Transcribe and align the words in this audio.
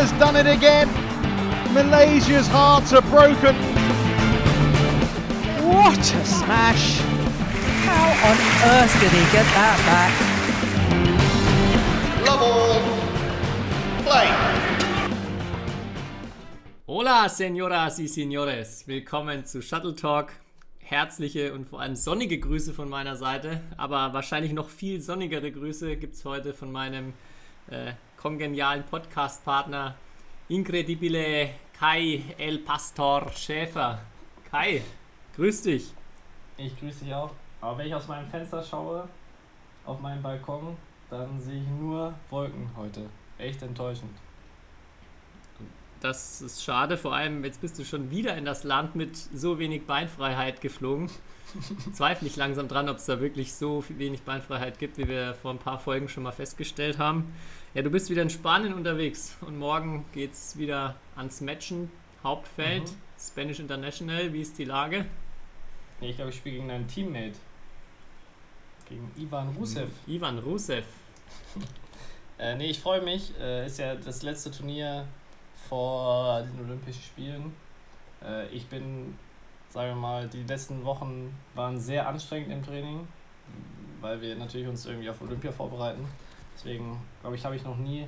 has 0.00 0.12
done 0.12 0.34
it 0.34 0.46
again. 0.46 0.88
Malaysia's 1.74 2.48
hearts 2.48 2.94
are 2.94 3.02
broken. 3.02 3.54
What 5.68 5.98
a 5.98 6.24
smash! 6.24 7.00
How 7.84 8.08
on 8.28 8.36
earth 8.72 8.94
did 8.98 9.12
he 9.12 9.24
get 9.30 9.44
that 9.58 9.78
back? 9.90 10.12
Love 12.26 12.42
all. 12.42 12.80
Play. 14.06 14.28
Hola, 16.86 17.28
Senoras 17.28 17.98
y 17.98 18.06
Senores. 18.06 18.88
Willkommen 18.88 19.44
zu 19.44 19.60
Shuttle 19.60 19.94
Talk. 19.94 20.32
Herzliche 20.78 21.52
und 21.52 21.68
vor 21.68 21.82
allem 21.82 21.94
sonnige 21.94 22.40
Grüße 22.40 22.72
von 22.72 22.88
meiner 22.88 23.16
Seite. 23.16 23.60
Aber 23.76 24.14
wahrscheinlich 24.14 24.54
noch 24.54 24.70
viel 24.70 25.02
sonnigere 25.02 25.52
Grüße 25.52 25.98
gibt 25.98 26.14
es 26.14 26.24
heute 26.24 26.54
von 26.54 26.72
meinem 26.72 27.12
äh, 27.70 27.92
kongenialen 28.20 28.84
Podcast-Partner 28.84 29.94
Incredibile 30.48 31.54
Kai 31.78 32.22
El 32.36 32.58
Pastor 32.58 33.32
Schäfer. 33.32 33.98
Kai, 34.50 34.82
grüß 35.36 35.62
dich. 35.62 35.94
Ich 36.58 36.78
grüße 36.78 37.04
dich 37.04 37.14
auch. 37.14 37.30
Aber 37.62 37.78
wenn 37.78 37.86
ich 37.86 37.94
aus 37.94 38.08
meinem 38.08 38.28
Fenster 38.28 38.62
schaue, 38.62 39.08
auf 39.86 40.00
meinen 40.00 40.22
Balkon, 40.22 40.76
dann 41.08 41.40
sehe 41.40 41.62
ich 41.62 41.68
nur 41.68 42.12
Wolken 42.28 42.70
heute. 42.76 43.06
Echt 43.38 43.62
enttäuschend. 43.62 44.12
Das 46.00 46.42
ist 46.42 46.62
schade, 46.62 46.98
vor 46.98 47.14
allem 47.14 47.44
jetzt 47.44 47.62
bist 47.62 47.78
du 47.78 47.84
schon 47.84 48.10
wieder 48.10 48.36
in 48.36 48.44
das 48.44 48.64
Land 48.64 48.96
mit 48.96 49.16
so 49.16 49.58
wenig 49.58 49.86
Beinfreiheit 49.86 50.60
geflogen. 50.60 51.10
Zweifle 51.92 52.28
ich 52.28 52.36
langsam 52.36 52.68
dran, 52.68 52.88
ob 52.88 52.96
es 52.96 53.06
da 53.06 53.20
wirklich 53.20 53.54
so 53.54 53.84
wenig 53.88 54.22
Beinfreiheit 54.22 54.78
gibt, 54.78 54.98
wie 54.98 55.08
wir 55.08 55.34
vor 55.34 55.52
ein 55.52 55.58
paar 55.58 55.78
Folgen 55.78 56.08
schon 56.08 56.22
mal 56.22 56.32
festgestellt 56.32 56.98
haben. 56.98 57.32
Ja, 57.72 57.82
du 57.82 57.90
bist 57.90 58.10
wieder 58.10 58.22
in 58.22 58.30
Spanien 58.30 58.74
unterwegs 58.74 59.36
und 59.42 59.56
morgen 59.56 60.04
geht 60.12 60.32
es 60.32 60.58
wieder 60.58 60.96
ans 61.14 61.40
Matchen, 61.40 61.88
Hauptfeld, 62.24 62.82
mhm. 62.82 62.96
Spanish 63.16 63.60
International. 63.60 64.32
Wie 64.32 64.40
ist 64.40 64.58
die 64.58 64.64
Lage? 64.64 65.06
Ich 66.00 66.16
glaube, 66.16 66.30
ich 66.30 66.36
spiele 66.36 66.56
gegen 66.56 66.68
einen 66.68 66.88
Teammate. 66.88 67.36
Gegen 68.88 69.08
Ivan 69.16 69.54
Rusev. 69.56 69.88
Ivan 70.08 70.40
Rusev. 70.40 70.84
äh, 72.40 72.56
nee, 72.56 72.70
ich 72.70 72.80
freue 72.80 73.02
mich. 73.02 73.32
Äh, 73.40 73.66
ist 73.66 73.78
ja 73.78 73.94
das 73.94 74.24
letzte 74.24 74.50
Turnier 74.50 75.06
vor 75.68 76.42
den 76.42 76.64
Olympischen 76.64 77.02
Spielen. 77.02 77.54
Äh, 78.20 78.48
ich 78.48 78.66
bin, 78.66 79.16
sagen 79.68 79.90
wir 79.90 79.94
mal, 79.94 80.26
die 80.26 80.42
letzten 80.42 80.84
Wochen 80.84 81.32
waren 81.54 81.78
sehr 81.78 82.08
anstrengend 82.08 82.50
im 82.50 82.64
Training, 82.64 83.06
weil 84.00 84.20
wir 84.20 84.34
natürlich 84.34 84.66
uns 84.66 84.86
irgendwie 84.86 85.08
auf 85.08 85.22
Olympia 85.22 85.52
vorbereiten. 85.52 86.04
Deswegen, 86.54 87.00
glaube 87.20 87.36
ich, 87.36 87.44
habe 87.44 87.56
ich 87.56 87.64
noch 87.64 87.76
nie 87.76 88.06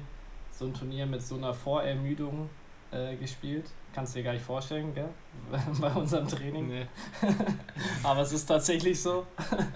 so 0.50 0.66
ein 0.66 0.74
Turnier 0.74 1.06
mit 1.06 1.22
so 1.22 1.36
einer 1.36 1.54
Vorermüdung 1.54 2.48
äh, 2.90 3.16
gespielt. 3.16 3.70
Kannst 3.94 4.14
du 4.14 4.18
dir 4.18 4.24
gar 4.24 4.32
nicht 4.32 4.44
vorstellen, 4.44 4.94
gell? 4.94 5.08
Bei 5.80 5.90
unserem 5.92 6.26
Training. 6.26 6.68
Nee. 6.68 6.86
aber 8.02 8.20
es 8.20 8.32
ist 8.32 8.46
tatsächlich 8.46 9.00
so. 9.00 9.26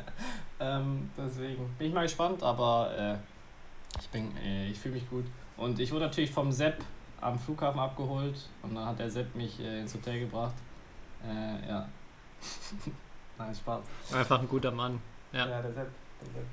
ähm, 0.61 1.11
deswegen 1.17 1.75
bin 1.79 1.89
ich 1.89 1.95
mal 1.95 2.03
gespannt, 2.03 2.43
aber 2.43 2.91
äh, 2.97 3.17
ich, 4.01 4.09
bin, 4.09 4.37
äh, 4.39 4.69
ich 4.69 4.79
fühle 4.79 4.95
mich 4.95 5.09
gut. 5.09 5.25
Und 5.57 5.79
ich 5.79 5.91
wurde 5.93 6.07
natürlich 6.07 6.31
vom 6.31 6.53
Sepp 6.53 6.85
am 7.21 7.39
Flughafen 7.39 7.81
abgeholt 7.81 8.37
und 8.63 8.75
dann 8.75 8.87
hat 8.87 8.99
der 8.99 9.11
Sepp 9.11 9.35
mich 9.35 9.59
äh, 9.61 9.81
ins 9.81 9.95
Hotel 9.95 10.21
gebracht. 10.21 10.55
Äh, 11.25 11.69
ja. 11.69 11.89
Nein, 13.39 13.55
Spaß. 13.55 13.83
Einfach 14.15 14.41
ein 14.41 14.49
guter 14.49 14.71
Mann. 14.71 15.01
Ja, 15.33 15.49
ja 15.49 15.63
der 15.63 15.73
Sepp. 15.73 15.91
Der 16.21 16.33
Sepp. 16.33 16.47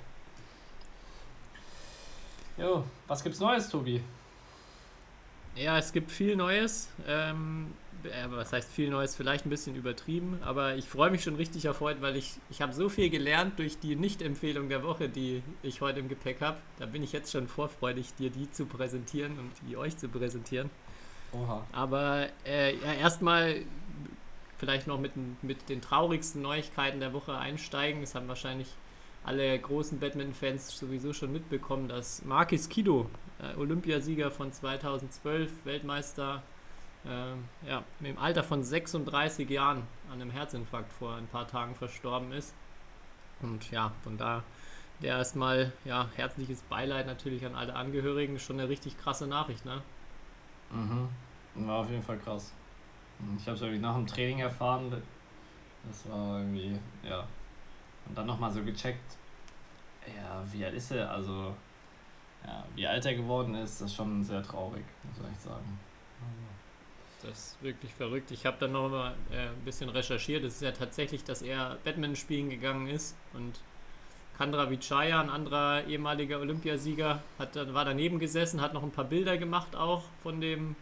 Jo, 2.58 2.84
was 3.08 3.24
gibt's 3.24 3.40
Neues, 3.40 3.69
Tobi? 3.69 4.02
Ja, 5.56 5.78
es 5.78 5.91
gibt 5.91 6.12
viel 6.12 6.36
Neues. 6.36 6.90
Ähm, 7.08 7.74
was 8.30 8.53
heißt 8.53 8.72
viel 8.72 8.90
Neues? 8.90 9.16
Vielleicht 9.16 9.46
ein 9.46 9.50
bisschen 9.50 9.75
übertrieben, 9.75 10.40
aber 10.44 10.75
ich 10.75 10.88
freue 10.88 11.09
mich 11.09 11.24
schon 11.24 11.36
richtig 11.36 11.69
auf 11.69 11.80
heute, 11.80 12.02
weil 12.02 12.16
ich, 12.16 12.36
ich 12.50 12.62
habe 12.62 12.74
so 12.74 12.90
viel 12.90 13.09
gelernt 13.09 13.58
durch 13.58 13.80
die 13.80 13.96
Nicht-Empfehlung 13.96 14.69
der 14.69 14.84
Woche, 14.84 15.09
die 15.09 15.41
ich 15.64 15.81
heute 15.81 16.00
im 16.00 16.09
Gepäck 16.09 16.41
habe. 16.41 16.58
Da 16.78 16.86
bin 16.86 17.02
ich 17.03 17.12
jetzt 17.12 17.31
schon 17.31 17.47
vorfreudig, 17.47 18.14
dir 18.16 18.30
die 18.30 18.52
zu 18.52 18.66
präsentieren 18.66 19.40
und 19.40 19.52
die 19.68 19.78
euch 19.78 19.97
zu 19.97 20.09
präsentieren. 20.09 20.70
Oha. 21.31 21.66
Aber 21.72 22.28
äh, 22.46 22.75
ja, 22.75 22.94
erstmal 22.94 23.64
vielleicht 24.58 24.85
noch 24.85 25.00
mit, 25.00 25.12
mit 25.41 25.70
den 25.70 25.81
traurigsten 25.81 26.41
Neuigkeiten 26.41 27.00
der 27.00 27.14
Woche 27.14 27.35
einsteigen. 27.35 28.02
Das 28.02 28.16
haben 28.16 28.28
wahrscheinlich 28.28 28.68
alle 29.23 29.57
großen 29.57 30.00
Badminton-Fans 30.00 30.78
sowieso 30.78 31.13
schon 31.13 31.31
mitbekommen, 31.31 31.88
dass 31.88 32.23
Marquis 32.25 32.69
Kido, 32.69 33.09
äh, 33.39 33.57
Olympiasieger 33.57 34.31
von 34.31 34.51
2012, 34.51 35.51
Weltmeister, 35.66 36.44
äh, 37.06 37.69
ja, 37.69 37.84
im 38.01 38.17
Alter 38.17 38.44
von 38.44 38.63
36 38.63 39.50
Jahren 39.50 39.84
an 40.11 40.22
einem 40.22 40.31
Herzinfarkt 40.31 40.91
vor 40.91 41.16
ein 41.16 41.28
paar 41.28 41.47
Tagen 41.47 41.75
verstorben 41.75 42.31
ist. 42.31 42.53
Und 43.41 43.72
ja, 43.72 43.91
von 44.03 44.17
da 44.17 44.44
der 45.01 45.17
erstmal 45.17 45.72
ja, 45.85 46.07
herzliches 46.16 46.61
Beileid 46.63 47.05
natürlich 47.07 47.45
an 47.45 47.55
alle 47.55 47.75
Angehörigen. 47.75 48.40
Schon 48.40 48.59
eine 48.59 48.69
richtig 48.69 48.97
krasse 48.97 49.28
Nachricht, 49.28 49.66
ne? 49.66 49.81
Mhm. 50.72 51.09
War 51.67 51.79
auf 51.79 51.90
jeden 51.90 52.01
Fall 52.01 52.17
krass. 52.17 52.53
Ich 53.38 53.45
habe 53.45 53.55
es 53.55 53.61
irgendwie 53.61 53.81
nach 53.81 53.95
dem 53.95 54.07
Training 54.07 54.40
erfahren. 54.40 55.01
Das 55.88 56.09
war 56.09 56.40
irgendwie, 56.40 56.79
ja, 57.07 57.28
und 58.08 58.18
dann 58.18 58.25
nochmal 58.25 58.52
so 58.52 58.64
gecheckt, 58.64 59.18
ja, 60.08 60.44
wie 60.52 60.66
alt 60.66 60.74
ist 60.74 60.91
er? 60.91 61.12
Also, 61.12 61.56
ja, 62.46 62.66
wie 62.75 62.88
alt 62.88 63.06
er 63.06 63.16
geworden 63.16 63.56
ist, 63.56 63.81
das 63.81 63.90
ist 63.90 63.96
schon 63.96 64.24
sehr 64.24 64.44
traurig, 64.44 64.84
muss 65.03 65.18
ich 65.31 65.40
sagen. 65.40 65.80
Das 67.22 67.30
ist 67.30 67.64
wirklich 67.64 67.94
verrückt. 67.94 68.31
Ich 68.31 68.46
habe 68.46 68.58
dann 68.59 68.74
noch 68.74 68.90
mal 68.90 69.14
äh, 69.31 69.47
ein 69.47 69.64
bisschen 69.64 69.88
recherchiert. 69.88 70.44
Es 70.44 70.56
ist 70.56 70.62
ja 70.62 70.74
tatsächlich, 70.74 71.24
dass 71.24 71.41
er 71.41 71.78
Badminton 71.86 72.18
spielen 72.18 72.50
gegangen 72.50 72.88
ist 72.88 73.16
und 73.34 73.62
Kandra 74.38 74.70
Vichaya, 74.70 75.22
ein 75.22 75.30
anderer 75.30 75.85
ehemaliger 75.85 76.40
Olympiasieger, 76.40 77.22
hat, 77.40 77.56
war 77.74 77.85
daneben 77.85 78.20
gesessen, 78.20 78.62
hat 78.62 78.74
noch 78.74 78.84
ein 78.84 78.91
paar 78.91 79.06
Bilder 79.06 79.38
gemacht 79.38 79.75
auch 79.75 80.03
von 80.22 80.41
dem, 80.41 80.75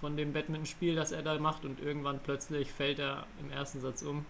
von 0.00 0.16
dem 0.16 0.32
Badminton-Spiel, 0.32 0.94
das 0.94 1.10
er 1.10 1.22
da 1.22 1.36
macht 1.38 1.64
und 1.64 1.80
irgendwann 1.80 2.20
plötzlich 2.20 2.70
fällt 2.70 2.98
er 2.98 3.26
im 3.40 3.50
ersten 3.50 3.80
Satz 3.80 4.02
um. 4.02 4.26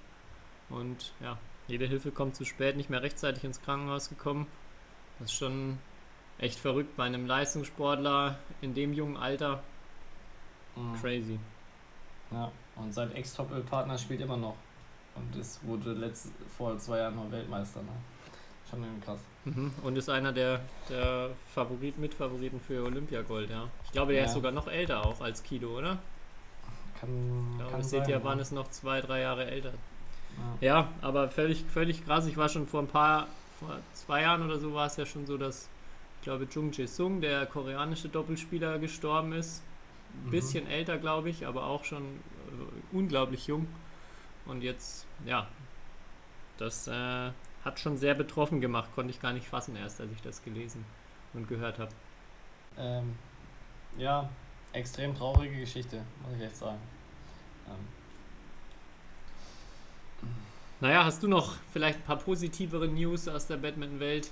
Und 0.69 1.13
ja, 1.21 1.37
jede 1.71 1.87
Hilfe 1.87 2.11
kommt 2.11 2.37
zu 2.37 2.45
spät, 2.45 2.77
nicht 2.77 2.91
mehr 2.91 3.03
rechtzeitig 3.03 3.45
ins 3.45 3.63
Krankenhaus 3.63 4.09
gekommen. 4.09 4.47
Das 5.19 5.31
ist 5.31 5.39
schon 5.39 5.79
echt 6.39 6.59
verrückt 6.59 6.97
bei 6.97 7.05
einem 7.05 7.27
Leistungssportler 7.27 8.39
in 8.61 8.75
dem 8.75 8.93
jungen 8.93 9.17
Alter. 9.17 9.63
Mhm. 10.77 11.01
Crazy. 11.01 11.39
Ja, 12.31 12.51
und 12.77 12.93
sein 12.93 13.15
Ex-Top-Partner 13.15 13.99
spielt 13.99 14.21
immer 14.21 14.37
noch. 14.37 14.57
Und 15.15 15.37
es 15.37 15.61
wurde 15.65 15.93
letzt, 15.93 16.29
vor 16.57 16.79
zwei 16.79 16.99
Jahren 16.99 17.17
noch 17.17 17.31
Weltmeister. 17.31 17.83
Ne? 17.83 17.89
Schon 18.71 18.83
irgendwie 18.83 19.05
krass. 19.05 19.21
Mhm. 19.45 19.73
Und 19.83 19.97
ist 19.97 20.09
einer 20.09 20.33
der, 20.33 20.61
der 20.89 21.31
Favorit, 21.53 21.99
Mitfavoriten 21.99 22.61
für 22.61 22.85
Olympiagold, 22.85 23.51
ja. 23.51 23.69
Ich 23.85 23.93
glaube, 23.93 24.13
der 24.13 24.23
ja. 24.23 24.27
ist 24.27 24.35
sogar 24.35 24.53
noch 24.53 24.69
älter 24.69 25.05
auch 25.05 25.21
als 25.21 25.43
Kido, 25.43 25.77
oder? 25.77 25.99
Kann, 27.01 27.49
ich 27.51 27.57
glaube, 27.57 27.73
kann 27.73 27.83
seht 27.83 28.09
ihr, 28.09 28.23
waren 28.23 28.39
es 28.39 28.53
noch 28.53 28.69
zwei, 28.71 29.01
drei 29.01 29.21
Jahre 29.21 29.51
älter. 29.51 29.73
Ja. 30.61 30.89
aber 31.01 31.31
völlig, 31.31 31.65
völlig 31.65 32.05
krass. 32.05 32.27
Ich 32.27 32.37
war 32.37 32.49
schon 32.49 32.67
vor 32.67 32.81
ein 32.81 32.89
paar, 32.89 33.29
vor 33.59 33.79
zwei 33.95 34.23
Jahren 34.23 34.43
oder 34.45 34.59
so 34.59 34.75
war 34.75 34.87
es 34.87 34.97
ja 34.97 35.07
schon 35.07 35.27
so, 35.27 35.37
dass 35.37 35.69
ich 36.21 36.25
glaube 36.25 36.47
Jung 36.51 36.71
Jae-sung, 36.73 37.21
der 37.21 37.47
koreanische 37.47 38.09
Doppelspieler, 38.09 38.79
gestorben 38.79 39.33
ist. 39.33 39.63
Ein 40.13 40.27
mhm. 40.27 40.31
bisschen 40.31 40.67
älter, 40.67 40.99
glaube 40.99 41.31
ich, 41.31 41.47
aber 41.47 41.65
auch 41.65 41.85
schon 41.85 42.03
äh, 42.03 42.97
unglaublich 42.97 43.47
jung. 43.47 43.67
Und 44.45 44.63
jetzt, 44.63 45.07
ja, 45.25 45.47
das 46.59 46.89
äh, 46.89 47.31
hat 47.65 47.79
schon 47.79 47.97
sehr 47.97 48.15
betroffen 48.15 48.61
gemacht, 48.61 48.91
konnte 48.95 49.11
ich 49.11 49.21
gar 49.21 49.33
nicht 49.33 49.47
fassen 49.47 49.77
erst, 49.77 50.01
als 50.01 50.11
ich 50.13 50.21
das 50.23 50.43
gelesen 50.43 50.85
und 51.33 51.49
gehört 51.49 51.79
habe. 51.79 51.93
Ähm, 52.77 53.17
ja, 53.97 54.29
extrem 54.73 55.15
traurige 55.15 55.59
Geschichte, 55.59 56.03
muss 56.23 56.37
ich 56.37 56.43
echt 56.43 56.57
sagen. 56.57 56.79
Ähm, 57.69 58.00
naja, 60.81 61.05
hast 61.05 61.23
du 61.23 61.29
noch 61.29 61.57
vielleicht 61.73 61.99
ein 61.99 62.05
paar 62.05 62.19
positivere 62.19 62.89
News 62.89 63.29
aus 63.29 63.47
der 63.47 63.57
Badminton-Welt? 63.57 64.31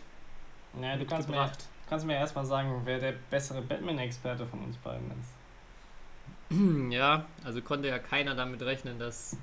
Naja, 0.74 0.96
du 0.96 1.04
kannst 1.04 1.28
mir, 1.28 1.50
kannst 1.88 2.06
mir 2.06 2.14
erstmal 2.14 2.46
sagen, 2.46 2.82
wer 2.84 2.98
der 2.98 3.14
bessere 3.30 3.62
Badminton-Experte 3.62 4.46
von 4.46 4.60
uns 4.64 4.76
beiden 4.78 5.10
ist. 5.10 5.38
Ja, 6.90 7.26
also 7.44 7.60
konnte 7.60 7.88
ja 7.88 7.98
keiner 7.98 8.34
damit 8.34 8.62
rechnen, 8.62 8.98
dass 8.98 9.36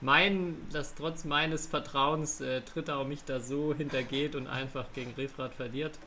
mein, 0.00 0.56
dass 0.72 0.94
trotz 0.96 1.24
meines 1.24 1.66
Vertrauens 1.66 2.40
äh, 2.40 2.62
Trittau 2.62 3.04
mich 3.04 3.22
da 3.24 3.38
so 3.38 3.72
hintergeht 3.74 4.34
und 4.34 4.48
einfach 4.48 4.86
gegen 4.92 5.12
Refrat 5.14 5.54
verliert. 5.54 5.98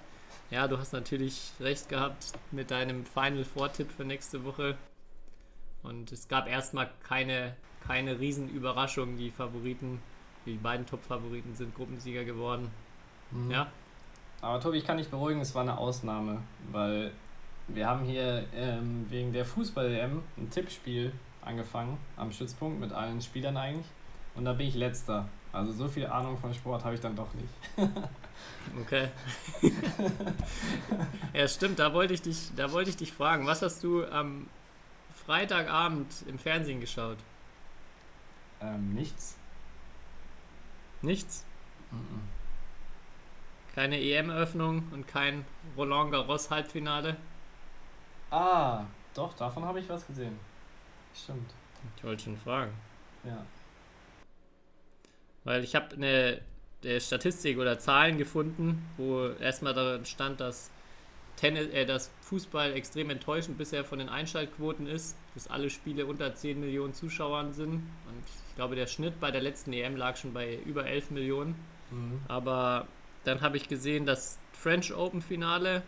Ja, 0.51 0.67
du 0.67 0.77
hast 0.77 0.91
natürlich 0.93 1.51
recht 1.59 1.89
gehabt 1.89 2.33
mit 2.51 2.71
deinem 2.71 3.05
Final 3.05 3.45
Four-Tipp 3.45 3.89
für 3.95 4.03
nächste 4.03 4.43
Woche. 4.43 4.75
Und 5.83 6.11
es 6.11 6.27
gab 6.27 6.47
erstmal 6.47 6.89
keine, 7.07 7.55
keine 7.87 8.19
Riesenüberraschung. 8.19 9.17
Die 9.17 9.31
Favoriten 9.31 9.99
die 10.45 10.55
beiden 10.55 10.85
Top-Favoriten 10.85 11.55
sind 11.55 11.75
Gruppensieger 11.75 12.23
geworden. 12.23 12.69
Mhm. 13.31 13.51
Ja. 13.51 13.67
Aber 14.41 14.59
Tobi, 14.59 14.77
ich 14.77 14.85
kann 14.85 14.97
dich 14.97 15.09
beruhigen, 15.09 15.39
es 15.39 15.55
war 15.55 15.61
eine 15.61 15.77
Ausnahme, 15.77 16.39
weil 16.71 17.11
wir 17.67 17.87
haben 17.87 18.03
hier 18.03 18.45
ähm, 18.53 19.05
wegen 19.09 19.31
der 19.31 19.45
Fußball-EM 19.45 20.21
ein 20.37 20.49
Tippspiel 20.49 21.13
angefangen, 21.41 21.97
am 22.17 22.31
Stützpunkt 22.31 22.79
mit 22.79 22.91
allen 22.91 23.21
Spielern 23.21 23.55
eigentlich. 23.57 23.87
Und 24.35 24.45
da 24.45 24.53
bin 24.53 24.67
ich 24.67 24.75
letzter. 24.75 25.27
Also 25.53 25.71
so 25.71 25.87
viel 25.87 26.07
Ahnung 26.07 26.37
von 26.37 26.53
Sport 26.53 26.83
habe 26.83 26.95
ich 26.95 27.01
dann 27.01 27.15
doch 27.15 27.29
nicht. 27.33 27.89
Okay. 28.81 29.09
ja, 31.33 31.47
stimmt, 31.47 31.79
da 31.79 31.93
wollte 31.93 32.13
ich 32.13 32.21
dich, 32.21 32.49
da 32.55 32.71
wollte 32.71 32.89
ich 32.89 32.97
dich 32.97 33.13
fragen. 33.13 33.45
Was 33.45 33.61
hast 33.61 33.83
du 33.83 34.05
am 34.05 34.47
Freitagabend 35.25 36.07
im 36.27 36.39
Fernsehen 36.39 36.79
geschaut? 36.79 37.17
Ähm, 38.61 38.93
nichts. 38.93 39.37
Nichts? 41.03 41.45
Mhm. 41.91 42.21
Keine 43.75 43.99
EM-Öffnung 43.99 44.87
und 44.91 45.07
kein 45.07 45.45
Roland 45.77 46.11
Garros 46.11 46.49
Halbfinale? 46.49 47.17
Ah, 48.31 48.85
doch, 49.13 49.33
davon 49.33 49.65
habe 49.65 49.79
ich 49.79 49.89
was 49.89 50.07
gesehen. 50.07 50.39
Stimmt. 51.13 51.53
Ich 51.97 52.03
wollte 52.03 52.23
schon 52.23 52.37
fragen. 52.37 52.73
Ja. 53.23 53.45
Weil 55.43 55.63
ich 55.63 55.75
habe 55.75 55.95
eine 55.95 56.41
der 56.83 56.99
Statistik 56.99 57.57
oder 57.57 57.79
Zahlen 57.79 58.17
gefunden, 58.17 58.89
wo 58.97 59.27
erstmal 59.27 59.73
darin 59.73 60.05
stand, 60.05 60.39
dass, 60.39 60.71
Tennis, 61.35 61.67
äh, 61.67 61.85
dass 61.85 62.11
Fußball 62.21 62.73
extrem 62.73 63.09
enttäuschend 63.09 63.57
bisher 63.57 63.83
von 63.83 63.99
den 63.99 64.09
Einschaltquoten 64.09 64.87
ist, 64.87 65.17
dass 65.33 65.47
alle 65.47 65.69
Spiele 65.69 66.05
unter 66.05 66.35
10 66.35 66.59
Millionen 66.59 66.93
Zuschauern 66.93 67.53
sind. 67.53 67.73
Und 67.73 68.23
ich 68.49 68.55
glaube, 68.55 68.75
der 68.75 68.87
Schnitt 68.87 69.19
bei 69.19 69.31
der 69.31 69.41
letzten 69.41 69.73
EM 69.73 69.95
lag 69.95 70.15
schon 70.15 70.33
bei 70.33 70.59
über 70.65 70.85
11 70.85 71.11
Millionen. 71.11 71.55
Mhm. 71.91 72.19
Aber 72.27 72.87
dann 73.23 73.41
habe 73.41 73.57
ich 73.57 73.67
gesehen, 73.67 74.05
das 74.05 74.37
French 74.53 74.93
Open 74.93 75.21
Finale 75.21 75.83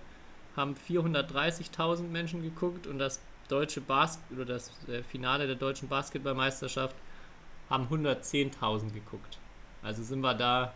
haben 0.55 0.75
430.000 0.75 2.03
Menschen 2.03 2.41
geguckt 2.41 2.87
und 2.87 2.97
das 2.97 3.19
deutsche 3.47 3.81
Bas 3.81 4.19
oder 4.31 4.45
das 4.45 4.71
äh, 4.87 5.03
Finale 5.03 5.47
der 5.47 5.55
deutschen 5.55 5.87
Basketballmeisterschaft 5.87 6.95
haben 7.69 7.87
110.000 7.87 8.93
geguckt. 8.93 9.37
Also 9.83 10.03
sind 10.03 10.21
wir 10.21 10.33
da 10.33 10.73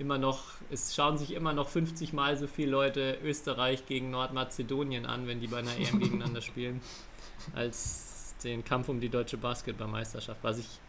immer 0.00 0.18
noch, 0.18 0.42
es 0.70 0.94
schauen 0.94 1.18
sich 1.18 1.34
immer 1.34 1.52
noch 1.52 1.68
50 1.68 2.12
Mal 2.12 2.36
so 2.36 2.46
viele 2.46 2.70
Leute 2.70 3.18
Österreich 3.22 3.86
gegen 3.86 4.10
Nordmazedonien 4.10 5.06
an, 5.06 5.26
wenn 5.26 5.40
die 5.40 5.46
bei 5.46 5.58
einer 5.58 5.76
EM 5.76 5.98
gegeneinander 6.00 6.40
spielen, 6.40 6.80
als 7.54 8.34
den 8.42 8.64
Kampf 8.64 8.88
um 8.88 9.00
die 9.00 9.10
deutsche 9.10 9.36
Basketballmeisterschaft. 9.36 10.42
Was 10.42 10.58
ich 10.58 10.80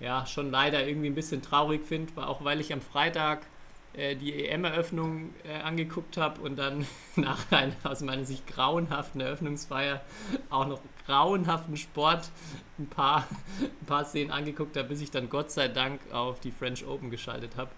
ja 0.00 0.26
schon 0.26 0.50
leider 0.50 0.86
irgendwie 0.86 1.08
ein 1.08 1.14
bisschen 1.14 1.40
traurig 1.42 1.84
finde, 1.84 2.26
auch 2.26 2.44
weil 2.44 2.60
ich 2.60 2.72
am 2.72 2.80
Freitag 2.80 3.46
äh, 3.94 4.16
die 4.16 4.44
EM-Eröffnung 4.44 5.32
äh, 5.44 5.62
angeguckt 5.62 6.16
habe 6.16 6.42
und 6.42 6.56
dann 6.56 6.86
nach 7.16 7.50
einer 7.52 7.72
aus 7.84 8.02
meiner 8.02 8.24
Sicht 8.24 8.46
grauenhaften 8.46 9.20
Eröffnungsfeier 9.20 10.02
auch 10.50 10.66
noch 10.66 10.80
grauenhaften 11.06 11.76
Sport 11.76 12.30
ein 12.78 12.88
paar, 12.88 13.26
ein 13.60 13.86
paar 13.86 14.04
Szenen 14.04 14.32
angeguckt 14.32 14.76
habe, 14.76 14.88
bis 14.88 15.00
ich 15.00 15.10
dann 15.10 15.30
Gott 15.30 15.50
sei 15.50 15.68
Dank 15.68 16.00
auf 16.12 16.40
die 16.40 16.50
French 16.50 16.84
Open 16.84 17.10
geschaltet 17.10 17.56
habe. 17.56 17.70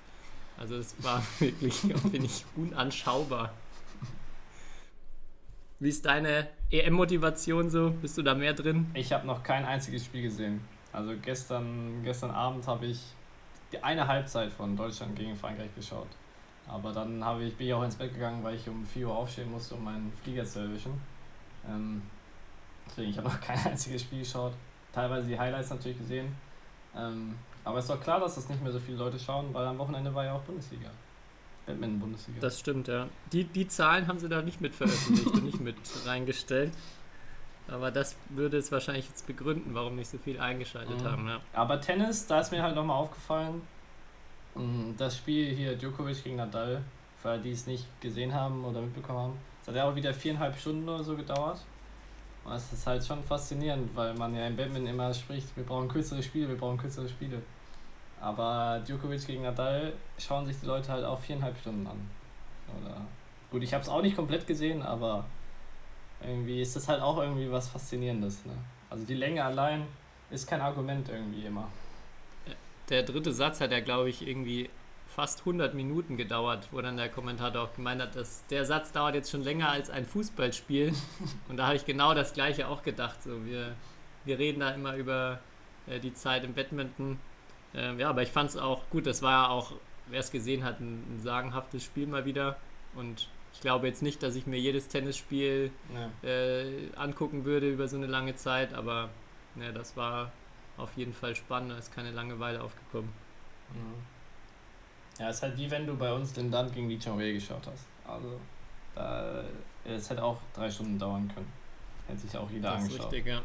Also 0.58 0.76
es 0.76 0.94
war 1.02 1.22
wirklich, 1.38 1.74
finde 1.74 2.16
ich, 2.18 2.44
unanschaubar. 2.56 3.52
Wie 5.80 5.88
ist 5.88 6.04
deine 6.04 6.48
EM-Motivation 6.70 7.70
so? 7.70 7.90
Bist 7.90 8.18
du 8.18 8.22
da 8.22 8.34
mehr 8.34 8.52
drin? 8.52 8.90
Ich 8.94 9.12
habe 9.12 9.26
noch 9.26 9.44
kein 9.44 9.64
einziges 9.64 10.04
Spiel 10.04 10.22
gesehen. 10.22 10.60
Also 10.92 11.14
gestern, 11.22 12.02
gestern 12.02 12.32
Abend 12.32 12.66
habe 12.66 12.86
ich 12.86 13.00
die 13.70 13.82
eine 13.82 14.08
Halbzeit 14.08 14.52
von 14.52 14.76
Deutschland 14.76 15.14
gegen 15.14 15.36
Frankreich 15.36 15.72
geschaut. 15.76 16.08
Aber 16.66 16.92
dann 16.92 17.22
ich, 17.40 17.56
bin 17.56 17.68
ich 17.68 17.74
auch 17.74 17.84
ins 17.84 17.96
Bett 17.96 18.12
gegangen, 18.12 18.42
weil 18.42 18.56
ich 18.56 18.68
um 18.68 18.84
4 18.84 19.06
Uhr 19.06 19.16
aufstehen 19.16 19.50
musste, 19.50 19.76
um 19.76 19.84
meinen 19.84 20.12
Flieger 20.22 20.44
zu 20.44 20.60
erwischen. 20.60 21.00
Ähm, 21.66 22.02
deswegen, 22.86 23.10
ich 23.10 23.18
habe 23.18 23.28
noch 23.28 23.40
kein 23.40 23.58
einziges 23.58 24.02
Spiel 24.02 24.20
geschaut. 24.20 24.52
Teilweise 24.92 25.28
die 25.28 25.38
Highlights 25.38 25.70
natürlich 25.70 25.98
gesehen. 25.98 26.34
Ähm, 26.96 27.36
aber 27.68 27.78
es 27.78 27.84
ist 27.84 27.90
doch 27.90 28.00
klar, 28.00 28.20
dass 28.20 28.34
das 28.36 28.48
nicht 28.48 28.62
mehr 28.62 28.72
so 28.72 28.78
viele 28.78 28.96
Leute 28.98 29.18
schauen, 29.18 29.52
weil 29.52 29.66
am 29.66 29.78
Wochenende 29.78 30.14
war 30.14 30.24
ja 30.24 30.32
auch 30.34 30.42
Bundesliga. 30.42 30.88
Badminton-Bundesliga. 31.66 32.40
Das 32.40 32.58
stimmt, 32.58 32.88
ja. 32.88 33.08
Die, 33.32 33.44
die 33.44 33.68
Zahlen 33.68 34.06
haben 34.08 34.18
sie 34.18 34.28
da 34.28 34.40
nicht 34.42 34.60
mit 34.60 34.74
veröffentlicht 34.74 35.26
und 35.26 35.44
nicht 35.44 35.60
mit 35.60 35.76
reingestellt. 36.06 36.72
Aber 37.70 37.90
das 37.90 38.16
würde 38.30 38.56
es 38.56 38.72
wahrscheinlich 38.72 39.06
jetzt 39.08 39.26
begründen, 39.26 39.74
warum 39.74 39.96
nicht 39.96 40.08
so 40.10 40.16
viel 40.18 40.40
eingeschaltet 40.40 41.02
Mhm. 41.02 41.04
haben. 41.06 41.28
Ja. 41.28 41.40
Aber 41.52 41.80
Tennis, 41.80 42.26
da 42.26 42.40
ist 42.40 42.50
mir 42.50 42.62
halt 42.62 42.74
nochmal 42.74 42.96
aufgefallen, 42.96 43.60
mh, 44.54 44.94
das 44.96 45.18
Spiel 45.18 45.54
hier 45.54 45.76
Djokovic 45.76 46.24
gegen 46.24 46.36
Nadal, 46.36 46.82
für 47.22 47.36
die 47.36 47.50
es 47.50 47.66
nicht 47.66 47.84
gesehen 48.00 48.32
haben 48.32 48.64
oder 48.64 48.80
mitbekommen 48.80 49.18
haben, 49.18 49.32
das 49.60 49.68
hat 49.68 49.76
ja 49.76 49.84
auch 49.90 49.94
wieder 49.94 50.14
viereinhalb 50.14 50.56
Stunden 50.58 50.88
oder 50.88 51.04
so 51.04 51.14
gedauert. 51.16 51.60
Und 52.48 52.54
das 52.54 52.72
ist 52.72 52.86
halt 52.86 53.04
schon 53.04 53.22
faszinierend, 53.22 53.94
weil 53.94 54.14
man 54.14 54.34
ja 54.34 54.46
im 54.46 54.56
Badminton 54.56 54.86
immer 54.86 55.12
spricht, 55.12 55.54
wir 55.54 55.64
brauchen 55.64 55.86
kürzere 55.86 56.22
Spiele, 56.22 56.48
wir 56.48 56.56
brauchen 56.56 56.78
kürzere 56.78 57.06
Spiele. 57.06 57.42
Aber 58.22 58.80
Djokovic 58.86 59.26
gegen 59.26 59.42
Nadal 59.42 59.92
schauen 60.16 60.46
sich 60.46 60.58
die 60.58 60.64
Leute 60.64 60.90
halt 60.90 61.04
auch 61.04 61.20
viereinhalb 61.20 61.58
Stunden 61.58 61.86
an. 61.86 62.10
Oder 62.80 63.02
gut, 63.50 63.62
ich 63.62 63.74
habe 63.74 63.82
es 63.82 63.90
auch 63.90 64.00
nicht 64.00 64.16
komplett 64.16 64.46
gesehen, 64.46 64.80
aber 64.80 65.26
irgendwie 66.22 66.62
ist 66.62 66.74
das 66.74 66.88
halt 66.88 67.02
auch 67.02 67.18
irgendwie 67.18 67.52
was 67.52 67.68
Faszinierendes. 67.68 68.46
Ne? 68.46 68.54
Also 68.88 69.04
die 69.04 69.14
Länge 69.14 69.44
allein 69.44 69.86
ist 70.30 70.46
kein 70.46 70.62
Argument 70.62 71.06
irgendwie 71.10 71.44
immer. 71.44 71.68
Der 72.88 73.02
dritte 73.02 73.34
Satz 73.34 73.60
hat 73.60 73.72
ja, 73.72 73.80
glaube 73.80 74.08
ich, 74.08 74.26
irgendwie 74.26 74.70
fast 75.18 75.40
100 75.40 75.74
Minuten 75.74 76.16
gedauert, 76.16 76.68
wo 76.70 76.80
dann 76.80 76.96
der 76.96 77.08
Kommentator 77.08 77.62
auch 77.62 77.74
gemeint 77.74 78.00
hat, 78.00 78.14
dass 78.14 78.46
der 78.46 78.64
Satz 78.64 78.92
dauert 78.92 79.16
jetzt 79.16 79.32
schon 79.32 79.42
länger 79.42 79.68
als 79.68 79.90
ein 79.90 80.06
Fußballspiel. 80.06 80.92
Und 81.48 81.56
da 81.56 81.66
habe 81.66 81.74
ich 81.74 81.84
genau 81.84 82.14
das 82.14 82.34
Gleiche 82.34 82.68
auch 82.68 82.84
gedacht. 82.84 83.20
So, 83.24 83.44
wir, 83.44 83.74
wir 84.24 84.38
reden 84.38 84.60
da 84.60 84.70
immer 84.70 84.94
über 84.94 85.40
äh, 85.88 85.98
die 85.98 86.14
Zeit 86.14 86.44
im 86.44 86.54
Badminton. 86.54 87.18
Ähm, 87.74 87.98
ja, 87.98 88.10
aber 88.10 88.22
ich 88.22 88.28
fand 88.28 88.50
es 88.50 88.56
auch 88.56 88.88
gut. 88.90 89.08
Das 89.08 89.20
war 89.20 89.32
ja 89.32 89.48
auch, 89.48 89.72
wer 90.06 90.20
es 90.20 90.30
gesehen 90.30 90.62
hat, 90.62 90.78
ein, 90.78 91.02
ein 91.16 91.20
sagenhaftes 91.20 91.82
Spiel 91.82 92.06
mal 92.06 92.24
wieder. 92.24 92.56
Und 92.94 93.28
ich 93.52 93.60
glaube 93.60 93.88
jetzt 93.88 94.02
nicht, 94.02 94.22
dass 94.22 94.36
ich 94.36 94.46
mir 94.46 94.60
jedes 94.60 94.86
Tennisspiel 94.86 95.72
Ja. 95.92 96.28
äh, 96.28 96.90
angucken 96.94 97.44
würde 97.44 97.68
über 97.68 97.88
so 97.88 97.96
eine 97.96 98.06
lange 98.06 98.36
Zeit, 98.36 98.72
aber 98.72 99.08
ja, 99.56 99.72
das 99.72 99.96
war 99.96 100.30
auf 100.76 100.96
jeden 100.96 101.12
Fall 101.12 101.34
spannend, 101.34 101.72
da 101.72 101.78
ist 101.78 101.92
keine 101.92 102.12
Langeweile 102.12 102.62
aufgekommen. 102.62 103.10
Mhm. 103.74 104.17
Ja, 105.18 105.30
ist 105.30 105.42
halt 105.42 105.56
wie 105.56 105.70
wenn 105.70 105.86
du 105.86 105.96
bei 105.96 106.12
uns 106.12 106.32
den 106.32 106.50
Land 106.50 106.72
gegen 106.74 106.88
die 106.88 106.98
Chongwei 106.98 107.32
geschaut 107.32 107.66
hast. 107.66 107.86
Also, 108.06 108.40
da, 108.94 109.44
es 109.84 110.08
hätte 110.08 110.22
auch 110.22 110.38
drei 110.54 110.70
Stunden 110.70 110.98
dauern 110.98 111.30
können. 111.34 111.52
Hätte 112.06 112.20
sich 112.20 112.36
auch 112.36 112.50
jeder 112.50 112.70
das 112.70 112.84
ist 112.84 112.90
angeschaut. 112.90 113.12
richtig, 113.12 113.26
ja. 113.26 113.42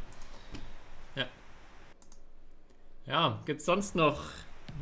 Ja, 1.16 1.26
ja 3.06 3.40
gibt 3.46 3.60
es 3.60 3.66
sonst 3.66 3.96
noch 3.96 4.22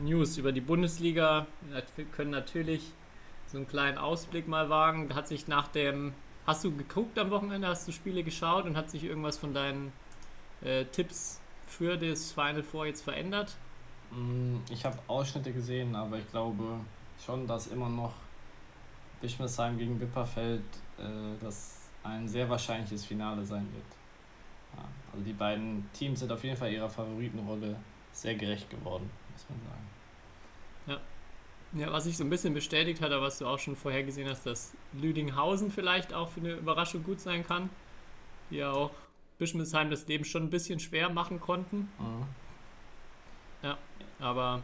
News 0.02 0.38
über 0.38 0.52
die 0.52 0.62
Bundesliga? 0.62 1.48
Wir 1.96 2.06
können 2.06 2.32
natürlich 2.32 2.92
so 3.48 3.58
einen 3.58 3.68
kleinen 3.68 3.98
Ausblick 3.98 4.48
mal 4.48 4.70
wagen. 4.70 5.14
Hat 5.16 5.28
sich 5.28 5.48
nach 5.48 5.68
dem. 5.68 6.14
Hast 6.46 6.64
du 6.64 6.76
geguckt 6.76 7.20
am 7.20 7.30
Wochenende? 7.32 7.68
Hast 7.68 7.88
du 7.88 7.92
Spiele 7.92 8.24
geschaut 8.24 8.66
und 8.66 8.76
hat 8.76 8.90
sich 8.90 9.04
irgendwas 9.04 9.38
von 9.38 9.54
deinen 9.54 9.94
äh, 10.62 10.86
Tipps 10.86 11.40
für 11.68 11.98
das 11.98 12.32
Final 12.32 12.64
Four 12.64 12.88
jetzt 12.88 13.02
verändert? 13.02 13.56
Mm, 14.12 14.58
Ich 14.70 14.86
habe 14.86 14.98
Ausschnitte 15.08 15.52
gesehen, 15.52 15.96
aber 15.96 16.18
ich 16.20 16.30
glaube 16.30 16.80
schon, 17.24 17.48
dass 17.48 17.68
immer 17.68 17.90
noch 17.90 18.14
Bischmesheim 19.22 19.78
gegen 19.78 20.00
Wipperfeld 20.00 20.64
äh, 20.98 21.04
das 21.40 21.90
ein 22.04 22.28
sehr 22.28 22.50
wahrscheinliches 22.50 23.06
Finale 23.06 23.46
sein 23.46 23.68
wird. 23.74 23.86
Ja, 24.76 24.86
also 25.12 25.24
die 25.24 25.34
beiden 25.34 25.90
Teams 25.94 26.20
sind 26.20 26.32
auf 26.32 26.44
jeden 26.44 26.58
Fall 26.58 26.72
ihrer 26.72 26.90
Favoritenrolle 26.90 27.76
sehr 28.12 28.36
gerecht 28.36 28.70
geworden, 28.70 29.10
muss 29.32 29.46
man 29.50 29.60
sagen. 29.60 29.92
Ja, 31.74 31.92
was 31.92 32.04
sich 32.04 32.18
so 32.18 32.26
ein 32.26 32.30
bisschen 32.30 32.54
bestätigt 32.54 33.02
hat, 33.02 33.12
aber 33.12 33.28
was 33.28 33.38
du 33.38 33.48
auch 33.48 33.60
schon 33.60 33.78
vorher 33.78 34.04
gesehen 34.04 34.28
hast, 34.28 34.46
dass 34.46 34.74
Lüdinghausen 34.92 35.72
vielleicht 35.72 36.14
auch 36.14 36.30
für 36.30 36.42
eine 36.42 36.54
Überraschung 36.54 37.04
gut 37.04 37.22
sein 37.22 37.46
kann. 37.46 37.70
Die 38.50 38.58
ja 38.58 38.72
auch 38.72 38.92
Bischmesheim 39.38 39.90
das 39.90 40.06
Leben 40.08 40.26
schon 40.26 40.44
ein 40.44 40.50
bisschen 40.50 40.80
schwer 40.80 41.10
machen 41.10 41.40
konnten. 41.40 41.90
Mhm. 41.98 42.26
Aber 44.20 44.62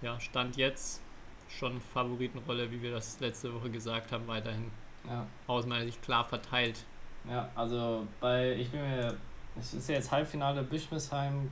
ja, 0.00 0.18
Stand 0.18 0.56
jetzt 0.56 1.02
schon 1.48 1.80
Favoritenrolle, 1.80 2.70
wie 2.70 2.80
wir 2.80 2.92
das 2.92 3.20
letzte 3.20 3.52
Woche 3.54 3.68
gesagt 3.70 4.10
haben, 4.12 4.26
weiterhin 4.26 4.70
Ja. 5.06 5.26
aus 5.46 5.66
meiner 5.66 5.84
Sicht 5.84 6.00
klar 6.02 6.24
verteilt. 6.24 6.84
Ja, 7.28 7.48
also 7.54 8.06
bei, 8.20 8.52
ich 8.54 8.70
bin 8.70 8.80
mir, 8.80 9.14
es 9.58 9.74
ist 9.74 9.88
ja 9.88 9.96
jetzt 9.96 10.10
Halbfinale 10.10 10.62
Bischmesheim 10.62 11.50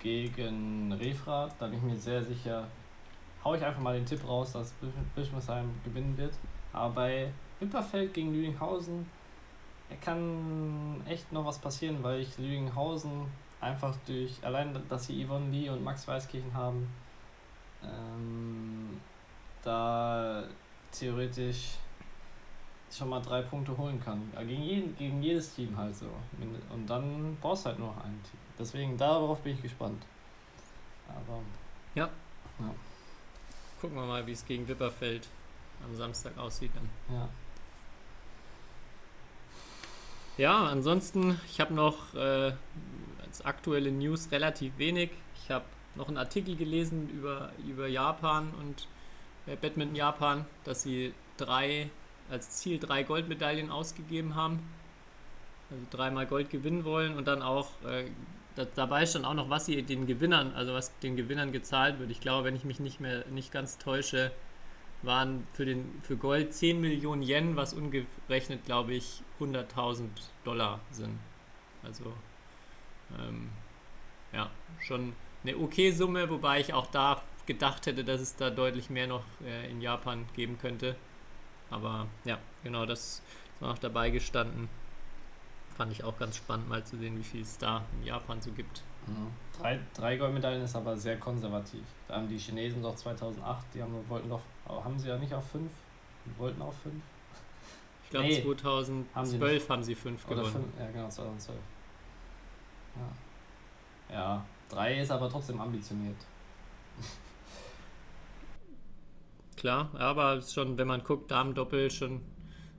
gegen 0.00 0.92
Refrath, 0.92 1.52
da 1.58 1.66
bin 1.66 1.78
ich 1.78 1.84
mir 1.84 1.96
sehr 1.96 2.22
sicher, 2.22 2.66
hau 3.44 3.54
ich 3.54 3.64
einfach 3.64 3.80
mal 3.80 3.94
den 3.96 4.06
Tipp 4.06 4.26
raus, 4.26 4.52
dass 4.52 4.72
Bisch- 4.80 4.92
Bischmesheim 5.14 5.70
gewinnen 5.84 6.16
wird. 6.16 6.34
Aber 6.72 6.94
bei 6.94 7.32
Wipperfeld 7.60 8.12
gegen 8.14 8.32
Lüdinghausen, 8.32 9.06
er 9.90 9.96
kann 9.98 11.00
echt 11.08 11.30
noch 11.32 11.44
was 11.44 11.58
passieren, 11.58 12.02
weil 12.02 12.20
ich 12.20 12.36
Lüdinghausen 12.38 13.26
einfach 13.66 13.94
durch, 14.06 14.32
allein, 14.42 14.76
dass 14.88 15.06
sie 15.06 15.24
Yvonne 15.24 15.50
Lee 15.50 15.68
und 15.68 15.82
Max 15.82 16.06
Weißkirchen 16.06 16.54
haben, 16.54 16.88
ähm, 17.82 19.00
da 19.62 20.44
theoretisch 20.92 21.76
schon 22.90 23.08
mal 23.08 23.20
drei 23.20 23.42
Punkte 23.42 23.76
holen 23.76 24.00
kann. 24.02 24.30
Gegen, 24.46 24.62
jeden, 24.62 24.96
gegen 24.96 25.22
jedes 25.22 25.54
Team 25.54 25.76
halt 25.76 25.94
so. 25.94 26.06
Und 26.72 26.86
dann 26.86 27.36
brauchst 27.40 27.64
du 27.64 27.70
halt 27.70 27.78
nur 27.78 27.88
noch 27.88 28.04
ein 28.04 28.20
Team. 28.22 28.40
Deswegen 28.58 28.96
darauf 28.96 29.40
bin 29.40 29.54
ich 29.54 29.62
gespannt. 29.62 30.02
Aber. 31.08 31.40
Ja. 31.94 32.08
ja. 32.60 32.74
Gucken 33.80 33.96
wir 33.96 34.06
mal, 34.06 34.26
wie 34.26 34.32
es 34.32 34.46
gegen 34.46 34.66
Wipperfeld 34.66 35.28
am 35.84 35.94
Samstag 35.94 36.38
aussieht 36.38 36.70
dann. 36.74 36.88
Ja. 37.14 37.28
Ja, 40.38 40.66
ansonsten, 40.66 41.40
ich 41.46 41.60
habe 41.60 41.72
noch 41.72 42.14
äh, 42.14 42.52
als 43.36 43.44
aktuelle 43.44 43.90
News 43.92 44.30
relativ 44.32 44.78
wenig. 44.78 45.10
Ich 45.42 45.50
habe 45.50 45.64
noch 45.94 46.08
einen 46.08 46.16
Artikel 46.16 46.56
gelesen 46.56 47.08
über, 47.10 47.52
über 47.66 47.86
Japan 47.86 48.52
und 48.60 48.88
äh, 49.46 49.56
Badminton 49.56 49.96
Japan, 49.96 50.46
dass 50.64 50.82
sie 50.82 51.12
drei 51.36 51.90
als 52.30 52.50
Ziel 52.50 52.78
drei 52.78 53.02
Goldmedaillen 53.02 53.70
ausgegeben 53.70 54.34
haben. 54.34 54.60
Also 55.70 55.82
dreimal 55.90 56.26
Gold 56.26 56.50
gewinnen 56.50 56.84
wollen 56.84 57.16
und 57.16 57.26
dann 57.26 57.42
auch 57.42 57.68
äh, 57.84 58.04
da, 58.54 58.64
dabei 58.64 59.04
stand 59.04 59.26
auch 59.26 59.34
noch, 59.34 59.50
was 59.50 59.66
sie 59.66 59.82
den 59.82 60.06
Gewinnern, 60.06 60.52
also 60.54 60.72
was 60.72 60.96
den 61.00 61.16
Gewinnern 61.16 61.52
gezahlt 61.52 61.98
wird. 61.98 62.10
Ich 62.10 62.20
glaube, 62.20 62.44
wenn 62.44 62.56
ich 62.56 62.64
mich 62.64 62.80
nicht 62.80 63.00
mehr 63.00 63.26
nicht 63.28 63.52
ganz 63.52 63.76
täusche, 63.76 64.32
waren 65.02 65.46
für, 65.52 65.66
den, 65.66 66.00
für 66.02 66.16
Gold 66.16 66.54
10 66.54 66.80
Millionen 66.80 67.22
Yen, 67.22 67.54
was 67.54 67.74
umgerechnet, 67.74 68.64
glaube 68.64 68.94
ich, 68.94 69.22
100.000 69.40 70.08
Dollar 70.44 70.80
sind. 70.90 71.18
Also, 71.82 72.14
ähm, 73.18 73.50
ja, 74.32 74.50
schon 74.80 75.14
eine 75.42 75.56
okay 75.56 75.92
Summe, 75.92 76.28
wobei 76.28 76.60
ich 76.60 76.72
auch 76.74 76.86
da 76.86 77.22
gedacht 77.46 77.86
hätte, 77.86 78.04
dass 78.04 78.20
es 78.20 78.36
da 78.36 78.50
deutlich 78.50 78.90
mehr 78.90 79.06
noch 79.06 79.22
äh, 79.44 79.70
in 79.70 79.80
Japan 79.80 80.26
geben 80.34 80.58
könnte. 80.58 80.96
Aber 81.70 82.06
ja, 82.24 82.38
genau, 82.62 82.86
das 82.86 83.00
ist 83.00 83.22
noch 83.60 83.78
dabei 83.78 84.10
gestanden. 84.10 84.68
Fand 85.76 85.92
ich 85.92 86.04
auch 86.04 86.18
ganz 86.18 86.36
spannend, 86.36 86.68
mal 86.68 86.84
zu 86.84 86.96
sehen, 86.96 87.18
wie 87.18 87.22
viel 87.22 87.42
es 87.42 87.58
da 87.58 87.84
in 87.98 88.06
Japan 88.06 88.40
so 88.40 88.50
gibt. 88.52 88.82
Mhm. 89.06 89.28
Drei, 89.60 89.78
drei 89.94 90.16
Goldmedaillen 90.16 90.62
ist 90.62 90.74
aber 90.74 90.96
sehr 90.96 91.18
konservativ. 91.18 91.82
Da 92.08 92.16
haben 92.16 92.28
die 92.28 92.38
Chinesen 92.38 92.82
doch 92.82 92.96
2008, 92.96 93.66
die 93.74 93.82
haben, 93.82 93.94
wollten 94.08 94.28
doch, 94.28 94.40
haben 94.66 94.98
sie 94.98 95.08
ja 95.08 95.18
nicht 95.18 95.34
auf 95.34 95.48
fünf? 95.50 95.70
Die 96.24 96.38
wollten 96.38 96.62
auf 96.62 96.76
fünf? 96.82 97.02
Ich 98.04 98.10
glaube 98.10 98.26
nee, 98.26 98.42
2012 98.42 99.14
haben 99.14 99.26
sie, 99.26 99.68
haben 99.68 99.82
sie 99.82 99.94
fünf 99.94 100.26
gewonnen. 100.26 100.52
Fünf, 100.52 100.66
ja, 100.78 100.90
genau, 100.90 101.08
2012. 101.08 101.58
Ja. 104.08 104.14
ja, 104.14 104.44
drei 104.68 105.00
ist 105.00 105.10
aber 105.10 105.30
trotzdem 105.30 105.60
ambitioniert. 105.60 106.16
Klar, 109.56 109.90
aber 109.94 110.42
schon, 110.42 110.76
wenn 110.76 110.86
man 110.86 111.02
guckt, 111.02 111.30
Damen-Doppel, 111.30 111.90
schon 111.90 112.20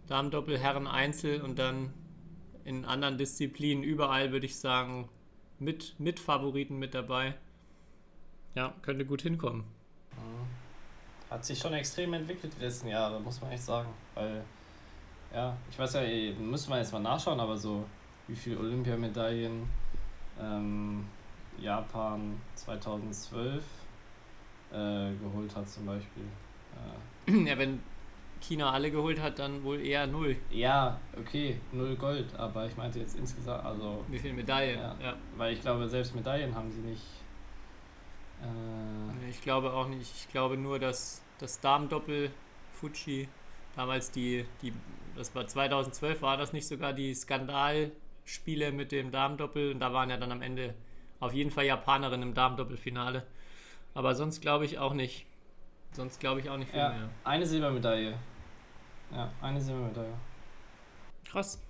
Damen-Doppel, 0.08 0.58
Herren 0.58 0.88
Einzel 0.88 1.42
und 1.42 1.58
dann 1.58 1.94
in 2.64 2.86
anderen 2.86 3.18
Disziplinen 3.18 3.84
überall 3.84 4.32
würde 4.32 4.46
ich 4.46 4.60
sagen, 4.60 5.10
mit, 5.60 5.96
mit 6.00 6.20
Favoriten 6.20 6.78
mit 6.78 6.94
dabei. 6.94 7.34
Ja, 8.56 8.74
könnte 8.82 9.06
gut 9.06 9.22
hinkommen. 9.22 9.64
Mhm. 10.12 11.32
Hat 11.32 11.46
sich 11.46 11.60
schon 11.60 11.74
extrem 11.74 12.14
entwickelt 12.14 12.54
die 12.58 12.64
letzten 12.64 12.88
Jahre, 12.88 13.20
muss 13.20 13.42
man 13.42 13.52
echt 13.52 13.64
sagen. 13.64 13.90
Weil, 14.14 14.44
ja, 15.34 15.58
ich 15.70 15.78
weiß 15.78 15.94
ja, 15.94 16.02
eh, 16.02 16.34
müssen 16.34 16.70
wir 16.70 16.78
jetzt 16.78 16.94
mal 16.94 17.00
nachschauen, 17.00 17.40
aber 17.40 17.58
so, 17.58 17.86
wie 18.28 18.36
viele 18.36 18.60
Olympiamedaillen 18.60 19.68
ähm, 20.42 21.06
Japan 21.60 22.40
2012 22.56 23.64
äh, 24.72 24.76
geholt 25.16 25.56
hat, 25.56 25.70
zum 25.70 25.86
Beispiel. 25.86 26.24
Äh, 27.28 27.46
ja, 27.50 27.58
wenn 27.58 27.82
China 28.42 28.72
alle 28.72 28.92
geholt 28.92 29.20
hat, 29.22 29.40
dann 29.40 29.64
wohl 29.64 29.80
eher 29.80 30.08
null. 30.08 30.38
Ja, 30.50 31.00
okay, 31.18 31.60
null 31.72 31.96
Gold, 31.96 32.34
aber 32.38 32.66
ich 32.66 32.78
meinte 32.78 33.00
jetzt 33.00 33.18
insgesamt, 33.18 33.66
also. 33.66 34.04
Wie 34.08 34.20
viele 34.20 34.34
Medaillen? 34.34 34.80
Ja, 34.80 34.96
ja. 35.02 35.16
Weil 35.36 35.54
ich 35.54 35.62
glaube, 35.62 35.88
selbst 35.88 36.16
Medaillen 36.16 36.54
haben 36.56 36.72
sie 36.72 36.82
nicht. 36.82 37.04
Äh 38.42 39.30
ich 39.30 39.42
glaube 39.42 39.74
auch 39.74 39.88
nicht. 39.88 40.14
Ich 40.16 40.30
glaube 40.30 40.58
nur, 40.58 40.80
dass 40.80 41.24
das 41.40 41.60
Damendoppel 41.60 42.32
Fuji 42.74 43.28
damals 43.76 44.12
die, 44.12 44.46
die, 44.62 44.74
das 45.16 45.34
war 45.36 45.48
2012, 45.48 46.22
war 46.22 46.38
das 46.38 46.54
nicht 46.54 46.68
sogar 46.68 46.94
die 46.94 47.14
Skandalspiele 48.28 48.72
mit 48.72 48.92
dem 48.92 49.12
Damendoppel 49.12 49.72
und 49.72 49.80
da 49.80 49.94
waren 49.94 50.10
ja 50.10 50.18
dann 50.18 50.32
am 50.32 50.42
Ende 50.42 50.76
auf 51.20 51.34
jeden 51.34 51.50
Fall 51.50 51.66
Japanerinnen 51.66 52.30
im 52.30 52.34
Damendoppelfinale. 52.36 53.26
Aber 53.94 54.14
sonst 54.14 54.42
glaube 54.42 54.66
ich 54.66 54.78
auch 54.78 54.94
nicht. 54.94 55.26
Sonst 55.94 56.20
glaube 56.20 56.42
ich 56.42 56.50
auch 56.50 56.58
nicht 56.58 56.70
viel 56.70 56.80
ja, 56.80 56.90
mehr. 56.90 57.10
Eine 57.24 57.46
Silbermedaille. 57.46 58.20
Ja, 59.12 59.32
eine 59.42 59.62
Silbermedaille. 59.62 60.14
Krass. 61.26 61.62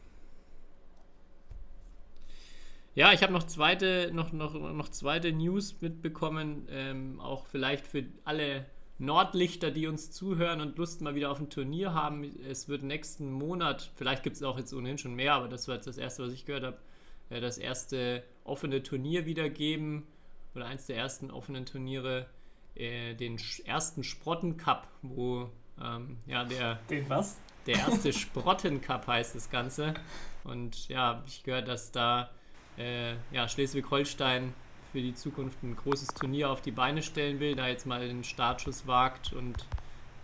Ja, 2.95 3.13
ich 3.13 3.21
habe 3.21 3.31
noch 3.31 3.43
zweite, 3.43 4.09
noch, 4.11 4.33
noch, 4.33 4.55
noch 4.55 4.89
zweite 4.89 5.31
News 5.31 5.79
mitbekommen, 5.81 6.67
ähm, 6.71 7.19
auch 7.19 7.45
vielleicht 7.45 7.85
für 7.85 8.05
alle 8.25 8.65
Nordlichter, 8.99 9.71
die 9.71 9.87
uns 9.87 10.11
zuhören 10.11 10.61
und 10.61 10.77
Lust 10.77 11.01
mal 11.01 11.15
wieder 11.15 11.31
auf 11.31 11.39
ein 11.39 11.49
Turnier 11.49 11.93
haben. 11.93 12.23
Es 12.47 12.67
wird 12.67 12.83
nächsten 12.83 13.31
Monat, 13.31 13.91
vielleicht 13.95 14.23
gibt 14.23 14.35
es 14.35 14.43
auch 14.43 14.57
jetzt 14.57 14.73
ohnehin 14.73 14.97
schon 14.97 15.13
mehr, 15.13 15.33
aber 15.33 15.47
das 15.47 15.67
war 15.67 15.75
jetzt 15.75 15.87
das 15.87 15.97
erste, 15.97 16.23
was 16.23 16.33
ich 16.33 16.45
gehört 16.45 16.63
habe, 16.63 16.77
äh, 17.29 17.39
das 17.39 17.57
erste 17.57 18.23
offene 18.43 18.81
Turnier 18.81 19.25
wieder 19.25 19.49
geben 19.49 20.07
oder 20.55 20.65
eins 20.65 20.87
der 20.87 20.97
ersten 20.97 21.29
offenen 21.29 21.65
Turniere 21.65 22.25
äh, 22.75 23.13
den 23.13 23.39
ersten 23.65 24.03
Sprotten-Cup, 24.03 24.87
wo 25.01 25.49
ähm, 25.81 26.17
ja 26.25 26.43
der. 26.43 26.79
Den 26.89 27.09
was? 27.09 27.37
Der 27.65 27.75
erste 27.75 28.13
Sprotten-Cup 28.13 29.07
heißt 29.07 29.35
das 29.35 29.49
Ganze. 29.49 29.93
Und 30.43 30.87
ja, 30.87 31.07
habe 31.07 31.23
ich 31.27 31.43
gehört, 31.43 31.67
dass 31.67 31.91
da 31.91 32.29
äh, 32.77 33.15
ja, 33.31 33.47
Schleswig-Holstein 33.47 34.53
für 34.91 35.01
die 35.01 35.13
Zukunft 35.13 35.61
ein 35.63 35.75
großes 35.75 36.09
Turnier 36.09 36.49
auf 36.49 36.61
die 36.61 36.71
Beine 36.71 37.01
stellen 37.03 37.39
will, 37.39 37.55
da 37.55 37.67
jetzt 37.67 37.85
mal 37.85 38.07
den 38.07 38.23
Startschuss 38.23 38.87
wagt 38.87 39.33
und 39.33 39.65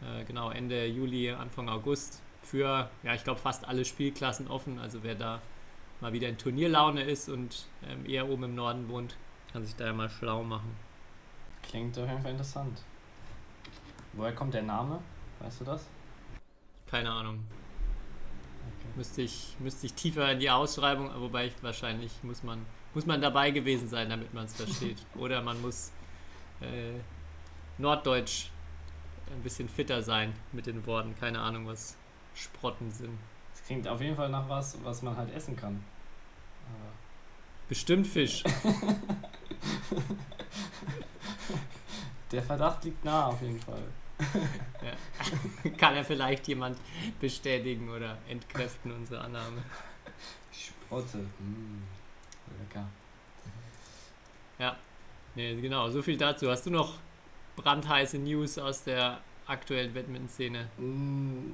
äh, 0.01 0.23
genau 0.25 0.49
Ende 0.49 0.85
Juli, 0.85 1.31
Anfang 1.31 1.69
August 1.69 2.21
für, 2.41 2.89
ja, 3.03 3.13
ich 3.13 3.23
glaube, 3.23 3.39
fast 3.39 3.67
alle 3.67 3.85
Spielklassen 3.85 4.47
offen. 4.47 4.79
Also 4.79 5.03
wer 5.03 5.15
da 5.15 5.41
mal 6.01 6.13
wieder 6.13 6.27
in 6.27 6.37
Turnierlaune 6.37 7.03
ist 7.03 7.29
und 7.29 7.65
ähm, 7.87 8.05
eher 8.05 8.29
oben 8.29 8.43
im 8.43 8.55
Norden 8.55 8.89
wohnt, 8.89 9.15
kann 9.51 9.65
sich 9.65 9.75
da 9.75 9.85
ja 9.85 9.93
mal 9.93 10.09
schlau 10.09 10.43
machen. 10.43 10.75
Klingt 11.61 11.97
auf 11.97 12.07
jeden 12.09 12.21
Fall 12.21 12.31
interessant. 12.31 12.81
Woher 14.13 14.33
kommt 14.33 14.53
der 14.53 14.63
Name? 14.63 14.99
Weißt 15.39 15.61
du 15.61 15.65
das? 15.65 15.87
Keine 16.89 17.09
Ahnung. 17.09 17.39
Okay. 18.77 18.87
Müsste, 18.95 19.21
ich, 19.21 19.55
müsste 19.59 19.87
ich 19.87 19.93
tiefer 19.93 20.31
in 20.31 20.39
die 20.39 20.49
Ausschreibung, 20.49 21.09
wobei 21.17 21.47
ich 21.47 21.53
wahrscheinlich 21.63 22.11
muss 22.23 22.43
man, 22.43 22.65
muss 22.93 23.05
man 23.05 23.21
dabei 23.21 23.51
gewesen 23.51 23.87
sein, 23.87 24.09
damit 24.09 24.33
man 24.33 24.45
es 24.45 24.55
versteht. 24.55 24.97
Oder 25.15 25.41
man 25.41 25.61
muss 25.61 25.91
äh, 26.61 26.99
Norddeutsch 27.77 28.49
ein 29.31 29.41
bisschen 29.41 29.69
fitter 29.69 30.01
sein 30.03 30.33
mit 30.51 30.65
den 30.67 30.85
Worten. 30.85 31.15
Keine 31.19 31.39
Ahnung, 31.39 31.67
was 31.67 31.95
Sprotten 32.35 32.91
sind. 32.91 33.17
Das 33.51 33.63
klingt 33.65 33.87
auf 33.87 34.01
jeden 34.01 34.15
Fall 34.15 34.29
nach 34.29 34.47
was, 34.49 34.77
was 34.83 35.01
man 35.01 35.15
halt 35.17 35.33
essen 35.33 35.55
kann. 35.55 35.83
Aber 36.67 36.91
Bestimmt 37.67 38.05
Fisch. 38.07 38.43
Der 42.31 42.43
Verdacht 42.43 42.83
liegt 42.83 43.05
nah 43.05 43.27
auf 43.27 43.41
jeden 43.41 43.59
Fall. 43.59 43.83
Ja. 44.83 44.91
Kann 45.77 45.95
er 45.95 46.03
vielleicht 46.03 46.45
jemand 46.49 46.77
bestätigen 47.21 47.89
oder 47.89 48.17
entkräften 48.27 48.91
unsere 48.91 49.21
Annahme? 49.21 49.63
Sprotte. 50.51 51.19
Mm. 51.19 51.83
Lecker. 52.59 52.87
Ja, 54.59 54.75
nee, 55.35 55.59
genau, 55.59 55.89
so 55.89 56.01
viel 56.01 56.17
dazu. 56.17 56.49
Hast 56.49 56.65
du 56.65 56.69
noch 56.69 56.95
brandheiße 57.55 58.19
News 58.19 58.57
aus 58.57 58.83
der 58.83 59.19
aktuellen 59.45 59.93
Badminton-Szene? 59.93 60.67
Mm, 60.77 61.51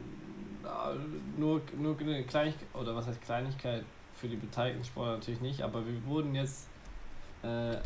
nur, 1.37 1.61
nur 1.77 1.99
eine 1.99 2.23
Kleinigkeit, 2.23 2.67
oder 2.73 2.95
was 2.95 3.07
heißt 3.07 3.21
Kleinigkeit 3.21 3.83
für 4.13 4.27
die 4.27 4.35
beteiligten 4.35 4.83
Sportler 4.83 5.13
natürlich 5.13 5.41
nicht, 5.41 5.61
aber 5.61 5.85
wir 5.85 6.05
wurden 6.05 6.35
jetzt 6.35 6.67
äh, 7.41 7.77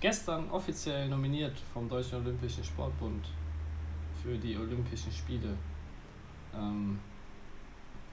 gestern 0.00 0.50
offiziell 0.50 1.08
nominiert 1.08 1.58
vom 1.72 1.88
Deutschen 1.88 2.18
Olympischen 2.18 2.64
Sportbund 2.64 3.26
für 4.22 4.36
die 4.36 4.56
Olympischen 4.56 5.10
Spiele. 5.10 5.56
Ähm, 6.54 6.98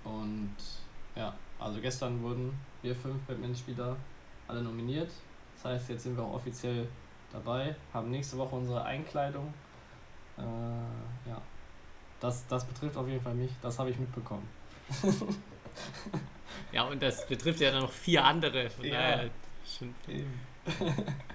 und 0.03 0.55
ja, 1.15 1.33
also 1.59 1.81
gestern 1.81 2.21
wurden 2.21 2.53
wir 2.81 2.95
fünf 2.95 3.21
Badmintonspieler 3.23 3.97
alle 4.47 4.61
nominiert. 4.61 5.11
Das 5.55 5.65
heißt, 5.65 5.89
jetzt 5.89 6.03
sind 6.03 6.17
wir 6.17 6.23
auch 6.23 6.33
offiziell 6.33 6.87
dabei, 7.31 7.75
haben 7.93 8.09
nächste 8.09 8.37
Woche 8.37 8.55
unsere 8.55 8.83
Einkleidung. 8.83 9.53
Äh, 10.37 10.41
ja, 11.29 11.41
das, 12.19 12.45
das 12.47 12.65
betrifft 12.65 12.95
auf 12.97 13.07
jeden 13.07 13.21
Fall 13.21 13.33
mich, 13.33 13.51
das 13.61 13.79
habe 13.79 13.89
ich 13.89 13.97
mitbekommen. 13.97 14.47
ja, 16.71 16.83
und 16.83 17.01
das 17.01 17.27
betrifft 17.27 17.59
ja 17.59 17.71
dann 17.71 17.81
noch 17.81 17.91
vier 17.91 18.23
andere. 18.23 18.69
Von 18.69 18.85
ja, 18.85 18.93
daher 18.93 19.29
schon, 19.65 19.93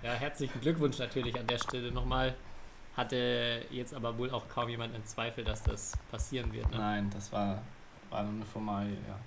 ja, 0.03 0.13
herzlichen 0.13 0.61
Glückwunsch 0.61 0.99
natürlich 0.99 1.39
an 1.39 1.47
der 1.47 1.59
Stelle 1.59 1.91
nochmal. 1.91 2.35
Hatte 2.97 3.65
jetzt 3.71 3.95
aber 3.95 4.19
wohl 4.19 4.31
auch 4.31 4.49
kaum 4.49 4.69
jemand 4.69 4.95
einen 4.95 5.07
Zweifel, 5.07 5.45
dass 5.45 5.63
das 5.63 5.93
passieren 6.11 6.53
wird. 6.53 6.71
Ne? 6.71 6.77
Nein, 6.77 7.11
das 7.11 7.33
war 7.33 7.63
war 8.13 8.23
nur 8.23 8.35
eine 8.35 8.45
Formalie, 8.45 8.97
ja. 9.09 9.19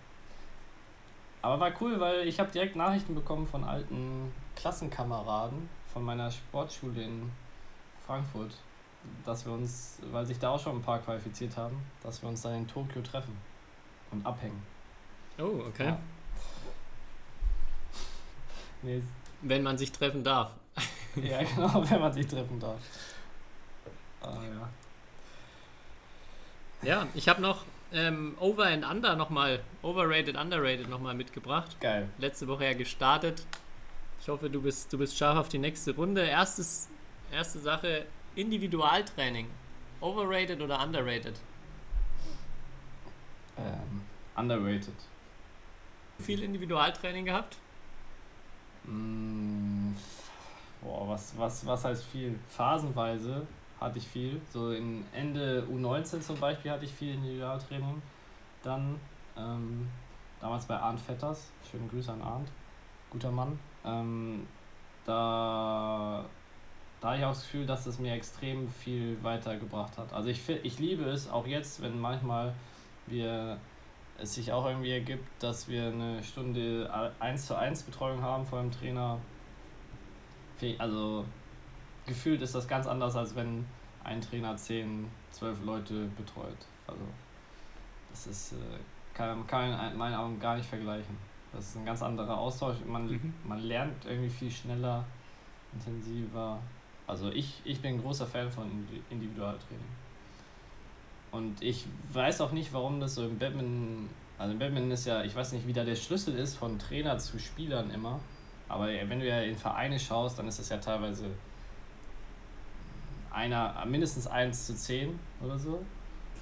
Aber 1.45 1.59
war 1.59 1.71
cool, 1.79 1.99
weil 1.99 2.27
ich 2.27 2.39
habe 2.39 2.51
direkt 2.51 2.75
Nachrichten 2.75 3.13
bekommen 3.13 3.45
von 3.45 3.63
alten 3.63 4.33
Klassenkameraden 4.55 5.69
von 5.93 6.03
meiner 6.03 6.31
Sportschule 6.31 7.03
in 7.03 7.31
Frankfurt, 8.07 8.49
dass 9.23 9.45
wir 9.45 9.53
uns, 9.53 9.99
weil 10.11 10.25
sich 10.25 10.39
da 10.39 10.49
auch 10.49 10.59
schon 10.59 10.77
ein 10.77 10.81
paar 10.81 10.97
qualifiziert 10.97 11.55
haben, 11.55 11.77
dass 12.01 12.23
wir 12.23 12.29
uns 12.29 12.41
dann 12.41 12.55
in 12.55 12.67
Tokio 12.67 12.99
treffen 13.03 13.37
und 14.09 14.25
abhängen. 14.25 14.59
Oh, 15.37 15.61
okay. 15.67 15.85
Ja. 15.85 15.99
Nee, 18.81 19.03
Wenn 19.43 19.61
man 19.61 19.77
sich 19.77 19.91
treffen 19.91 20.23
darf. 20.23 20.49
ja, 21.15 21.43
genau, 21.43 21.87
wenn 21.87 21.99
man 21.99 22.11
sich 22.11 22.25
treffen 22.25 22.59
darf. 22.59 22.79
Ah, 24.23 24.33
ja. 26.81 26.89
Ja, 26.89 27.07
ich 27.13 27.29
habe 27.29 27.39
noch 27.39 27.65
ähm, 27.95 28.35
Over 28.39 28.65
and 28.65 28.85
Under 28.85 29.15
nochmal, 29.15 29.59
Overrated, 29.81 30.35
Underrated 30.35 30.89
nochmal 30.89 31.15
mitgebracht. 31.15 31.79
Geil. 31.79 32.09
Letzte 32.17 32.47
Woche 32.47 32.65
ja 32.65 32.73
gestartet. 32.73 33.45
Ich 34.19 34.27
hoffe, 34.27 34.49
du 34.49 34.61
bist, 34.61 34.91
du 34.91 34.97
bist 34.97 35.17
scharf 35.17 35.37
auf 35.37 35.49
die 35.49 35.57
nächste 35.57 35.95
Runde. 35.95 36.23
Erstes, 36.23 36.89
erste 37.31 37.59
Sache, 37.59 38.05
Individualtraining. 38.35 39.47
Overrated 40.01 40.61
oder 40.61 40.83
underrated? 40.83 41.39
Ähm, 43.57 44.01
underrated. 44.35 44.93
Viel 46.19 46.43
Individualtraining 46.43 47.25
gehabt? 47.25 47.57
Mm, 48.83 49.93
boah, 50.81 51.07
was, 51.07 51.33
was, 51.37 51.65
was 51.65 51.85
heißt 51.85 52.03
viel? 52.05 52.37
Phasenweise 52.49 53.47
hatte 53.79 53.97
ich 53.97 54.07
viel. 54.07 54.41
So 54.49 54.71
in 54.71 55.05
Ende 55.13 55.65
U19 55.71 56.21
zum 56.21 56.39
Beispiel 56.39 56.71
hatte 56.71 56.85
ich 56.85 56.91
viel 56.91 57.13
Individualtraining. 57.13 58.01
Dann 58.63 58.99
ähm, 59.37 59.87
damals 60.39 60.65
bei 60.65 60.77
Arndt 60.77 61.01
Vetters. 61.01 61.51
Schöne 61.69 61.87
Grüße 61.87 62.11
an 62.11 62.21
Arndt. 62.21 62.49
Guter 63.09 63.31
Mann. 63.31 63.59
Ähm, 63.85 64.47
da, 65.05 66.25
da 66.99 67.07
habe 67.07 67.17
ich 67.17 67.25
auch 67.25 67.33
das 67.33 67.43
Gefühl, 67.43 67.65
dass 67.65 67.85
es 67.85 67.99
mir 67.99 68.13
extrem 68.13 68.69
viel 68.69 69.21
weitergebracht 69.23 69.97
hat. 69.97 70.11
Also 70.13 70.29
ich, 70.29 70.47
ich 70.63 70.79
liebe 70.79 71.03
es 71.03 71.29
auch 71.29 71.45
jetzt, 71.45 71.81
wenn 71.81 71.99
manchmal 71.99 72.53
wir 73.07 73.57
es 74.17 74.35
sich 74.35 74.51
auch 74.51 74.65
irgendwie 74.65 74.91
ergibt, 74.91 75.27
dass 75.43 75.67
wir 75.67 75.87
eine 75.87 76.23
Stunde 76.23 76.89
1 77.19 77.45
zu 77.45 77.55
1 77.55 77.83
Betreuung 77.83 78.21
haben 78.21 78.45
vor 78.45 78.61
dem 78.61 78.71
Trainer. 78.71 79.19
Also 80.79 81.25
gefühlt 82.05 82.41
ist 82.41 82.55
das 82.55 82.67
ganz 82.67 82.87
anders, 82.87 83.15
als 83.15 83.35
wenn 83.35 83.65
ein 84.03 84.21
Trainer 84.21 84.55
10, 84.55 85.07
12 85.31 85.63
Leute 85.63 86.05
betreut. 86.17 86.57
Also 86.87 87.01
das 88.11 88.27
ist, 88.27 88.53
äh, 88.53 88.55
kann, 89.13 89.45
kann 89.47 89.71
man 89.71 89.91
in 89.91 89.97
meinen 89.97 90.15
Augen 90.15 90.39
gar 90.39 90.55
nicht 90.57 90.69
vergleichen. 90.69 91.17
Das 91.51 91.67
ist 91.69 91.77
ein 91.77 91.85
ganz 91.85 92.01
anderer 92.03 92.37
Austausch. 92.37 92.77
Man, 92.85 93.07
Mhm. 93.07 93.33
man 93.45 93.59
lernt 93.59 94.05
irgendwie 94.05 94.29
viel 94.29 94.51
schneller, 94.51 95.03
intensiver. 95.73 96.59
Also 97.07 97.29
ich, 97.31 97.61
ich 97.63 97.81
bin 97.81 97.95
ein 97.95 98.01
großer 98.01 98.25
Fan 98.25 98.51
von 98.51 98.65
Indi- 98.65 99.01
Individualtraining. 99.09 99.85
Und 101.31 101.61
ich 101.61 101.85
weiß 102.13 102.41
auch 102.41 102.51
nicht, 102.51 102.71
warum 102.73 102.99
das 102.99 103.15
so 103.15 103.25
im 103.25 103.37
Badminton, 103.37 104.09
also 104.37 104.53
im 104.53 104.59
Badminton 104.59 104.91
ist 104.91 105.05
ja, 105.05 105.23
ich 105.23 105.35
weiß 105.35 105.51
nicht, 105.53 105.67
wie 105.67 105.73
da 105.73 105.83
der 105.83 105.95
Schlüssel 105.95 106.35
ist 106.37 106.55
von 106.55 106.77
Trainer 106.79 107.17
zu 107.17 107.39
Spielern 107.39 107.89
immer. 107.91 108.19
Aber 108.69 108.87
wenn 108.87 109.19
du 109.19 109.27
ja 109.27 109.41
in 109.41 109.55
Vereine 109.57 109.99
schaust, 109.99 110.39
dann 110.39 110.47
ist 110.47 110.59
es 110.59 110.69
ja 110.69 110.77
teilweise 110.77 111.25
einer, 113.35 113.83
mindestens 113.85 114.27
1 114.27 114.65
zu 114.65 114.75
10 114.75 115.19
oder 115.41 115.59
so. 115.59 115.83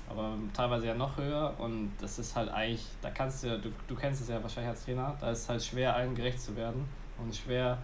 Aber 0.09 0.37
teilweise 0.53 0.87
ja 0.87 0.93
noch 0.93 1.17
höher 1.17 1.53
und 1.57 1.91
das 1.99 2.19
ist 2.19 2.35
halt 2.35 2.49
eigentlich, 2.49 2.85
da 3.01 3.09
kannst 3.09 3.43
du, 3.43 3.59
du, 3.59 3.69
du 3.87 3.95
kennst 3.95 4.21
es 4.21 4.27
ja 4.27 4.41
wahrscheinlich 4.43 4.69
als 4.69 4.85
Trainer, 4.85 5.17
da 5.19 5.31
ist 5.31 5.39
es 5.39 5.49
halt 5.49 5.63
schwer, 5.63 5.95
allen 5.95 6.13
gerecht 6.13 6.39
zu 6.39 6.55
werden 6.55 6.85
und 7.17 7.35
schwer, 7.35 7.79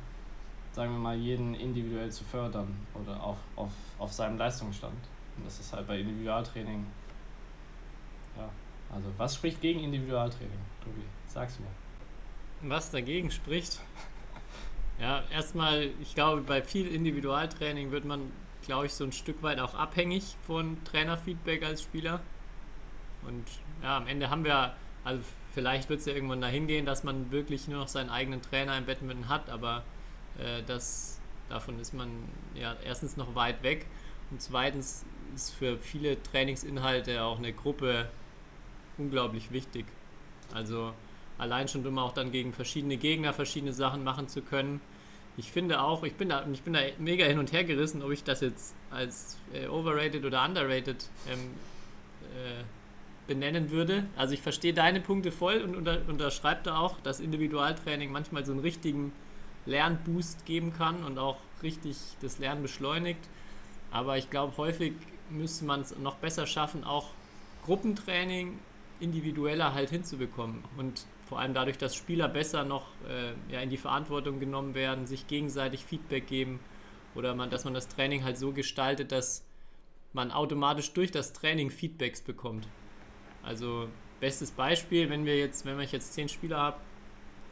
sagen 0.74 0.92
wir 0.92 1.00
mal, 1.00 1.16
jeden 1.16 1.56
individuell 1.56 2.12
zu 2.12 2.24
fördern 2.24 2.68
oder 2.94 3.24
auf, 3.24 3.38
auf, 3.56 3.72
auf 3.98 4.14
seinem 4.14 4.38
Leistungsstand. 4.38 4.94
Und 5.38 5.46
das 5.46 5.60
ist 5.60 5.74
halt 5.74 5.88
bei 5.88 6.00
Individualtraining, 6.00 6.86
ja, 8.38 8.50
also 8.94 9.10
was 9.18 9.36
spricht 9.36 9.62
gegen 9.62 9.80
Individualtraining, 9.80 10.60
Tobi? 10.84 11.04
Sag's 11.28 11.58
mir. 11.60 12.70
Was 12.70 12.92
dagegen 12.92 13.32
spricht? 13.32 13.80
Ja, 15.00 15.24
erstmal, 15.32 15.90
ich 16.02 16.14
glaube, 16.14 16.42
bei 16.42 16.62
viel 16.62 16.88
Individualtraining 16.88 17.92
wird 17.92 18.04
man, 18.04 18.32
glaube 18.70 18.86
ich, 18.86 18.94
so 18.94 19.04
ein 19.04 19.12
Stück 19.12 19.42
weit 19.42 19.60
auch 19.60 19.74
abhängig 19.74 20.36
von 20.46 20.78
Trainerfeedback 20.84 21.64
als 21.64 21.82
Spieler. 21.82 22.22
Und 23.28 23.44
ja, 23.82 23.98
am 23.98 24.06
Ende 24.06 24.30
haben 24.30 24.44
wir, 24.44 24.76
also 25.04 25.24
vielleicht 25.56 25.90
wird 25.90 26.02
es 26.02 26.06
ja 26.06 26.14
irgendwann 26.14 26.40
dahin 26.40 26.68
gehen, 26.68 26.86
dass 26.86 27.04
man 27.04 27.32
wirklich 27.32 27.68
nur 27.68 27.80
noch 27.80 27.88
seinen 27.88 28.12
eigenen 28.12 28.44
Trainer 28.44 28.78
im 28.78 28.86
Badminton 28.86 29.28
hat, 29.28 29.50
aber 29.50 29.82
äh, 30.38 30.62
das, 30.68 31.20
davon 31.50 31.80
ist 31.80 31.96
man 31.96 32.10
ja 32.54 32.76
erstens 32.86 33.18
noch 33.18 33.34
weit 33.34 33.64
weg 33.64 33.88
und 34.30 34.40
zweitens 34.40 35.04
ist 35.34 35.50
für 35.56 35.80
viele 35.80 36.22
Trainingsinhalte 36.22 37.24
auch 37.24 37.40
eine 37.40 37.54
Gruppe 37.54 38.08
unglaublich 39.00 39.52
wichtig. 39.52 39.88
Also 40.54 40.94
allein 41.40 41.68
schon, 41.68 41.84
um 41.88 41.98
auch 41.98 42.14
dann 42.14 42.32
gegen 42.32 42.54
verschiedene 42.54 42.98
Gegner 42.98 43.34
verschiedene 43.34 43.74
Sachen 43.74 44.04
machen 44.04 44.28
zu 44.28 44.44
können. 44.44 44.80
Ich 45.38 45.52
finde 45.52 45.82
auch, 45.82 46.04
ich 46.04 46.16
bin 46.16 46.30
da, 46.30 46.46
ich 46.52 46.64
bin 46.64 46.74
da 46.74 46.82
mega 46.98 47.26
hin 47.26 47.40
und 47.40 47.54
her 47.54 47.64
gerissen, 47.64 48.02
ob 48.04 48.12
ich 48.12 48.24
das 48.24 48.42
jetzt 48.42 48.76
als 48.92 49.38
äh, 49.54 49.68
overrated 49.68 50.26
oder 50.26 50.44
underrated 50.44 51.10
ähm, 51.30 51.40
äh, 52.36 52.64
benennen 53.28 53.72
würde. 53.72 54.06
Also 54.18 54.34
ich 54.34 54.42
verstehe 54.42 54.74
deine 54.74 55.00
Punkte 55.00 55.32
voll 55.32 55.62
und 55.62 55.76
unter, 55.76 56.02
unterschreibe 56.08 56.62
da 56.64 56.80
auch, 56.80 57.00
dass 57.02 57.20
Individualtraining 57.20 58.12
manchmal 58.12 58.46
so 58.46 58.52
einen 58.52 58.62
richtigen 58.62 59.14
Lernboost 59.66 60.46
geben 60.46 60.74
kann 60.74 61.04
und 61.04 61.20
auch 61.20 61.38
richtig 61.62 61.98
das 62.22 62.40
Lernen 62.40 62.64
beschleunigt. 62.64 63.22
Aber 63.92 64.18
ich 64.18 64.30
glaube, 64.30 64.58
häufig 64.58 64.94
müsste 65.30 65.66
man 65.66 65.82
es 65.82 65.98
noch 65.98 66.16
besser 66.16 66.48
schaffen, 66.48 66.84
auch 66.84 67.10
Gruppentraining 67.66 68.58
individueller 69.00 69.74
halt 69.74 69.90
hinzubekommen. 69.90 70.64
Und 70.78 71.06
vor 71.30 71.40
allem 71.40 71.54
dadurch, 71.54 71.78
dass 71.78 71.96
Spieler 71.96 72.28
besser 72.28 72.66
noch 72.66 72.88
äh, 73.08 73.54
ja, 73.54 73.62
in 73.62 73.70
die 73.70 73.78
Verantwortung 73.78 74.40
genommen 74.40 74.74
werden, 74.74 75.06
sich 75.06 75.28
gegenseitig 75.28 75.86
Feedback 75.86 76.28
geben 76.28 76.60
oder 77.14 77.36
man, 77.36 77.52
dass 77.52 77.66
man 77.66 77.76
das 77.76 77.88
Training 77.88 78.24
halt 78.24 78.38
so 78.38 78.52
gestaltet, 78.52 79.12
dass 79.12 79.46
man 80.12 80.32
automatisch 80.32 80.92
durch 80.94 81.12
das 81.12 81.34
Training 81.34 81.70
Feedbacks 81.70 82.22
bekommt. 82.22 82.68
Also 83.44 83.88
bestes 84.20 84.50
Beispiel, 84.50 85.10
wenn 85.10 85.26
wir 85.26 85.38
jetzt, 85.38 85.66
wenn 85.66 85.80
ich 85.80 85.92
jetzt 85.92 86.14
zehn 86.14 86.30
Spieler 86.30 86.58
habe 86.58 86.78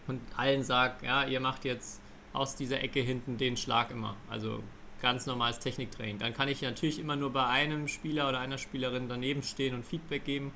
und 0.07 0.21
allen 0.35 0.63
sagt, 0.63 1.03
ja, 1.03 1.25
ihr 1.25 1.39
macht 1.39 1.63
jetzt 1.63 2.01
aus 2.33 2.55
dieser 2.55 2.81
Ecke 2.81 2.99
hinten 2.99 3.37
den 3.37 3.57
Schlag 3.57 3.91
immer. 3.91 4.15
Also 4.27 4.63
ganz 5.01 5.27
normales 5.27 5.59
Techniktraining. 5.59 6.17
Dann 6.17 6.33
kann 6.33 6.47
ich 6.47 6.63
natürlich 6.63 6.99
immer 6.99 7.15
nur 7.15 7.31
bei 7.31 7.45
einem 7.45 7.87
Spieler 7.87 8.27
oder 8.27 8.39
einer 8.39 8.57
Spielerin 8.57 9.07
daneben 9.07 9.43
stehen 9.43 9.75
und 9.75 9.85
Feedback 9.85 10.25
geben. 10.25 10.51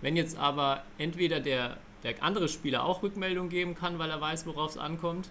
Wenn 0.00 0.16
jetzt 0.16 0.38
aber 0.38 0.84
entweder 0.96 1.40
der, 1.40 1.78
der 2.02 2.22
andere 2.22 2.48
Spieler 2.48 2.84
auch 2.84 3.02
Rückmeldung 3.02 3.48
geben 3.48 3.74
kann, 3.74 3.98
weil 3.98 4.10
er 4.10 4.20
weiß, 4.20 4.46
worauf 4.46 4.72
es 4.72 4.78
ankommt, 4.78 5.30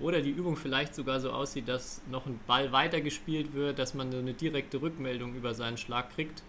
oder 0.00 0.20
die 0.20 0.30
Übung 0.30 0.56
vielleicht 0.56 0.94
sogar 0.94 1.20
so 1.20 1.30
aussieht, 1.30 1.68
dass 1.68 2.02
noch 2.10 2.26
ein 2.26 2.38
Ball 2.46 2.72
weitergespielt 2.72 3.54
wird, 3.54 3.78
dass 3.78 3.94
man 3.94 4.12
so 4.12 4.18
eine 4.18 4.34
direkte 4.34 4.82
Rückmeldung 4.82 5.34
über 5.34 5.54
seinen 5.54 5.78
Schlag 5.78 6.14
kriegt, 6.14 6.42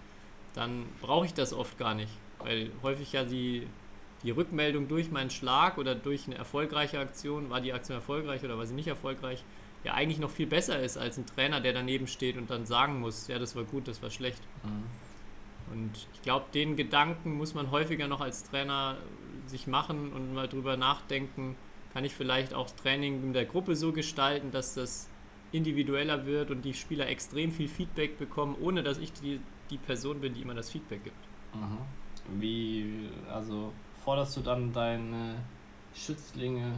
dann 0.53 0.85
brauche 1.01 1.25
ich 1.25 1.33
das 1.33 1.53
oft 1.53 1.77
gar 1.77 1.95
nicht. 1.95 2.11
Weil 2.39 2.71
häufig 2.83 3.13
ja 3.13 3.23
die, 3.23 3.67
die 4.23 4.31
Rückmeldung 4.31 4.87
durch 4.87 5.11
meinen 5.11 5.29
Schlag 5.29 5.77
oder 5.77 5.95
durch 5.95 6.27
eine 6.27 6.35
erfolgreiche 6.35 6.99
Aktion, 6.99 7.49
war 7.49 7.61
die 7.61 7.73
Aktion 7.73 7.95
erfolgreich 7.95 8.43
oder 8.43 8.57
war 8.57 8.65
sie 8.65 8.75
nicht 8.75 8.87
erfolgreich, 8.87 9.43
ja 9.83 9.93
eigentlich 9.93 10.19
noch 10.19 10.31
viel 10.31 10.47
besser 10.47 10.79
ist 10.79 10.97
als 10.97 11.17
ein 11.17 11.25
Trainer, 11.25 11.61
der 11.61 11.73
daneben 11.73 12.07
steht 12.07 12.37
und 12.37 12.49
dann 12.49 12.65
sagen 12.65 12.99
muss, 12.99 13.27
ja, 13.27 13.39
das 13.39 13.55
war 13.55 13.63
gut, 13.63 13.87
das 13.87 14.01
war 14.01 14.09
schlecht. 14.09 14.41
Und 15.71 16.07
ich 16.13 16.21
glaube, 16.21 16.45
den 16.53 16.75
Gedanken 16.75 17.37
muss 17.37 17.53
man 17.53 17.71
häufiger 17.71 18.07
noch 18.07 18.21
als 18.21 18.43
Trainer 18.43 18.97
sich 19.49 19.67
machen 19.67 20.11
und 20.13 20.33
mal 20.33 20.47
drüber 20.47 20.77
nachdenken, 20.77 21.55
kann 21.93 22.05
ich 22.05 22.13
vielleicht 22.13 22.53
auch 22.53 22.65
das 22.65 22.75
Training 22.75 23.23
in 23.23 23.33
der 23.33 23.45
Gruppe 23.45 23.75
so 23.75 23.91
gestalten, 23.91 24.51
dass 24.51 24.73
das 24.73 25.09
individueller 25.51 26.25
wird 26.25 26.51
und 26.51 26.63
die 26.63 26.73
Spieler 26.73 27.07
extrem 27.07 27.51
viel 27.51 27.67
Feedback 27.67 28.17
bekommen, 28.17 28.55
ohne 28.59 28.83
dass 28.83 28.97
ich 28.97 29.13
die, 29.13 29.39
die 29.69 29.77
Person 29.77 30.19
bin, 30.21 30.33
die 30.33 30.41
immer 30.41 30.53
das 30.53 30.69
Feedback 30.69 31.03
gibt. 31.03 31.15
Mhm. 31.55 32.39
Wie, 32.41 33.09
also 33.31 33.73
forderst 34.03 34.35
du 34.37 34.41
dann 34.41 34.73
deine 34.73 35.35
Schützlinge 35.95 36.73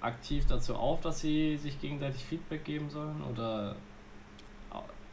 aktiv 0.00 0.44
dazu 0.46 0.74
auf, 0.74 1.00
dass 1.00 1.20
sie 1.20 1.56
sich 1.56 1.80
gegenseitig 1.80 2.24
Feedback 2.24 2.64
geben 2.64 2.90
sollen? 2.90 3.22
Oder 3.22 3.76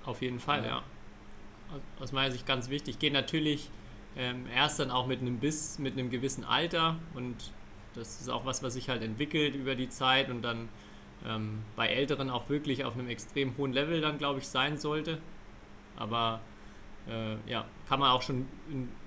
Auf 0.04 0.22
jeden 0.22 0.40
Fall, 0.40 0.64
Ja. 0.64 0.70
ja. 0.70 0.84
Aus 2.02 2.12
meiner 2.12 2.32
Sicht 2.32 2.46
ganz 2.46 2.70
wichtig. 2.70 3.00
Geht 3.00 3.14
natürlich 3.14 3.70
ähm, 4.18 4.46
erst 4.54 4.80
dann 4.80 4.92
auch 4.92 5.08
mit 5.08 5.22
einem 5.22 5.40
Biss, 5.40 5.80
mit 5.80 5.94
einem 5.94 6.10
gewissen 6.10 6.44
Alter 6.44 6.98
und 7.14 7.36
das 7.94 8.22
ist 8.22 8.30
auch 8.30 8.46
was, 8.46 8.64
was 8.64 8.74
sich 8.74 8.90
halt 8.90 9.04
entwickelt 9.04 9.56
über 9.56 9.76
die 9.76 9.90
Zeit 9.90 10.30
und 10.30 10.42
dann 10.42 10.70
ähm, 11.26 11.60
bei 11.76 11.88
Älteren 11.88 12.30
auch 12.30 12.50
wirklich 12.50 12.86
auf 12.86 12.94
einem 12.94 13.10
extrem 13.10 13.56
hohen 13.58 13.74
Level 13.74 14.02
dann, 14.02 14.18
glaube 14.18 14.40
ich, 14.40 14.48
sein 14.48 14.78
sollte. 14.78 15.20
Aber 15.98 16.42
äh, 17.08 17.36
ja, 17.50 17.66
kann 17.88 18.00
man 18.00 18.12
auch 18.12 18.22
schon 18.22 18.48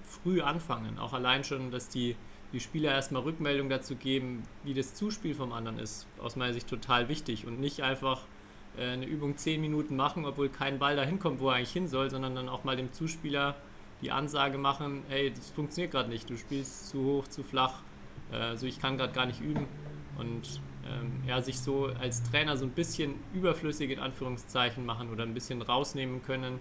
früh 0.02 0.40
anfangen. 0.40 0.98
Auch 0.98 1.12
allein 1.12 1.44
schon, 1.44 1.70
dass 1.70 1.88
die, 1.88 2.16
die 2.52 2.60
Spieler 2.60 2.92
erstmal 2.92 3.22
Rückmeldung 3.22 3.68
dazu 3.68 3.96
geben, 3.96 4.42
wie 4.64 4.74
das 4.74 4.94
Zuspiel 4.94 5.34
vom 5.34 5.52
anderen 5.52 5.78
ist. 5.78 6.06
Aus 6.20 6.36
meiner 6.36 6.52
Sicht 6.52 6.68
total 6.68 7.08
wichtig 7.08 7.46
und 7.46 7.60
nicht 7.60 7.82
einfach 7.82 8.22
äh, 8.76 8.90
eine 8.90 9.06
Übung 9.06 9.36
10 9.36 9.60
Minuten 9.60 9.96
machen, 9.96 10.24
obwohl 10.24 10.48
kein 10.48 10.78
Ball 10.78 10.96
dahin 10.96 11.18
kommt, 11.18 11.40
wo 11.40 11.48
er 11.48 11.56
eigentlich 11.56 11.72
hin 11.72 11.88
soll, 11.88 12.10
sondern 12.10 12.34
dann 12.34 12.48
auch 12.48 12.64
mal 12.64 12.76
dem 12.76 12.92
Zuspieler 12.92 13.56
die 14.04 14.12
Ansage 14.12 14.58
machen, 14.58 15.02
hey, 15.08 15.32
das 15.32 15.50
funktioniert 15.50 15.92
gerade 15.92 16.10
nicht, 16.10 16.28
du 16.28 16.36
spielst 16.36 16.90
zu 16.90 17.02
hoch, 17.04 17.28
zu 17.28 17.42
flach, 17.42 17.80
äh, 18.30 18.36
also 18.36 18.66
ich 18.66 18.78
kann 18.78 18.98
gerade 18.98 19.12
gar 19.12 19.26
nicht 19.26 19.40
üben 19.40 19.66
und 20.18 20.60
ähm, 20.86 21.22
ja, 21.26 21.40
sich 21.40 21.58
so 21.58 21.86
als 21.86 22.22
Trainer 22.22 22.56
so 22.56 22.66
ein 22.66 22.70
bisschen 22.70 23.14
überflüssig 23.32 23.90
in 23.90 23.98
Anführungszeichen 23.98 24.84
machen 24.84 25.10
oder 25.10 25.24
ein 25.24 25.32
bisschen 25.32 25.62
rausnehmen 25.62 26.22
können, 26.22 26.60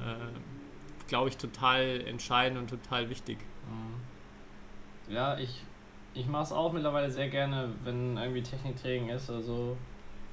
äh, 0.00 1.08
glaube 1.08 1.30
ich, 1.30 1.38
total 1.38 2.02
entscheidend 2.02 2.60
und 2.60 2.68
total 2.68 3.08
wichtig. 3.08 3.38
Mhm. 3.68 5.14
Ja, 5.14 5.38
ich, 5.38 5.64
ich 6.12 6.26
mache 6.26 6.42
es 6.42 6.52
auch 6.52 6.72
mittlerweile 6.72 7.10
sehr 7.10 7.30
gerne, 7.30 7.70
wenn 7.84 8.18
irgendwie 8.18 8.42
Techniktraining 8.42 9.08
ist 9.08 9.30
oder 9.30 9.40
so. 9.40 9.76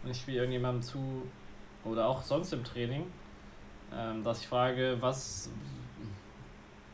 Und 0.04 0.12
ich 0.12 0.18
spiele 0.18 0.40
irgendjemandem 0.40 0.82
zu 0.82 1.24
oder 1.86 2.08
auch 2.08 2.22
sonst 2.22 2.52
im 2.52 2.64
Training, 2.66 3.06
ähm, 3.94 4.24
dass 4.24 4.42
ich 4.42 4.48
frage, 4.48 4.98
was, 5.00 5.50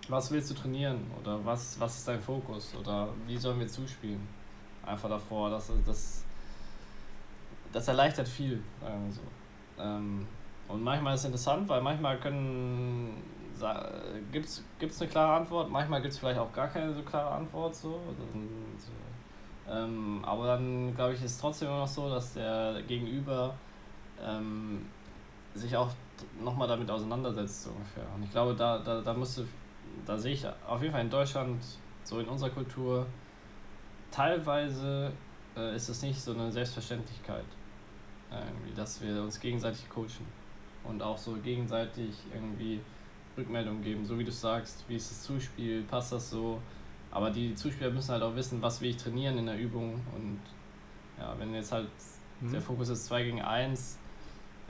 was 0.09 0.31
willst 0.31 0.49
du 0.51 0.53
trainieren 0.53 0.99
oder 1.19 1.43
was, 1.45 1.79
was 1.79 1.97
ist 1.97 2.07
dein 2.07 2.19
Fokus 2.19 2.75
oder 2.75 3.09
wie 3.27 3.37
sollen 3.37 3.59
wir 3.59 3.67
zuspielen? 3.67 4.27
Einfach 4.85 5.09
davor, 5.09 5.49
das, 5.49 5.71
das, 5.85 6.23
das 7.71 7.87
erleichtert 7.87 8.27
viel, 8.27 8.61
sagen 8.81 9.05
wir 9.05 9.13
so. 9.13 9.21
Ähm, 9.79 10.27
und 10.67 10.83
manchmal 10.83 11.15
ist 11.15 11.21
es 11.21 11.25
interessant, 11.25 11.67
weil 11.69 11.81
manchmal 11.81 12.19
können 12.19 13.23
gibt 14.31 14.47
es 14.47 15.01
eine 15.01 15.09
klare 15.09 15.33
Antwort, 15.33 15.69
manchmal 15.69 16.01
gibt 16.01 16.13
es 16.13 16.19
vielleicht 16.19 16.39
auch 16.39 16.51
gar 16.51 16.67
keine 16.67 16.93
so 16.93 17.01
klare 17.03 17.31
Antwort 17.31 17.75
so. 17.75 17.99
Ähm, 19.69 20.21
aber 20.25 20.47
dann 20.47 20.95
glaube 20.95 21.13
ich 21.13 21.23
ist 21.23 21.31
es 21.33 21.37
trotzdem 21.37 21.67
immer 21.67 21.79
noch 21.79 21.87
so, 21.87 22.09
dass 22.09 22.33
der 22.33 22.81
Gegenüber 22.87 23.53
ähm, 24.21 24.85
sich 25.53 25.75
auch 25.75 25.89
nochmal 26.43 26.67
damit 26.67 26.89
auseinandersetzt 26.89 27.63
so 27.63 27.69
ungefähr. 27.71 28.05
Und 28.15 28.23
ich 28.23 28.31
glaube, 28.31 28.55
da, 28.55 28.79
da, 28.79 29.01
da 29.01 29.13
musste, 29.13 29.45
da 30.05 30.17
sehe 30.17 30.33
ich 30.33 30.45
auf 30.67 30.81
jeden 30.81 30.93
Fall 30.93 31.01
in 31.01 31.09
Deutschland, 31.09 31.63
so 32.03 32.19
in 32.19 32.27
unserer 32.27 32.49
Kultur, 32.49 33.05
teilweise 34.09 35.11
äh, 35.55 35.75
ist 35.75 35.89
es 35.89 36.01
nicht 36.01 36.19
so 36.19 36.33
eine 36.33 36.51
Selbstverständlichkeit, 36.51 37.45
irgendwie, 38.31 38.73
dass 38.75 39.01
wir 39.01 39.21
uns 39.21 39.39
gegenseitig 39.39 39.89
coachen 39.89 40.25
und 40.83 41.01
auch 41.01 41.17
so 41.17 41.33
gegenseitig 41.33 42.15
irgendwie 42.33 42.81
Rückmeldungen 43.37 43.83
geben, 43.83 44.05
so 44.05 44.17
wie 44.17 44.23
du 44.23 44.31
sagst, 44.31 44.83
wie 44.87 44.95
ist 44.95 45.11
das 45.11 45.23
Zuspiel, 45.23 45.83
passt 45.83 46.11
das 46.11 46.29
so. 46.29 46.61
Aber 47.11 47.29
die 47.29 47.55
Zuspieler 47.55 47.91
müssen 47.91 48.11
halt 48.11 48.23
auch 48.23 48.35
wissen, 48.35 48.61
was 48.61 48.81
will 48.81 48.89
ich 48.89 48.97
trainieren 48.97 49.37
in 49.37 49.45
der 49.45 49.57
Übung. 49.57 50.01
Und 50.15 50.39
ja, 51.17 51.35
wenn 51.37 51.53
jetzt 51.53 51.71
halt 51.71 51.89
mhm. 52.39 52.51
der 52.51 52.61
Fokus 52.61 52.89
ist 52.89 53.05
2 53.05 53.23
gegen 53.23 53.41
1, 53.41 53.99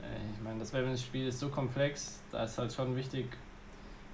äh, 0.02 0.06
ich 0.34 0.42
meine, 0.42 0.58
das 0.58 0.72
Badminton-Spiel 0.72 1.28
ist 1.28 1.38
so 1.38 1.48
komplex, 1.48 2.20
da 2.30 2.44
ist 2.44 2.58
halt 2.58 2.72
schon 2.72 2.96
wichtig, 2.96 3.36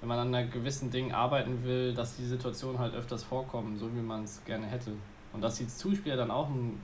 wenn 0.01 0.09
man 0.09 0.19
an 0.19 0.35
einer 0.35 0.47
gewissen 0.47 0.91
Ding 0.91 1.13
arbeiten 1.13 1.65
will, 1.65 1.95
dass 1.95 2.17
die 2.17 2.25
Situationen 2.25 2.79
halt 2.79 2.95
öfters 2.95 3.25
vorkommen, 3.25 3.79
so 3.79 3.95
wie 3.95 4.01
man 4.01 4.25
es 4.25 4.45
gerne 4.45 4.67
hätte. 4.67 4.93
Und 5.33 5.43
dass 5.43 5.57
die 5.57 5.67
Zuspieler 5.67 6.17
dann 6.17 6.31
auch 6.31 6.49
ein, 6.49 6.81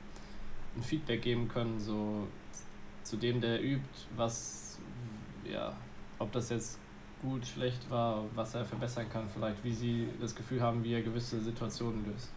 ein 0.76 0.82
Feedback 0.82 1.22
geben 1.22 1.48
können, 1.48 1.78
so 1.80 2.26
zu 3.02 3.16
dem, 3.16 3.40
der 3.40 3.62
übt, 3.62 3.88
was, 4.16 4.78
ja, 5.44 5.76
ob 6.18 6.32
das 6.32 6.50
jetzt 6.50 6.78
gut, 7.22 7.46
schlecht 7.46 7.90
war, 7.90 8.24
was 8.34 8.54
er 8.54 8.64
verbessern 8.64 9.06
kann, 9.10 9.28
vielleicht, 9.32 9.62
wie 9.64 9.72
sie 9.72 10.08
das 10.20 10.34
Gefühl 10.34 10.60
haben, 10.60 10.84
wie 10.84 10.94
er 10.94 11.02
gewisse 11.02 11.40
Situationen 11.40 12.04
löst. 12.06 12.30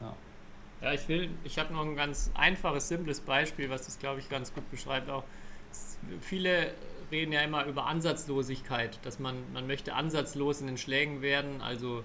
Ja. 0.00 0.14
Ja, 0.80 0.92
ich 0.92 1.06
will, 1.08 1.30
ich 1.44 1.58
habe 1.58 1.72
noch 1.72 1.82
ein 1.82 1.94
ganz 1.94 2.30
einfaches, 2.34 2.88
simples 2.88 3.20
Beispiel, 3.20 3.70
was 3.70 3.84
das, 3.84 3.98
glaube 3.98 4.20
ich, 4.20 4.28
ganz 4.28 4.52
gut 4.52 4.68
beschreibt 4.70 5.10
auch. 5.10 5.24
Viele 6.20 6.72
reden 7.12 7.32
ja 7.32 7.42
immer 7.42 7.64
über 7.66 7.86
Ansatzlosigkeit, 7.86 8.98
dass 9.04 9.18
man, 9.18 9.36
man 9.52 9.66
möchte 9.66 9.94
ansatzlos 9.94 10.60
in 10.60 10.66
den 10.66 10.78
Schlägen 10.78 11.22
werden, 11.22 11.60
also 11.60 12.02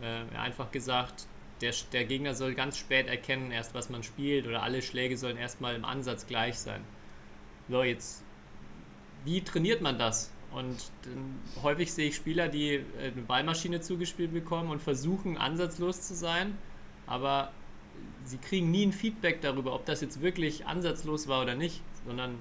äh, 0.00 0.36
einfach 0.36 0.72
gesagt, 0.72 1.26
der, 1.60 1.72
der 1.92 2.04
Gegner 2.04 2.34
soll 2.34 2.54
ganz 2.54 2.76
spät 2.76 3.06
erkennen, 3.06 3.50
erst 3.50 3.74
was 3.74 3.88
man 3.88 4.02
spielt 4.02 4.46
oder 4.46 4.62
alle 4.62 4.82
Schläge 4.82 5.16
sollen 5.16 5.36
erstmal 5.36 5.74
im 5.74 5.84
Ansatz 5.84 6.26
gleich 6.26 6.58
sein. 6.58 6.82
So, 7.68 7.82
jetzt, 7.82 8.24
wie 9.24 9.42
trainiert 9.42 9.80
man 9.80 9.98
das? 9.98 10.32
Und 10.52 10.90
häufig 11.62 11.92
sehe 11.92 12.08
ich 12.08 12.16
Spieler, 12.16 12.48
die 12.48 12.74
äh, 12.74 12.84
eine 13.12 13.22
Ballmaschine 13.22 13.80
zugespielt 13.80 14.32
bekommen 14.32 14.70
und 14.70 14.82
versuchen, 14.82 15.36
ansatzlos 15.36 16.02
zu 16.02 16.14
sein, 16.14 16.56
aber 17.06 17.52
sie 18.24 18.38
kriegen 18.38 18.70
nie 18.70 18.86
ein 18.86 18.92
Feedback 18.92 19.40
darüber, 19.40 19.74
ob 19.74 19.84
das 19.86 20.00
jetzt 20.00 20.20
wirklich 20.20 20.66
ansatzlos 20.66 21.28
war 21.28 21.42
oder 21.42 21.54
nicht, 21.54 21.82
sondern 22.06 22.38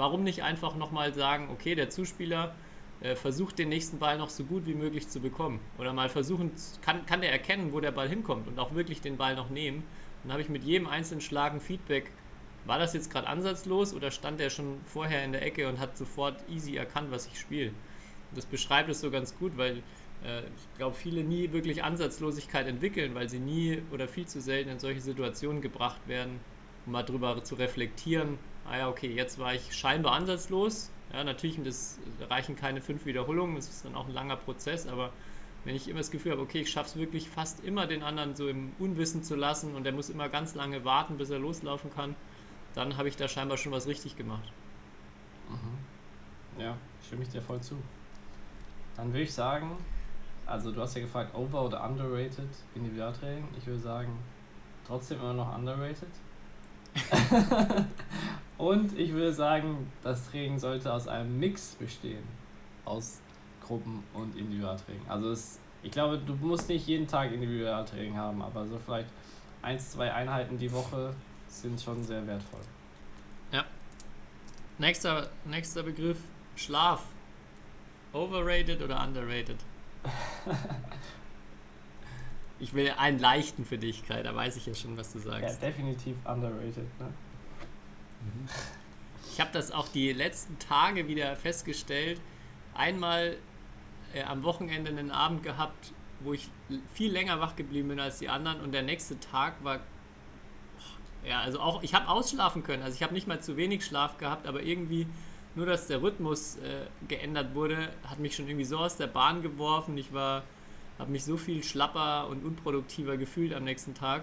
warum 0.00 0.24
nicht 0.24 0.42
einfach 0.42 0.76
nochmal 0.76 1.12
sagen, 1.12 1.50
okay, 1.52 1.74
der 1.74 1.90
Zuspieler 1.90 2.54
äh, 3.02 3.14
versucht 3.14 3.58
den 3.58 3.68
nächsten 3.68 3.98
Ball 3.98 4.16
noch 4.16 4.30
so 4.30 4.44
gut 4.44 4.64
wie 4.64 4.72
möglich 4.72 5.06
zu 5.08 5.20
bekommen. 5.20 5.60
Oder 5.76 5.92
mal 5.92 6.08
versuchen, 6.08 6.52
kann, 6.80 7.04
kann 7.04 7.20
der 7.20 7.30
erkennen, 7.30 7.74
wo 7.74 7.80
der 7.80 7.92
Ball 7.92 8.08
hinkommt 8.08 8.48
und 8.48 8.58
auch 8.58 8.74
wirklich 8.74 9.02
den 9.02 9.18
Ball 9.18 9.36
noch 9.36 9.50
nehmen. 9.50 9.82
Dann 10.22 10.32
habe 10.32 10.40
ich 10.40 10.48
mit 10.48 10.64
jedem 10.64 10.86
einzelnen 10.86 11.20
Schlag 11.20 11.52
ein 11.52 11.60
Feedback, 11.60 12.10
war 12.64 12.78
das 12.78 12.94
jetzt 12.94 13.10
gerade 13.10 13.26
ansatzlos 13.26 13.92
oder 13.92 14.10
stand 14.10 14.40
er 14.40 14.48
schon 14.48 14.80
vorher 14.86 15.22
in 15.22 15.32
der 15.32 15.42
Ecke 15.42 15.68
und 15.68 15.78
hat 15.78 15.98
sofort 15.98 16.42
easy 16.48 16.76
erkannt, 16.76 17.10
was 17.10 17.26
ich 17.26 17.38
spiele? 17.38 17.72
Das 18.34 18.46
beschreibt 18.46 18.88
es 18.88 19.00
so 19.00 19.10
ganz 19.10 19.36
gut, 19.38 19.58
weil 19.58 19.82
äh, 20.24 20.40
ich 20.40 20.76
glaube, 20.78 20.96
viele 20.96 21.24
nie 21.24 21.52
wirklich 21.52 21.84
Ansatzlosigkeit 21.84 22.66
entwickeln, 22.66 23.14
weil 23.14 23.28
sie 23.28 23.38
nie 23.38 23.82
oder 23.92 24.08
viel 24.08 24.26
zu 24.26 24.40
selten 24.40 24.70
in 24.70 24.78
solche 24.78 25.00
Situationen 25.02 25.60
gebracht 25.60 26.00
werden, 26.06 26.40
um 26.86 26.92
mal 26.92 27.02
drüber 27.02 27.44
zu 27.44 27.56
reflektieren. 27.56 28.38
Ah 28.70 28.78
ja, 28.78 28.88
okay, 28.88 29.12
jetzt 29.12 29.38
war 29.40 29.52
ich 29.52 29.74
scheinbar 29.74 30.12
ansatzlos. 30.12 30.90
Ja, 31.12 31.24
natürlich, 31.24 31.60
das 31.64 31.98
reichen 32.28 32.54
keine 32.54 32.80
fünf 32.80 33.04
Wiederholungen, 33.04 33.56
das 33.56 33.68
ist 33.68 33.84
dann 33.84 33.96
auch 33.96 34.06
ein 34.06 34.14
langer 34.14 34.36
Prozess, 34.36 34.86
aber 34.86 35.10
wenn 35.64 35.74
ich 35.74 35.88
immer 35.88 35.98
das 35.98 36.12
Gefühl 36.12 36.32
habe, 36.32 36.40
okay, 36.40 36.60
ich 36.60 36.70
schaffe 36.70 36.90
es 36.90 36.96
wirklich 36.96 37.28
fast 37.28 37.64
immer 37.64 37.88
den 37.88 38.04
anderen 38.04 38.36
so 38.36 38.48
im 38.48 38.72
Unwissen 38.78 39.24
zu 39.24 39.34
lassen 39.34 39.74
und 39.74 39.82
der 39.82 39.92
muss 39.92 40.08
immer 40.08 40.28
ganz 40.28 40.54
lange 40.54 40.84
warten, 40.84 41.18
bis 41.18 41.30
er 41.30 41.40
loslaufen 41.40 41.92
kann, 41.92 42.14
dann 42.74 42.96
habe 42.96 43.08
ich 43.08 43.16
da 43.16 43.26
scheinbar 43.26 43.56
schon 43.56 43.72
was 43.72 43.88
richtig 43.88 44.16
gemacht. 44.16 44.52
Mhm. 45.48 46.62
Ja, 46.62 46.76
stimme 47.04 47.24
ich 47.24 47.28
dir 47.28 47.42
voll 47.42 47.60
zu. 47.60 47.74
Dann 48.96 49.08
würde 49.08 49.22
ich 49.22 49.34
sagen, 49.34 49.72
also 50.46 50.70
du 50.70 50.80
hast 50.80 50.94
ja 50.94 51.02
gefragt, 51.02 51.34
over 51.34 51.64
oder 51.64 51.84
underrated 51.84 52.48
Individualtraining. 52.76 53.48
Ich 53.58 53.66
würde 53.66 53.80
sagen, 53.80 54.16
trotzdem 54.86 55.18
immer 55.18 55.34
noch 55.34 55.56
underrated. 55.58 56.08
Und 58.60 58.98
ich 58.98 59.12
würde 59.12 59.32
sagen, 59.32 59.90
das 60.02 60.28
Training 60.28 60.58
sollte 60.58 60.92
aus 60.92 61.08
einem 61.08 61.40
Mix 61.40 61.76
bestehen. 61.76 62.22
Aus 62.84 63.22
Gruppen- 63.66 64.04
und 64.12 64.36
Individualtraining. 64.36 65.00
Also 65.08 65.30
es, 65.30 65.58
ich 65.82 65.90
glaube, 65.90 66.18
du 66.18 66.34
musst 66.34 66.68
nicht 66.68 66.86
jeden 66.86 67.06
Tag 67.06 67.32
Individualtraining 67.32 68.14
haben, 68.18 68.42
aber 68.42 68.66
so 68.66 68.78
vielleicht 68.84 69.08
eins, 69.62 69.92
zwei 69.92 70.12
Einheiten 70.12 70.58
die 70.58 70.70
Woche 70.72 71.14
sind 71.48 71.80
schon 71.80 72.04
sehr 72.04 72.26
wertvoll. 72.26 72.60
Ja. 73.50 73.64
Nächster, 74.76 75.30
nächster 75.46 75.82
Begriff, 75.82 76.18
Schlaf. 76.54 77.02
Overrated 78.12 78.82
oder 78.82 79.02
underrated? 79.02 79.56
ich 82.58 82.74
will 82.74 82.92
einen 82.98 83.20
leichten 83.20 83.64
für 83.64 83.78
dich, 83.78 84.06
Kai, 84.06 84.22
da 84.22 84.34
weiß 84.34 84.56
ich 84.56 84.66
ja 84.66 84.74
schon, 84.74 84.98
was 84.98 85.14
du 85.14 85.18
sagst. 85.18 85.62
Ja, 85.62 85.68
definitiv 85.68 86.16
underrated. 86.26 86.76
Ne? 86.98 87.08
Ich 89.32 89.40
habe 89.40 89.50
das 89.52 89.72
auch 89.72 89.88
die 89.88 90.12
letzten 90.12 90.58
Tage 90.58 91.08
wieder 91.08 91.34
festgestellt. 91.36 92.20
Einmal 92.74 93.36
äh, 94.14 94.22
am 94.22 94.42
Wochenende 94.42 94.90
einen 94.90 95.10
Abend 95.10 95.42
gehabt, 95.42 95.92
wo 96.20 96.32
ich 96.32 96.48
viel 96.92 97.12
länger 97.12 97.40
wach 97.40 97.56
geblieben 97.56 97.88
bin 97.88 98.00
als 98.00 98.18
die 98.18 98.28
anderen 98.28 98.60
und 98.60 98.72
der 98.72 98.82
nächste 98.82 99.18
Tag 99.18 99.62
war 99.64 99.80
ja, 101.26 101.40
also 101.40 101.60
auch, 101.60 101.82
ich 101.82 101.94
habe 101.94 102.08
ausschlafen 102.08 102.62
können. 102.62 102.82
Also 102.82 102.96
ich 102.96 103.02
habe 103.02 103.12
nicht 103.12 103.26
mal 103.26 103.40
zu 103.40 103.56
wenig 103.56 103.84
Schlaf 103.84 104.18
gehabt, 104.18 104.46
aber 104.46 104.62
irgendwie 104.62 105.06
nur, 105.54 105.66
dass 105.66 105.86
der 105.86 106.02
Rhythmus 106.02 106.56
äh, 106.56 106.86
geändert 107.08 107.54
wurde, 107.54 107.90
hat 108.04 108.18
mich 108.18 108.36
schon 108.36 108.46
irgendwie 108.46 108.64
so 108.64 108.78
aus 108.78 108.96
der 108.96 109.06
Bahn 109.06 109.42
geworfen. 109.42 109.98
Ich 109.98 110.12
war, 110.12 110.44
habe 110.98 111.10
mich 111.10 111.24
so 111.24 111.36
viel 111.36 111.62
schlapper 111.62 112.28
und 112.28 112.44
unproduktiver 112.44 113.16
gefühlt 113.16 113.52
am 113.52 113.64
nächsten 113.64 113.94
Tag. 113.94 114.22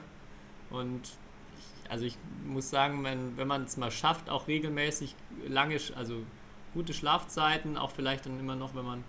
Und 0.70 1.12
also 1.90 2.06
ich 2.06 2.18
muss 2.46 2.70
sagen, 2.70 3.04
wenn, 3.04 3.38
wenn 3.38 3.48
man 3.48 3.64
es 3.64 3.78
mal 3.78 3.92
schafft, 3.92 4.30
auch 4.30 4.48
regelmäßig 4.48 5.16
lange, 5.48 5.78
also 5.96 6.24
gute 6.74 6.94
Schlafzeiten, 6.94 7.78
auch 7.78 7.92
vielleicht 7.92 8.26
dann 8.26 8.40
immer 8.40 8.56
noch, 8.56 8.76
wenn 8.76 8.86
man 8.86 9.04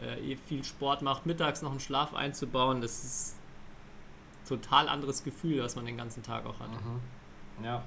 äh, 0.00 0.32
eh 0.32 0.36
viel 0.36 0.64
Sport 0.64 1.02
macht, 1.02 1.26
mittags 1.26 1.62
noch 1.62 1.70
einen 1.70 1.80
Schlaf 1.80 2.14
einzubauen, 2.14 2.80
das 2.80 3.04
ist 3.04 3.36
ein 4.42 4.48
total 4.48 4.88
anderes 4.88 5.24
Gefühl, 5.24 5.62
was 5.62 5.76
man 5.76 5.86
den 5.86 5.96
ganzen 5.96 6.22
Tag 6.22 6.46
auch 6.46 6.58
hat. 6.60 6.70
Mhm. 6.70 7.64
Ja. 7.64 7.82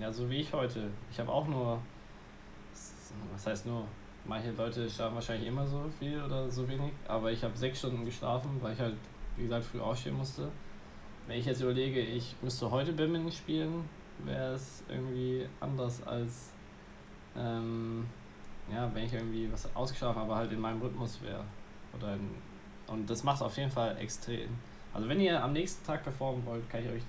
Ja, 0.00 0.12
so 0.12 0.28
wie 0.30 0.36
ich 0.36 0.52
heute. 0.52 0.90
Ich 1.10 1.18
habe 1.18 1.32
auch 1.32 1.48
nur, 1.48 1.80
was 3.32 3.46
heißt 3.46 3.66
nur, 3.66 3.84
manche 4.24 4.52
Leute 4.52 4.88
schlafen 4.88 5.14
wahrscheinlich 5.14 5.48
immer 5.48 5.66
so 5.66 5.90
viel 5.98 6.22
oder 6.22 6.50
so 6.50 6.68
wenig, 6.68 6.92
aber 7.08 7.32
ich 7.32 7.42
habe 7.42 7.56
sechs 7.56 7.78
Stunden 7.78 8.04
geschlafen, 8.04 8.58
weil 8.60 8.74
ich 8.74 8.80
halt, 8.80 8.94
wie 9.36 9.42
gesagt, 9.42 9.64
früh 9.64 9.80
aufstehen 9.80 10.16
musste. 10.16 10.50
Wenn 11.28 11.40
ich 11.40 11.44
jetzt 11.44 11.60
überlege, 11.60 12.00
ich 12.00 12.34
müsste 12.40 12.70
heute 12.70 12.90
Badminton 12.94 13.30
spielen, 13.30 13.86
wäre 14.24 14.54
es 14.54 14.82
irgendwie 14.88 15.46
anders 15.60 16.02
als, 16.06 16.52
ähm, 17.36 18.06
ja, 18.72 18.90
wenn 18.94 19.04
ich 19.04 19.12
irgendwie 19.12 19.52
was 19.52 19.68
ausgeschlafen, 19.76 20.22
aber 20.22 20.36
halt 20.36 20.50
in 20.52 20.58
meinem 20.58 20.80
Rhythmus 20.80 21.20
wäre. 21.20 21.44
Oder 21.94 22.14
in, 22.14 22.30
und 22.86 23.10
das 23.10 23.24
macht 23.24 23.42
auf 23.42 23.54
jeden 23.58 23.70
Fall 23.70 23.94
extrem. 23.98 24.48
Also 24.94 25.06
wenn 25.06 25.20
ihr 25.20 25.44
am 25.44 25.52
nächsten 25.52 25.84
Tag 25.84 26.02
performen 26.02 26.46
wollt, 26.46 26.68
kann 26.70 26.82
ich 26.82 26.88
euch 26.88 27.02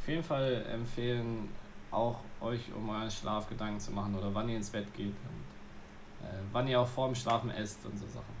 auf 0.00 0.08
jeden 0.08 0.24
Fall 0.24 0.66
empfehlen, 0.68 1.50
auch 1.92 2.16
euch 2.40 2.72
um 2.74 2.88
euren 2.88 3.10
Schlaf 3.12 3.48
Gedanken 3.48 3.78
zu 3.78 3.92
machen 3.92 4.12
oder 4.16 4.34
wann 4.34 4.48
ihr 4.48 4.56
ins 4.56 4.70
Bett 4.70 4.92
geht 4.92 5.06
und 5.06 6.26
äh, 6.26 6.42
wann 6.50 6.66
ihr 6.66 6.80
auch 6.80 6.88
vor 6.88 7.06
dem 7.06 7.14
Schlafen 7.14 7.50
esst 7.50 7.86
und 7.86 7.96
so 7.96 8.08
Sachen. 8.08 8.39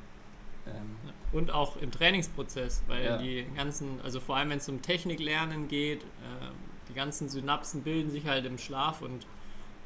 Ähm, 0.66 0.96
Und 1.32 1.50
auch 1.52 1.76
im 1.76 1.90
Trainingsprozess, 1.90 2.82
weil 2.86 3.04
Ja. 3.04 3.16
die 3.16 3.46
ganzen, 3.56 4.00
also 4.02 4.20
vor 4.20 4.36
allem 4.36 4.50
wenn 4.50 4.58
es 4.58 4.68
um 4.68 4.82
Techniklernen 4.82 5.68
geht, 5.68 6.02
ähm, 6.02 6.54
die 6.88 6.94
ganzen 6.94 7.28
Synapsen 7.28 7.82
bilden 7.82 8.10
sich 8.10 8.26
halt 8.26 8.44
im 8.46 8.58
Schlaf 8.58 9.00
und 9.00 9.26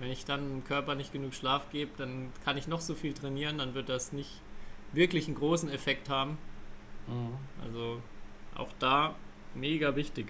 wenn 0.00 0.10
ich 0.10 0.24
dann 0.24 0.40
dem 0.48 0.64
Körper 0.64 0.94
nicht 0.94 1.12
genug 1.12 1.34
Schlaf 1.34 1.70
gebe, 1.70 1.92
dann 1.96 2.32
kann 2.44 2.56
ich 2.56 2.66
noch 2.66 2.80
so 2.80 2.94
viel 2.94 3.12
trainieren, 3.12 3.58
dann 3.58 3.74
wird 3.74 3.88
das 3.88 4.12
nicht 4.12 4.40
wirklich 4.92 5.26
einen 5.26 5.36
großen 5.36 5.70
Effekt 5.70 6.08
haben. 6.08 6.38
mhm. 7.06 7.36
Also 7.62 8.00
auch 8.56 8.70
da 8.78 9.14
mega 9.54 9.94
wichtig. 9.96 10.26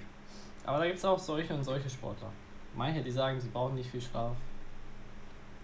Aber 0.64 0.78
da 0.78 0.86
gibt 0.86 0.98
es 0.98 1.04
auch 1.04 1.18
solche 1.18 1.54
und 1.54 1.62
solche 1.64 1.88
Sportler. 1.90 2.30
Manche, 2.74 3.02
die 3.02 3.10
sagen, 3.10 3.40
sie 3.40 3.48
brauchen 3.48 3.74
nicht 3.76 3.90
viel 3.90 4.00
Schlaf. 4.00 4.36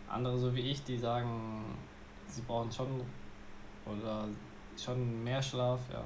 Andere, 0.09 0.38
so 0.38 0.55
wie 0.55 0.61
ich, 0.61 0.83
die 0.85 0.99
sagen, 0.99 1.64
sie 2.27 2.43
brauchen 2.43 2.71
schon 2.71 3.03
oder 3.87 4.29
schon 4.85 5.25
mehr 5.25 5.43
Schlaf. 5.43 5.81
Ja, 5.93 6.05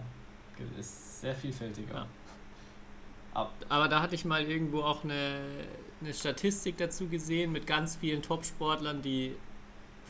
ist 0.79 1.21
sehr 1.21 1.35
vielfältiger. 1.35 1.95
Ja. 1.95 2.07
Ab, 3.35 3.53
Aber 3.69 3.89
da 3.89 4.01
hatte 4.01 4.15
ich 4.15 4.25
mal 4.25 4.43
irgendwo 4.45 4.83
auch 4.83 5.03
eine, 5.03 5.41
eine 6.01 6.15
Statistik 6.15 6.77
dazu 6.77 7.09
gesehen 7.09 7.53
mit 7.53 7.67
ganz 7.67 7.97
vielen 7.97 8.23
Top-Sportlern, 8.23 9.03
die 9.03 9.35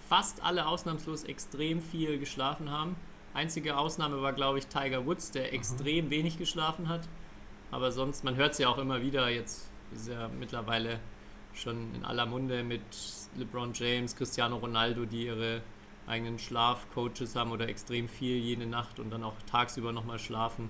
fast 0.09 0.42
alle 0.42 0.66
ausnahmslos 0.66 1.24
extrem 1.24 1.81
viel 1.81 2.18
geschlafen 2.18 2.70
haben. 2.70 2.96
Einzige 3.33 3.77
Ausnahme 3.79 4.20
war, 4.22 4.33
glaube 4.33 4.59
ich, 4.59 4.66
Tiger 4.66 5.07
Woods, 5.07 5.31
der 5.31 5.53
extrem 5.53 6.11
wenig 6.11 6.38
geschlafen 6.38 6.88
hat. 6.88 7.09
Aber 7.70 7.90
sonst, 7.90 8.22
man 8.22 8.37
hört 8.37 8.53
es 8.53 8.59
ja 8.59 8.68
auch 8.68 8.79
immer 8.79 9.03
wieder, 9.03 9.29
jetzt 9.29 9.68
ist 9.92 10.09
ja 10.09 10.29
mittlerweile 10.29 11.00
schon 11.55 11.94
in 11.94 12.05
aller 12.05 12.27
Munde 12.27 12.62
mit 12.62 12.83
LeBron 13.37 13.72
James, 13.72 14.14
Cristiano 14.14 14.57
Ronaldo, 14.57 15.05
die 15.05 15.27
ihre 15.27 15.62
eigenen 16.06 16.38
Schlafcoaches 16.38 17.34
haben 17.36 17.50
oder 17.52 17.68
extrem 17.68 18.08
viel 18.08 18.36
jede 18.36 18.66
Nacht 18.66 18.98
und 18.98 19.10
dann 19.10 19.24
auch 19.24 19.34
tagsüber 19.50 19.92
nochmal 19.92 20.18
schlafen. 20.18 20.68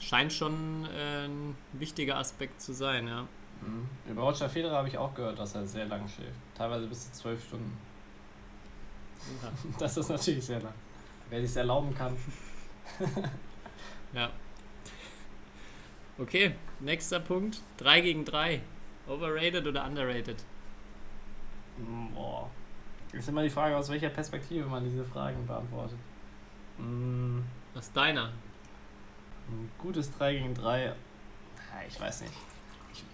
Scheint 0.00 0.32
schon 0.32 0.86
äh, 0.86 1.26
ein 1.26 1.56
wichtiger 1.72 2.16
Aspekt 2.18 2.60
zu 2.60 2.72
sein, 2.72 3.06
ja. 3.06 3.22
Mhm. 3.62 3.88
Über 4.10 4.22
Roger 4.22 4.48
Federer 4.48 4.76
habe 4.76 4.88
ich 4.88 4.98
auch 4.98 5.14
gehört, 5.14 5.38
dass 5.38 5.54
er 5.54 5.66
sehr 5.66 5.86
lang 5.86 6.08
schläft. 6.08 6.32
Teilweise 6.54 6.86
bis 6.86 7.10
zu 7.10 7.12
zwölf 7.22 7.44
Stunden. 7.44 7.76
Das 9.78 9.96
ist 9.96 10.10
natürlich 10.10 10.44
sehr 10.44 10.60
lang. 10.60 10.74
Wer 11.30 11.46
sich 11.46 11.56
erlauben 11.56 11.94
kann. 11.94 12.16
Ja. 14.12 14.30
Okay, 16.18 16.54
nächster 16.78 17.18
Punkt. 17.18 17.60
3 17.78 18.00
gegen 18.00 18.24
3. 18.24 18.60
Overrated 19.08 19.66
oder 19.66 19.84
underrated? 19.84 20.36
Boah. 22.14 22.48
Ist 23.14 23.28
immer 23.28 23.42
die 23.42 23.50
Frage, 23.50 23.76
aus 23.76 23.88
welcher 23.88 24.08
Perspektive 24.08 24.66
man 24.66 24.84
diese 24.84 25.04
Fragen 25.04 25.46
beantwortet. 25.46 25.98
Was 27.74 27.86
ist 27.86 27.96
deiner? 27.96 28.32
Ein 29.48 29.70
gutes 29.78 30.16
3 30.18 30.34
gegen 30.34 30.54
3. 30.54 30.86
Ja, 30.86 30.94
Ich 31.86 32.00
weiß 32.00 32.22
nicht. 32.22 32.34
Ich, 32.92 33.04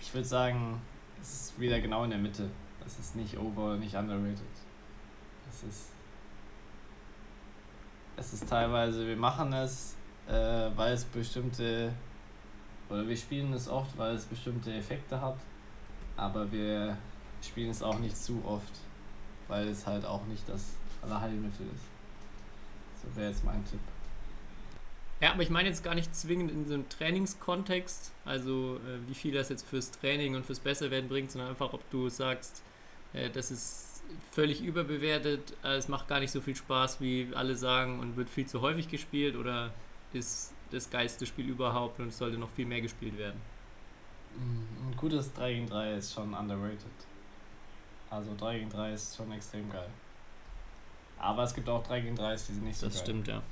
ich 0.00 0.14
würde 0.14 0.26
sagen, 0.26 0.80
es 1.20 1.32
ist 1.32 1.60
wieder 1.60 1.80
genau 1.80 2.04
in 2.04 2.10
der 2.10 2.18
Mitte. 2.18 2.50
Es 2.84 2.98
ist 2.98 3.16
nicht 3.16 3.38
over, 3.38 3.76
nicht 3.76 3.94
underrated. 3.94 4.40
Es 5.48 5.62
ist. 5.62 5.90
Es 8.16 8.32
ist 8.32 8.48
teilweise, 8.48 9.06
wir 9.06 9.16
machen 9.16 9.52
es, 9.52 9.96
äh, 10.26 10.70
weil 10.74 10.94
es 10.94 11.04
bestimmte. 11.04 11.92
Oder 12.88 13.06
wir 13.06 13.16
spielen 13.16 13.52
es 13.52 13.68
oft, 13.68 13.96
weil 13.98 14.14
es 14.14 14.24
bestimmte 14.24 14.72
Effekte 14.72 15.20
hat. 15.20 15.36
Aber 16.16 16.50
wir 16.50 16.96
spielen 17.46 17.70
es 17.70 17.82
auch 17.82 17.98
nicht 17.98 18.16
zu 18.16 18.42
oft, 18.44 18.72
weil 19.48 19.68
es 19.68 19.86
halt 19.86 20.04
auch 20.04 20.24
nicht 20.26 20.48
das 20.48 20.62
Allerheilmittel 21.02 21.66
ist. 21.74 21.84
So 23.02 23.16
wäre 23.16 23.30
jetzt 23.30 23.44
mein 23.44 23.64
Tipp. 23.64 23.80
Ja, 25.20 25.32
aber 25.32 25.42
ich 25.42 25.50
meine 25.50 25.68
jetzt 25.68 25.82
gar 25.82 25.94
nicht 25.94 26.14
zwingend 26.14 26.50
in 26.50 26.66
so 26.68 26.74
einem 26.74 26.88
Trainingskontext, 26.88 28.12
also 28.26 28.76
äh, 28.76 29.08
wie 29.08 29.14
viel 29.14 29.32
das 29.32 29.48
jetzt 29.48 29.66
fürs 29.66 29.90
Training 29.90 30.34
und 30.34 30.44
fürs 30.44 30.60
Besserwerden 30.60 31.08
bringt, 31.08 31.30
sondern 31.30 31.50
einfach, 31.50 31.72
ob 31.72 31.88
du 31.90 32.10
sagst, 32.10 32.62
äh, 33.14 33.30
das 33.30 33.50
ist 33.50 34.02
völlig 34.30 34.62
überbewertet, 34.62 35.54
äh, 35.64 35.76
es 35.76 35.88
macht 35.88 36.06
gar 36.08 36.20
nicht 36.20 36.32
so 36.32 36.42
viel 36.42 36.54
Spaß, 36.54 37.00
wie 37.00 37.28
alle 37.34 37.56
sagen 37.56 37.98
und 38.00 38.16
wird 38.16 38.28
viel 38.28 38.46
zu 38.46 38.60
häufig 38.60 38.88
gespielt 38.88 39.36
oder 39.36 39.72
ist 40.12 40.52
das 40.70 40.90
geilste 40.90 41.24
Spiel 41.24 41.48
überhaupt 41.48 41.98
und 41.98 42.08
es 42.08 42.18
sollte 42.18 42.36
noch 42.36 42.50
viel 42.50 42.66
mehr 42.66 42.82
gespielt 42.82 43.16
werden. 43.16 43.40
Ein 44.36 44.96
gutes 44.96 45.32
3 45.32 45.54
gegen 45.54 45.66
3 45.66 45.94
ist 45.94 46.12
schon 46.12 46.34
underrated. 46.34 46.80
Also 48.10 48.34
3 48.36 48.58
gegen 48.58 48.70
3 48.70 48.92
ist 48.92 49.16
schon 49.16 49.32
extrem 49.32 49.70
geil. 49.70 49.88
Aber 51.18 51.42
es 51.42 51.54
gibt 51.54 51.68
auch 51.68 51.82
3 51.82 52.00
gegen 52.00 52.16
3, 52.16 52.32
die 52.32 52.38
sind 52.38 52.64
nicht 52.64 52.78
so 52.78 52.86
Das 52.86 52.96
geil. 52.96 53.04
stimmt, 53.04 53.28
ja. 53.28 53.42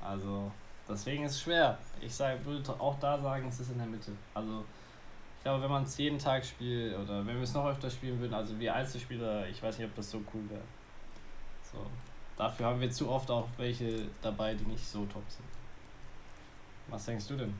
Also 0.00 0.50
deswegen 0.88 1.24
ist 1.24 1.32
es 1.32 1.42
schwer. 1.42 1.78
Ich 2.00 2.14
sag, 2.14 2.44
würde 2.44 2.72
auch 2.78 2.98
da 3.00 3.18
sagen, 3.20 3.48
es 3.48 3.58
ist 3.60 3.70
in 3.70 3.78
der 3.78 3.86
Mitte. 3.86 4.12
Also 4.34 4.64
ich 5.38 5.42
glaube, 5.42 5.62
wenn 5.62 5.70
man 5.70 5.84
es 5.84 5.96
jeden 5.96 6.18
Tag 6.18 6.44
spielt 6.44 6.96
oder 6.96 7.24
wenn 7.26 7.36
wir 7.36 7.42
es 7.42 7.54
noch 7.54 7.66
öfter 7.66 7.90
spielen 7.90 8.20
würden, 8.20 8.34
also 8.34 8.58
wir 8.58 8.74
Einzelspieler, 8.74 9.48
ich 9.48 9.62
weiß 9.62 9.78
nicht, 9.78 9.88
ob 9.88 9.94
das 9.96 10.10
so 10.10 10.18
cool 10.34 10.48
wäre. 10.50 10.62
So. 11.72 11.86
Dafür 12.36 12.66
haben 12.66 12.80
wir 12.80 12.90
zu 12.90 13.08
oft 13.08 13.30
auch 13.30 13.48
welche 13.56 14.08
dabei, 14.22 14.54
die 14.54 14.64
nicht 14.64 14.86
so 14.86 15.06
top 15.06 15.24
sind. 15.28 15.46
Was 16.88 17.06
denkst 17.06 17.26
du 17.28 17.36
denn? 17.36 17.54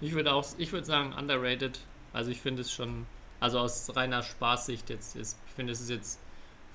Ich 0.00 0.12
würde 0.12 0.32
auch, 0.32 0.44
ich 0.58 0.72
würde 0.72 0.86
sagen 0.86 1.12
underrated. 1.12 1.80
Also 2.12 2.30
ich 2.30 2.40
finde 2.40 2.62
es 2.62 2.72
schon, 2.72 3.06
also 3.40 3.58
aus 3.60 3.94
reiner 3.94 4.22
Spaßsicht 4.22 4.90
jetzt 4.90 5.16
ist, 5.16 5.38
ich 5.46 5.52
finde 5.54 5.72
es 5.72 5.80
ist 5.80 5.90
jetzt 5.90 6.18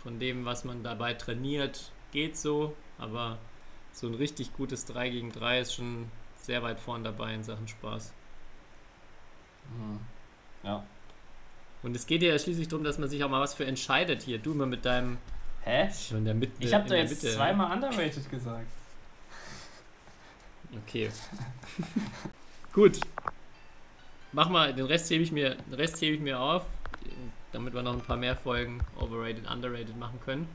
von 0.01 0.19
dem, 0.19 0.45
was 0.45 0.63
man 0.63 0.83
dabei 0.83 1.13
trainiert, 1.13 1.91
geht 2.11 2.37
so, 2.37 2.75
aber 2.97 3.37
so 3.91 4.07
ein 4.07 4.15
richtig 4.15 4.53
gutes 4.53 4.85
3 4.85 5.09
gegen 5.09 5.31
3 5.31 5.59
ist 5.59 5.75
schon 5.75 6.09
sehr 6.37 6.61
weit 6.63 6.79
vorn 6.79 7.03
dabei 7.03 7.33
in 7.33 7.43
Sachen 7.43 7.67
Spaß. 7.67 8.11
Hm. 9.77 9.99
Ja. 10.63 10.83
Und 11.83 11.95
es 11.95 12.05
geht 12.05 12.21
ja 12.21 12.37
schließlich 12.37 12.67
darum, 12.67 12.83
dass 12.83 12.97
man 12.97 13.09
sich 13.09 13.23
auch 13.23 13.29
mal 13.29 13.41
was 13.41 13.53
für 13.53 13.65
entscheidet 13.65 14.21
hier. 14.21 14.39
Du 14.39 14.51
immer 14.51 14.65
mit 14.65 14.85
deinem 14.85 15.17
Hä? 15.63 15.89
schon 15.91 16.25
der 16.25 16.33
Mitte. 16.33 16.53
Ich 16.59 16.73
habe 16.73 16.87
der 16.87 16.99
jetzt 16.99 17.23
Mitte. 17.23 17.35
zweimal 17.35 17.71
underrated 17.71 18.29
gesagt. 18.29 18.67
Okay. 20.85 21.11
Gut. 22.73 22.99
Mach 24.33 24.49
mal, 24.49 24.73
den 24.73 24.87
Rest 24.87 25.11
hebe 25.11 25.23
ich 25.23 25.31
mir, 25.31 25.55
den 25.55 25.75
Rest 25.75 26.01
hebe 26.01 26.15
ich 26.15 26.21
mir 26.21 26.39
auf, 26.39 26.65
damit 27.51 27.75
wir 27.75 27.83
noch 27.83 27.93
ein 27.93 28.01
paar 28.01 28.17
mehr 28.17 28.35
Folgen 28.35 28.81
overrated, 28.99 29.49
underrated 29.49 29.95
machen 29.97 30.19
können. 30.25 30.47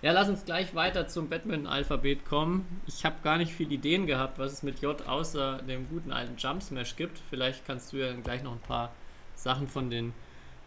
Ja, 0.00 0.12
lass 0.12 0.28
uns 0.28 0.44
gleich 0.44 0.76
weiter 0.76 1.08
zum 1.08 1.28
Badminton-Alphabet 1.28 2.24
kommen. 2.24 2.80
Ich 2.86 3.04
habe 3.04 3.16
gar 3.24 3.38
nicht 3.38 3.52
viele 3.52 3.74
Ideen 3.74 4.06
gehabt, 4.06 4.38
was 4.38 4.52
es 4.52 4.62
mit 4.62 4.80
J 4.80 5.08
außer 5.08 5.58
dem 5.62 5.88
guten 5.88 6.12
alten 6.12 6.36
Jump 6.36 6.62
Smash 6.62 6.94
gibt. 6.94 7.18
Vielleicht 7.30 7.66
kannst 7.66 7.92
du 7.92 7.96
ja 7.96 8.08
dann 8.08 8.22
gleich 8.22 8.44
noch 8.44 8.52
ein 8.52 8.60
paar 8.60 8.92
Sachen 9.34 9.66
von 9.66 9.90
den 9.90 10.12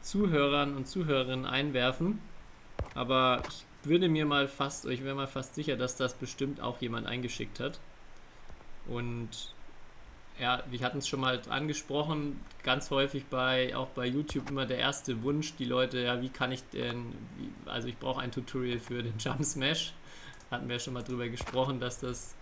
Zuhörern 0.01 0.75
und 0.75 0.85
Zuhörerinnen 0.85 1.45
einwerfen. 1.45 2.19
Aber 2.93 3.41
ich 3.47 3.65
würde 3.87 4.09
mir 4.09 4.25
mal 4.25 4.49
fast, 4.49 4.85
ich 4.85 5.05
wäre 5.05 5.15
mal 5.15 5.27
fast 5.27 5.55
sicher, 5.55 5.77
dass 5.77 5.95
das 5.95 6.15
bestimmt 6.15 6.59
auch 6.59 6.81
jemand 6.81 7.07
eingeschickt 7.07 7.61
hat. 7.61 7.79
Und 8.87 9.53
ja, 10.39 10.63
wir 10.69 10.79
hatten 10.81 10.99
es 10.99 11.07
schon 11.07 11.19
mal 11.19 11.41
angesprochen, 11.49 12.39
ganz 12.63 12.91
häufig 12.91 13.25
bei, 13.25 13.75
auch 13.75 13.89
bei 13.89 14.05
YouTube 14.05 14.49
immer 14.49 14.65
der 14.65 14.77
erste 14.77 15.21
Wunsch, 15.23 15.55
die 15.55 15.65
Leute, 15.65 15.99
ja, 15.99 16.21
wie 16.21 16.29
kann 16.29 16.51
ich 16.51 16.63
denn, 16.69 17.13
wie, 17.37 17.69
also 17.69 17.87
ich 17.87 17.97
brauche 17.97 18.21
ein 18.21 18.31
Tutorial 18.31 18.79
für 18.79 19.03
den 19.03 19.17
Jump 19.19 19.43
Smash. 19.43 19.93
Hatten 20.49 20.69
wir 20.69 20.79
schon 20.79 20.93
mal 20.93 21.03
drüber 21.03 21.27
gesprochen, 21.27 21.79
dass 21.79 21.99
das 21.99 22.35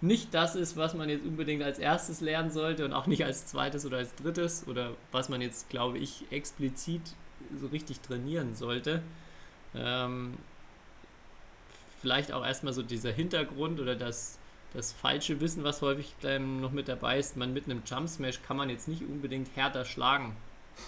nicht 0.00 0.34
das 0.34 0.56
ist, 0.56 0.76
was 0.76 0.94
man 0.94 1.08
jetzt 1.08 1.24
unbedingt 1.24 1.62
als 1.62 1.78
erstes 1.78 2.20
lernen 2.20 2.50
sollte 2.50 2.84
und 2.84 2.92
auch 2.92 3.06
nicht 3.06 3.24
als 3.24 3.46
zweites 3.46 3.86
oder 3.86 3.98
als 3.98 4.14
drittes 4.16 4.66
oder 4.66 4.90
was 5.12 5.28
man 5.28 5.40
jetzt, 5.40 5.70
glaube 5.70 5.98
ich, 5.98 6.24
explizit 6.30 7.02
so 7.56 7.68
richtig 7.68 8.00
trainieren 8.00 8.56
sollte. 8.56 9.02
Ähm, 9.76 10.34
vielleicht 12.00 12.32
auch 12.32 12.44
erstmal 12.44 12.72
so 12.72 12.82
dieser 12.82 13.12
Hintergrund 13.12 13.78
oder 13.78 13.94
das, 13.94 14.38
das 14.74 14.92
falsche 14.92 15.40
Wissen, 15.40 15.64
was 15.64 15.82
häufig 15.82 16.14
ähm, 16.22 16.60
noch 16.60 16.72
mit 16.72 16.88
dabei 16.88 17.18
ist. 17.18 17.36
Man 17.36 17.52
mit 17.52 17.66
einem 17.66 17.82
Jump 17.84 18.08
Smash 18.08 18.42
kann 18.42 18.56
man 18.56 18.70
jetzt 18.70 18.88
nicht 18.88 19.02
unbedingt 19.02 19.54
härter 19.56 19.84
schlagen. 19.84 20.36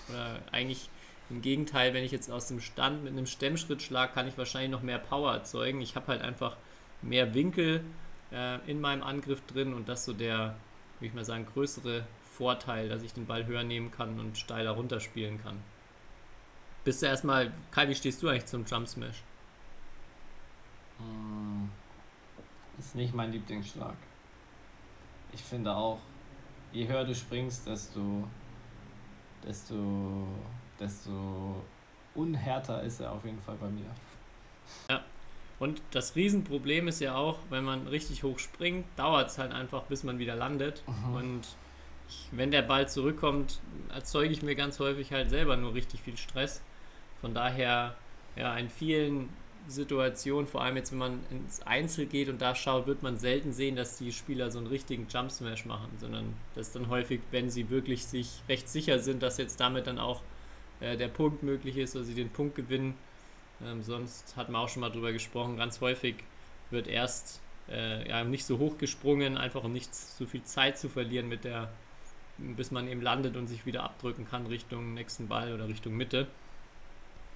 Oder 0.09 0.40
eigentlich 0.53 0.88
Im 1.31 1.40
Gegenteil, 1.40 1.94
wenn 1.94 2.05
ich 2.05 2.12
jetzt 2.12 2.31
aus 2.31 2.49
dem 2.49 2.61
Stand 2.61 3.03
mit 3.03 3.12
einem 3.12 3.27
Stemmschritt 3.27 3.83
schlage, 3.83 4.12
kann 4.12 4.29
ich 4.29 4.37
wahrscheinlich 4.37 4.70
noch 4.70 4.83
mehr 4.83 4.99
Power 4.99 5.33
erzeugen. 5.33 5.81
Ich 5.81 5.97
habe 5.97 6.09
halt 6.09 6.23
einfach 6.23 6.57
mehr 7.03 7.35
Winkel 7.35 7.83
äh, 8.31 8.59
in 8.70 8.81
meinem 8.81 9.03
Angriff 9.03 9.40
drin 9.47 9.73
und 9.73 9.88
das 9.88 10.05
so 10.05 10.12
der, 10.12 10.57
würde 10.99 11.07
ich 11.07 11.14
mal 11.14 11.25
sagen, 11.25 11.47
größere 11.47 12.07
Vorteil, 12.37 12.88
dass 12.88 13.03
ich 13.03 13.14
den 13.14 13.27
Ball 13.27 13.47
höher 13.47 13.64
nehmen 13.64 13.90
kann 13.90 14.20
und 14.20 14.37
steiler 14.37 14.73
runterspielen 14.73 15.42
kann. 15.42 15.61
Bist 16.85 17.01
du 17.01 17.07
erstmal, 17.07 17.53
Kai, 17.70 17.88
wie 17.88 17.94
stehst 17.94 18.23
du 18.23 18.29
eigentlich 18.29 18.47
zum 18.47 18.66
Jump 18.66 18.87
Smash? 18.87 19.23
Mm, 20.99 21.68
Ist 22.79 22.95
nicht 22.95 23.15
mein 23.15 23.33
Lieblingsschlag. 23.33 23.97
Ich 25.33 25.43
finde 25.43 25.75
auch, 25.75 25.99
je 26.73 26.87
höher 26.87 27.05
du 27.05 27.15
springst, 27.15 27.67
desto, 27.67 28.29
desto, 29.45 30.27
desto 30.79 31.63
unhärter 32.15 32.83
ist 32.83 33.01
er 33.01 33.13
auf 33.13 33.25
jeden 33.25 33.41
Fall 33.41 33.57
bei 33.57 33.69
mir. 33.69 33.91
Und 35.59 35.81
das 35.93 36.17
Riesenproblem 36.17 36.89
ist 36.89 37.01
ja 37.01 37.15
auch, 37.15 37.39
wenn 37.51 37.65
man 37.65 37.87
richtig 37.87 38.23
hoch 38.23 38.39
springt, 38.39 38.87
dauert 38.97 39.31
es 39.31 39.39
halt 39.39 39.53
einfach, 39.53 39.85
bis 39.85 40.03
man 40.03 40.19
wieder 40.19 40.35
landet. 40.35 40.83
Mhm. 40.87 41.15
Und 41.15 41.43
ich, 42.09 42.29
wenn 42.33 42.51
der 42.51 42.63
Ball 42.63 42.89
zurückkommt, 42.89 43.61
erzeuge 43.93 44.33
ich 44.33 44.43
mir 44.43 44.57
ganz 44.57 44.81
häufig 44.81 45.13
halt 45.13 45.31
selber 45.31 45.57
nur 45.57 45.75
richtig 45.75 46.03
viel 46.03 46.17
Stress. 46.17 46.61
Von 47.21 47.35
daher, 47.35 47.95
ja, 48.37 48.57
in 48.57 48.69
vielen 48.69 49.31
Situationen, 49.66 50.46
vor 50.46 50.62
allem 50.62 50.77
jetzt, 50.77 50.92
wenn 50.92 50.98
man 50.98 51.20
ins 51.31 51.62
Einzel 51.62 52.07
geht 52.07 52.29
und 52.29 52.42
da 52.42 52.55
schaut, 52.55 52.87
wird 52.87 53.03
man 53.03 53.18
selten 53.18 53.53
sehen, 53.53 53.77
dass 53.77 53.96
die 53.96 54.12
Spieler 54.12 54.50
so 54.50 54.59
einen 54.59 54.66
richtigen 54.66 55.07
Jump 55.09 55.31
Smash 55.31 55.64
machen, 55.64 55.88
sondern 55.98 56.35
das 56.55 56.68
ist 56.68 56.77
dann 56.77 56.88
häufig, 56.88 57.20
wenn 57.31 57.50
sie 57.50 57.70
wirklich 57.70 58.05
sich 58.05 58.29
recht 58.48 58.68
sicher 58.68 58.98
sind, 58.98 59.22
dass 59.22 59.38
jetzt 59.38 59.59
damit 59.61 59.87
dann 59.87 59.98
auch 59.98 60.20
äh, 60.81 60.96
der 60.96 61.09
Punkt 61.09 61.42
möglich 61.42 61.77
ist 61.79 61.96
oder 61.96 62.05
sie 62.05 62.14
den 62.14 62.31
Punkt 62.31 62.57
gewinnen. 62.57 62.94
Ähm, 63.64 63.83
sonst 63.83 64.37
hat 64.37 64.48
man 64.48 64.61
auch 64.61 64.68
schon 64.68 64.81
mal 64.81 64.90
drüber 64.90 65.12
gesprochen, 65.12 65.57
ganz 65.57 65.81
häufig 65.81 66.16
wird 66.70 66.87
erst 66.87 67.40
äh, 67.70 68.09
ja, 68.09 68.24
nicht 68.24 68.44
so 68.44 68.59
hoch 68.59 68.77
gesprungen, 68.79 69.38
einfach 69.38 69.64
um 69.64 69.72
nicht 69.72 69.94
so 69.94 70.27
viel 70.27 70.42
Zeit 70.42 70.79
zu 70.79 70.88
verlieren 70.88 71.29
mit 71.29 71.44
der, 71.44 71.70
bis 72.38 72.70
man 72.70 72.88
eben 72.88 73.00
landet 73.00 73.37
und 73.37 73.46
sich 73.46 73.64
wieder 73.64 73.85
abdrücken 73.85 74.27
kann 74.29 74.46
Richtung 74.46 74.94
nächsten 74.94 75.29
Ball 75.29 75.55
oder 75.55 75.68
Richtung 75.68 75.96
Mitte. 75.96 76.27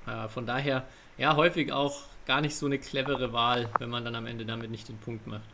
Äh, 0.06 0.28
von 0.28 0.46
daher, 0.46 0.86
ja, 1.16 1.36
häufig 1.36 1.72
auch 1.72 2.02
gar 2.28 2.40
nicht 2.40 2.54
so 2.54 2.66
eine 2.66 2.78
clevere 2.78 3.32
Wahl, 3.32 3.68
wenn 3.80 3.90
man 3.90 4.04
dann 4.04 4.14
am 4.14 4.26
Ende 4.26 4.46
damit 4.46 4.70
nicht 4.70 4.88
den 4.88 4.98
Punkt 4.98 5.26
macht. 5.26 5.48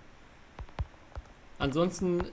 Ansonsten 1.59 2.25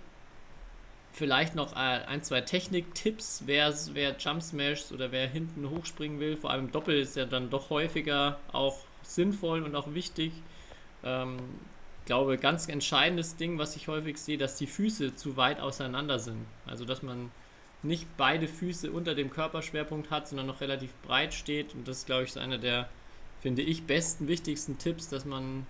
vielleicht 1.13 1.55
noch 1.55 1.73
äh, 1.73 2.05
ein, 2.07 2.23
zwei 2.23 2.41
Technik-Tipps, 2.41 3.43
wer, 3.45 3.73
wer 3.93 4.17
Jump 4.17 4.41
Smashs 4.41 4.91
oder 4.91 5.11
wer 5.11 5.27
hinten 5.27 5.69
hochspringen 5.69 6.19
will. 6.19 6.37
Vor 6.37 6.49
allem 6.49 6.71
Doppel 6.71 6.99
ist 6.99 7.15
ja 7.15 7.25
dann 7.25 7.49
doch 7.49 7.69
häufiger 7.69 8.39
auch 8.51 8.79
sinnvoll 9.03 9.61
und 9.61 9.75
auch 9.75 9.93
wichtig. 9.93 10.31
Ähm, 11.03 11.37
ich 11.99 12.05
glaube, 12.07 12.37
ganz 12.37 12.67
entscheidendes 12.67 13.35
Ding, 13.35 13.59
was 13.59 13.75
ich 13.75 13.87
häufig 13.87 14.17
sehe, 14.17 14.39
dass 14.39 14.55
die 14.55 14.67
Füße 14.67 15.15
zu 15.15 15.37
weit 15.37 15.59
auseinander 15.59 16.17
sind. 16.17 16.45
Also, 16.65 16.83
dass 16.83 17.03
man 17.03 17.29
nicht 17.83 18.07
beide 18.17 18.47
Füße 18.47 18.91
unter 18.91 19.13
dem 19.13 19.29
Körperschwerpunkt 19.29 20.09
hat, 20.09 20.27
sondern 20.27 20.47
noch 20.47 20.61
relativ 20.61 20.93
breit 21.03 21.33
steht. 21.33 21.75
Und 21.75 21.87
das 21.87 21.99
ist, 21.99 22.05
glaube 22.07 22.23
ich, 22.23 22.33
so 22.33 22.39
einer 22.39 22.57
der, 22.57 22.89
finde 23.41 23.61
ich, 23.63 23.83
besten, 23.83 24.27
wichtigsten 24.27 24.77
Tipps, 24.77 25.09
dass 25.09 25.25
man 25.25 25.65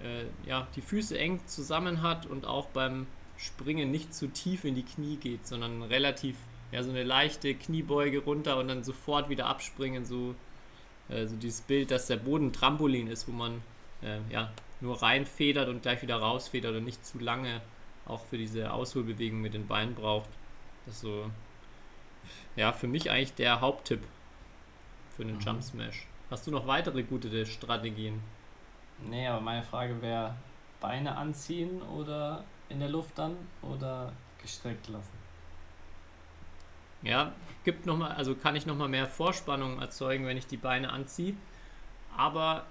äh, 0.00 0.24
ja, 0.48 0.66
die 0.76 0.80
Füße 0.80 1.18
eng 1.18 1.40
zusammen 1.46 2.02
hat 2.02 2.26
und 2.26 2.46
auch 2.46 2.66
beim 2.66 3.06
Springen 3.36 3.90
nicht 3.90 4.14
zu 4.14 4.28
tief 4.28 4.64
in 4.64 4.74
die 4.74 4.84
Knie 4.84 5.16
geht, 5.16 5.46
sondern 5.46 5.82
relativ, 5.82 6.36
ja, 6.72 6.82
so 6.82 6.90
eine 6.90 7.02
leichte 7.02 7.54
Kniebeuge 7.54 8.20
runter 8.20 8.58
und 8.58 8.68
dann 8.68 8.84
sofort 8.84 9.28
wieder 9.28 9.46
abspringen, 9.46 10.04
so, 10.04 10.34
äh, 11.08 11.26
so 11.26 11.36
dieses 11.36 11.60
Bild, 11.62 11.90
dass 11.90 12.06
der 12.06 12.16
Boden 12.16 12.52
Trampolin 12.52 13.08
ist, 13.08 13.28
wo 13.28 13.32
man 13.32 13.62
äh, 14.02 14.18
ja, 14.30 14.52
nur 14.80 15.02
reinfedert 15.02 15.68
und 15.68 15.82
gleich 15.82 16.02
wieder 16.02 16.16
rausfedert 16.16 16.74
und 16.76 16.84
nicht 16.84 17.04
zu 17.04 17.18
lange 17.18 17.60
auch 18.06 18.24
für 18.24 18.38
diese 18.38 18.72
Ausholbewegung 18.72 19.40
mit 19.40 19.54
den 19.54 19.66
Beinen 19.66 19.94
braucht. 19.94 20.28
Das 20.84 20.94
ist 20.96 21.00
so, 21.00 21.30
ja, 22.54 22.72
für 22.72 22.86
mich 22.86 23.10
eigentlich 23.10 23.34
der 23.34 23.60
Haupttipp 23.60 24.00
für 25.16 25.22
einen 25.22 25.36
Mhm. 25.36 25.40
Jump 25.40 25.62
Smash. 25.62 26.06
Hast 26.30 26.46
du 26.46 26.50
noch 26.50 26.66
weitere 26.66 27.02
gute 27.02 27.46
Strategien? 27.46 28.20
Nee, 29.08 29.26
aber 29.28 29.40
meine 29.40 29.62
Frage 29.62 30.00
wäre, 30.02 30.34
Beine 30.80 31.16
anziehen 31.16 31.82
oder 31.82 32.44
in 32.68 32.80
der 32.80 32.88
Luft 32.88 33.16
dann 33.16 33.36
oder 33.62 34.12
gestreckt 34.42 34.88
lassen? 34.88 35.16
Ja, 37.02 37.32
gibt 37.64 37.86
noch 37.86 37.96
mal, 37.96 38.12
also 38.12 38.34
kann 38.34 38.56
ich 38.56 38.66
noch 38.66 38.76
mal 38.76 38.88
mehr 38.88 39.06
Vorspannung 39.06 39.80
erzeugen, 39.80 40.26
wenn 40.26 40.36
ich 40.36 40.46
die 40.46 40.56
Beine 40.56 40.90
anziehe. 40.90 41.34
Aber 42.16 42.66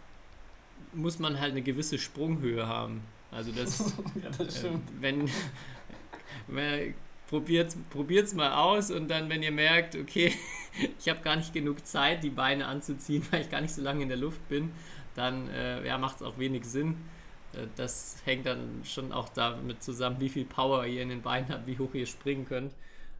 muss 0.93 1.19
man 1.19 1.39
halt 1.39 1.51
eine 1.51 1.61
gewisse 1.61 1.97
Sprunghöhe 1.97 2.67
haben. 2.67 3.01
Also 3.31 3.51
das, 3.51 3.93
ja, 4.23 4.29
das 4.37 4.55
äh, 4.55 4.59
stimmt. 4.59 4.89
wenn, 4.99 5.29
wenn 6.47 6.93
probiert 7.27 7.75
probiert's 7.89 8.33
mal 8.33 8.53
aus 8.53 8.91
und 8.91 9.07
dann, 9.07 9.29
wenn 9.29 9.41
ihr 9.41 9.51
merkt, 9.51 9.95
okay, 9.95 10.33
ich 10.99 11.09
habe 11.09 11.21
gar 11.21 11.35
nicht 11.35 11.53
genug 11.53 11.85
Zeit, 11.85 12.23
die 12.23 12.29
Beine 12.29 12.67
anzuziehen, 12.67 13.25
weil 13.31 13.41
ich 13.41 13.49
gar 13.49 13.61
nicht 13.61 13.73
so 13.73 13.81
lange 13.81 14.03
in 14.03 14.09
der 14.09 14.17
Luft 14.17 14.47
bin, 14.49 14.71
dann 15.15 15.49
äh, 15.49 15.85
ja, 15.85 15.97
macht 15.97 16.17
es 16.17 16.21
auch 16.23 16.37
wenig 16.37 16.65
Sinn. 16.65 16.97
Äh, 17.53 17.67
Das 17.75 18.21
hängt 18.25 18.45
dann 18.45 18.81
schon 18.83 19.11
auch 19.11 19.29
damit 19.29 19.83
zusammen, 19.83 20.19
wie 20.19 20.29
viel 20.29 20.45
Power 20.45 20.85
ihr 20.85 21.01
in 21.01 21.09
den 21.09 21.21
Beinen 21.21 21.49
habt, 21.49 21.67
wie 21.67 21.77
hoch 21.79 21.93
ihr 21.93 22.05
springen 22.05 22.45
könnt. 22.45 22.73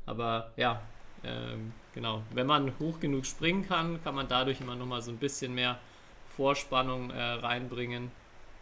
Aber 0.06 0.54
ja, 0.58 0.82
ähm, 1.24 1.74
genau. 1.94 2.24
Wenn 2.32 2.48
man 2.48 2.78
hoch 2.80 3.00
genug 3.00 3.26
springen 3.26 3.68
kann, 3.68 4.02
kann 4.04 4.16
man 4.16 4.28
dadurch 4.28 4.62
immer 4.62 4.76
nochmal 4.76 5.02
so 5.02 5.12
ein 5.12 5.18
bisschen 5.20 5.54
mehr 5.56 5.80
Vorspannung 6.28 7.12
äh, 7.12 7.22
reinbringen 7.22 8.12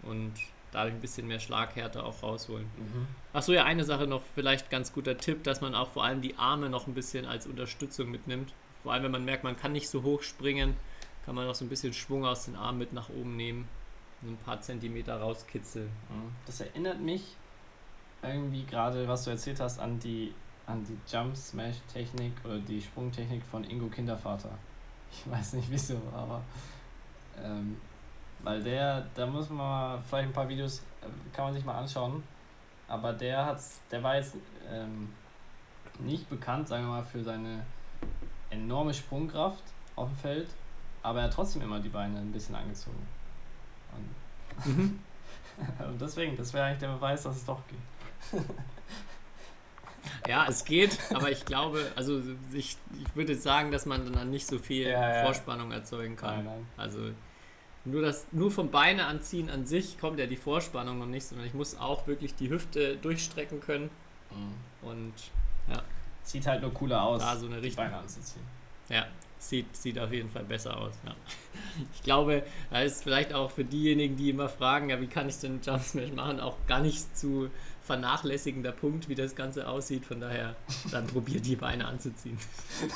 und 0.01 0.33
dadurch 0.71 0.93
ein 0.95 1.01
bisschen 1.01 1.27
mehr 1.27 1.39
Schlaghärte 1.39 2.03
auch 2.03 2.23
rausholen. 2.23 2.71
Mhm. 2.75 3.07
Achso, 3.31 3.51
ja, 3.53 3.63
eine 3.63 3.83
Sache 3.83 4.07
noch, 4.07 4.23
vielleicht 4.35 4.69
ganz 4.69 4.91
guter 4.93 5.17
Tipp, 5.19 5.43
dass 5.43 5.61
man 5.61 5.75
auch 5.75 5.89
vor 5.91 6.03
allem 6.03 6.21
die 6.21 6.37
Arme 6.37 6.69
noch 6.69 6.87
ein 6.87 6.93
bisschen 6.93 7.25
als 7.25 7.45
Unterstützung 7.47 8.09
mitnimmt. 8.11 8.53
Vor 8.83 8.93
allem, 8.93 9.03
wenn 9.03 9.11
man 9.11 9.25
merkt, 9.25 9.43
man 9.43 9.57
kann 9.57 9.71
nicht 9.71 9.89
so 9.89 10.03
hoch 10.03 10.21
springen, 10.21 10.75
kann 11.25 11.35
man 11.35 11.47
noch 11.47 11.55
so 11.55 11.65
ein 11.65 11.69
bisschen 11.69 11.93
Schwung 11.93 12.25
aus 12.25 12.45
den 12.45 12.55
Armen 12.55 12.79
mit 12.79 12.93
nach 12.93 13.09
oben 13.09 13.37
nehmen, 13.37 13.67
so 14.21 14.29
ein 14.29 14.37
paar 14.37 14.59
Zentimeter 14.61 15.19
rauskitzeln. 15.19 15.89
Das 16.45 16.59
erinnert 16.59 16.99
mich 16.99 17.35
irgendwie 18.21 18.63
gerade, 18.65 19.07
was 19.07 19.23
du 19.23 19.31
erzählt 19.31 19.59
hast, 19.59 19.79
an 19.79 19.99
die, 19.99 20.33
an 20.65 20.83
die 20.85 20.97
Jump 21.11 21.35
Smash 21.35 21.77
Technik 21.91 22.33
oder 22.43 22.59
die 22.59 22.81
Sprungtechnik 22.81 23.43
von 23.43 23.63
Ingo 23.63 23.87
Kindervater. 23.87 24.51
Ich 25.11 25.29
weiß 25.29 25.53
nicht 25.53 25.69
wieso, 25.69 26.01
aber 26.13 26.41
ähm, 27.41 27.77
weil 28.41 28.61
der, 28.61 29.05
da 29.13 29.25
muss 29.25 29.49
man 29.49 29.57
mal 29.57 30.03
vielleicht 30.07 30.29
ein 30.29 30.33
paar 30.33 30.49
Videos, 30.49 30.79
äh, 31.01 31.35
kann 31.35 31.45
man 31.45 31.53
sich 31.53 31.63
mal 31.63 31.77
anschauen, 31.77 32.23
aber 32.87 33.13
der 33.13 33.45
hat's, 33.45 33.79
der 33.91 34.03
war 34.03 34.15
jetzt 34.15 34.35
ähm, 34.69 35.09
nicht 35.99 36.29
bekannt, 36.29 36.67
sagen 36.67 36.85
wir 36.85 36.93
mal, 36.93 37.03
für 37.03 37.23
seine 37.23 37.63
enorme 38.53 38.93
Sprungkraft 38.93 39.63
auf 39.95 40.09
dem 40.09 40.17
Feld, 40.17 40.47
aber 41.01 41.19
er 41.19 41.25
hat 41.25 41.33
trotzdem 41.33 41.61
immer 41.61 41.79
die 41.79 41.89
Beine 41.89 42.17
ein 42.19 42.31
bisschen 42.31 42.55
angezogen. 42.55 43.07
Und 44.65 44.99
und 45.87 46.01
deswegen, 46.01 46.35
das 46.37 46.53
wäre 46.53 46.65
eigentlich 46.65 46.79
der 46.79 46.93
Beweis, 46.95 47.23
dass 47.23 47.35
es 47.37 47.45
doch 47.45 47.59
geht. 47.67 48.41
Ja, 50.27 50.45
es 50.47 50.65
geht, 50.65 50.97
aber 51.13 51.31
ich 51.31 51.45
glaube, 51.45 51.91
also 51.95 52.21
ich, 52.51 52.77
ich 53.01 53.15
würde 53.15 53.35
sagen, 53.35 53.71
dass 53.71 53.85
man 53.85 54.11
dann 54.11 54.29
nicht 54.31 54.45
so 54.47 54.59
viel 54.59 54.87
Ja, 54.87 55.15
ja. 55.17 55.23
Vorspannung 55.23 55.71
erzeugen 55.71 56.15
kann. 56.17 56.35
Nein, 56.37 56.45
nein. 56.45 56.67
Also 56.77 56.99
nur 57.85 58.01
das, 58.01 58.25
nur 58.31 58.51
vom 58.51 58.69
Beine 58.69 59.05
anziehen 59.05 59.49
an 59.49 59.65
sich 59.65 59.97
kommt 59.99 60.19
ja 60.19 60.25
die 60.25 60.35
Vorspannung 60.37 60.99
noch 60.99 61.05
nicht, 61.05 61.25
sondern 61.25 61.47
ich 61.47 61.53
muss 61.53 61.77
auch 61.77 62.05
wirklich 62.07 62.35
die 62.35 62.49
Hüfte 62.49 62.97
durchstrecken 62.97 63.59
können 63.61 63.89
Mhm. 64.31 64.87
und 64.89 65.13
Sieht 66.23 66.47
halt 66.47 66.61
nur 66.61 66.73
cooler 66.73 67.03
aus, 67.03 67.21
da 67.21 67.35
so 67.35 67.47
eine 67.47 67.61
Richtung. 67.61 67.83
Beine 67.83 67.97
anzuziehen. 67.97 68.45
Ja, 68.89 69.05
sieht, 69.37 69.75
sieht 69.75 69.99
auf 69.99 70.11
jeden 70.11 70.29
Fall 70.29 70.43
besser 70.43 70.77
aus. 70.77 70.93
Ja. 71.05 71.15
Ich 71.93 72.03
glaube, 72.03 72.43
da 72.69 72.81
ist 72.81 73.03
vielleicht 73.03 73.33
auch 73.33 73.51
für 73.51 73.63
diejenigen, 73.63 74.15
die 74.15 74.29
immer 74.29 74.49
fragen, 74.49 74.89
ja, 74.89 74.99
wie 75.01 75.07
kann 75.07 75.27
ich 75.27 75.37
denn 75.37 75.59
Jump 75.61 75.81
Smash 75.81 76.11
machen, 76.11 76.39
auch 76.39 76.57
gar 76.67 76.79
nicht 76.79 77.17
zu 77.17 77.49
vernachlässigender 77.83 78.71
Punkt, 78.71 79.09
wie 79.09 79.15
das 79.15 79.35
Ganze 79.35 79.67
aussieht. 79.67 80.05
Von 80.05 80.21
daher, 80.21 80.55
dann 80.91 81.05
probiert 81.07 81.45
die 81.45 81.55
Beine 81.55 81.85
anzuziehen. 81.85 82.37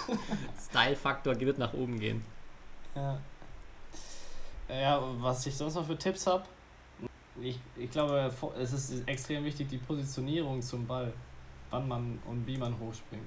Style-Faktor 0.70 1.40
wird 1.40 1.58
nach 1.58 1.74
oben 1.74 2.00
gehen. 2.00 2.24
Ja. 2.96 3.20
Ja, 4.70 5.02
was 5.22 5.46
ich 5.46 5.56
sonst 5.56 5.76
noch 5.76 5.86
für 5.86 5.98
Tipps 5.98 6.28
habe, 6.28 6.44
ich, 7.42 7.60
ich 7.78 7.92
glaube, 7.92 8.32
es 8.60 8.74
ist 8.74 9.08
extrem 9.08 9.44
wichtig, 9.46 9.70
die 9.70 9.78
Positionierung 9.78 10.62
zum 10.62 10.88
Ball. 10.88 11.14
Wann 11.70 11.88
man 11.88 12.20
und 12.26 12.46
wie 12.48 12.58
man 12.58 12.80
hochspringt. 12.80 13.24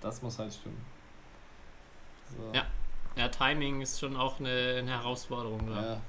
Das 0.00 0.20
muss 0.22 0.38
halt 0.38 0.52
stimmen. 0.52 0.84
So. 2.36 2.52
Ja. 2.54 2.66
Ja, 3.16 3.28
Timing 3.28 3.80
ist 3.80 4.00
schon 4.00 4.16
auch 4.16 4.40
eine, 4.40 4.76
eine 4.78 4.90
Herausforderung, 4.90 5.70
ja. 5.70 6.00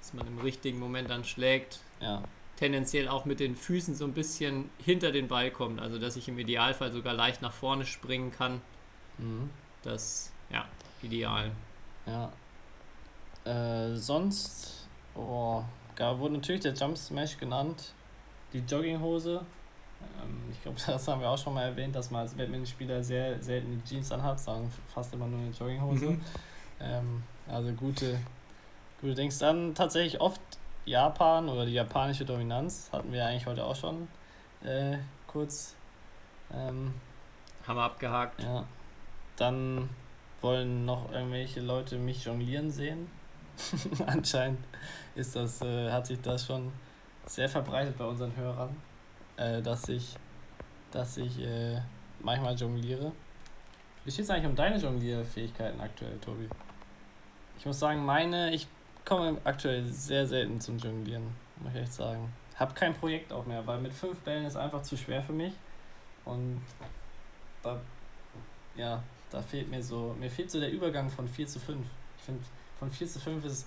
Dass 0.00 0.14
man 0.14 0.26
im 0.26 0.38
richtigen 0.38 0.78
Moment 0.78 1.10
dann 1.10 1.24
schlägt. 1.24 1.80
ja. 2.00 2.22
Tendenziell 2.56 3.06
auch 3.08 3.26
mit 3.26 3.38
den 3.38 3.54
Füßen 3.54 3.94
so 3.94 4.06
ein 4.06 4.14
bisschen 4.14 4.70
hinter 4.82 5.12
den 5.12 5.28
Ball 5.28 5.50
kommt, 5.50 5.78
also 5.78 5.98
dass 5.98 6.16
ich 6.16 6.26
im 6.26 6.38
Idealfall 6.38 6.90
sogar 6.90 7.12
leicht 7.12 7.42
nach 7.42 7.52
vorne 7.52 7.84
springen 7.84 8.32
kann. 8.32 8.62
Mhm. 9.18 9.50
Das, 9.82 10.32
ja, 10.48 10.64
ideal. 11.02 11.52
Ja. 12.06 12.32
Äh, 13.44 13.94
sonst, 13.96 14.88
oh, 15.14 15.62
da 15.96 16.18
wurde 16.18 16.34
natürlich 16.34 16.62
der 16.62 16.72
Jump 16.72 16.96
Smash 16.96 17.36
genannt. 17.36 17.92
Die 18.54 18.60
Jogginghose. 18.60 19.44
Ähm, 20.22 20.50
ich 20.50 20.62
glaube, 20.62 20.78
das 20.86 21.08
haben 21.08 21.20
wir 21.20 21.30
auch 21.30 21.38
schon 21.38 21.54
mal 21.54 21.64
erwähnt, 21.64 21.94
dass 21.94 22.10
man 22.10 22.22
als 22.22 22.34
Badminton-Spieler 22.34 23.02
sehr 23.02 23.42
selten 23.42 23.82
die 23.82 23.88
Jeans 23.88 24.12
anhat, 24.12 24.40
sondern 24.40 24.70
fast 24.92 25.12
immer 25.14 25.26
nur 25.26 25.40
eine 25.40 25.50
Jogginghose. 25.50 26.10
Mhm. 26.10 26.20
Ähm, 26.80 27.22
also 27.48 27.72
gute, 27.72 28.18
gute 29.00 29.14
Dings. 29.14 29.38
Dann 29.38 29.74
tatsächlich 29.74 30.20
oft 30.20 30.40
Japan 30.84 31.48
oder 31.48 31.66
die 31.66 31.72
japanische 31.72 32.24
Dominanz. 32.24 32.90
Hatten 32.92 33.12
wir 33.12 33.26
eigentlich 33.26 33.46
heute 33.46 33.64
auch 33.64 33.76
schon 33.76 34.08
äh, 34.64 34.98
kurz. 35.26 35.74
Ähm, 36.52 36.94
Haben 37.66 37.76
wir 37.76 37.82
abgehakt. 37.82 38.42
ja. 38.42 38.64
Dann 39.36 39.90
wollen 40.40 40.84
noch 40.84 41.10
irgendwelche 41.12 41.60
Leute 41.60 41.98
mich 41.98 42.24
jonglieren 42.24 42.70
sehen. 42.70 43.10
Anscheinend 44.06 44.60
ist 45.14 45.34
das, 45.34 45.60
äh, 45.62 45.90
hat 45.90 46.06
sich 46.06 46.20
das 46.20 46.46
schon 46.46 46.72
sehr 47.26 47.48
verbreitet 47.48 47.98
bei 47.98 48.04
unseren 48.04 48.34
Hörern, 48.36 48.76
äh, 49.36 49.62
dass 49.62 49.88
ich, 49.88 50.16
dass 50.90 51.16
ich 51.16 51.40
äh, 51.40 51.80
manchmal 52.20 52.54
jongliere. 52.54 53.12
Wie 54.04 54.10
steht 54.10 54.24
es 54.24 54.30
eigentlich 54.30 54.46
um 54.46 54.56
deine 54.56 54.76
Jonglierfähigkeiten 54.76 55.80
aktuell, 55.80 56.16
Tobi? 56.18 56.48
Ich 57.58 57.66
muss 57.66 57.78
sagen, 57.78 58.04
meine, 58.04 58.54
ich 58.54 58.68
komme 59.04 59.36
aktuell 59.44 59.84
sehr 59.86 60.26
selten 60.26 60.60
zum 60.60 60.78
Jonglieren, 60.78 61.24
muss 61.56 61.74
ich 61.74 61.80
echt 61.80 61.92
sagen. 61.92 62.32
Hab 62.56 62.74
kein 62.74 62.94
Projekt 62.94 63.32
auch 63.32 63.46
mehr, 63.46 63.66
weil 63.66 63.80
mit 63.80 63.92
fünf 63.92 64.20
Bällen 64.20 64.44
ist 64.46 64.56
einfach 64.56 64.82
zu 64.82 64.96
schwer 64.96 65.22
für 65.22 65.32
mich. 65.32 65.52
Und 66.24 66.60
da, 67.62 67.80
ja, 68.76 69.02
da 69.30 69.42
fehlt 69.42 69.70
mir 69.70 69.82
so, 69.82 70.14
mir 70.18 70.30
fehlt 70.30 70.50
so 70.50 70.60
der 70.60 70.70
Übergang 70.70 71.10
von 71.10 71.28
4 71.28 71.46
zu 71.46 71.60
5. 71.60 71.86
Ich 72.18 72.24
finde, 72.24 72.42
von 72.78 72.90
4 72.90 73.06
zu 73.06 73.20
5 73.20 73.44
ist, 73.44 73.66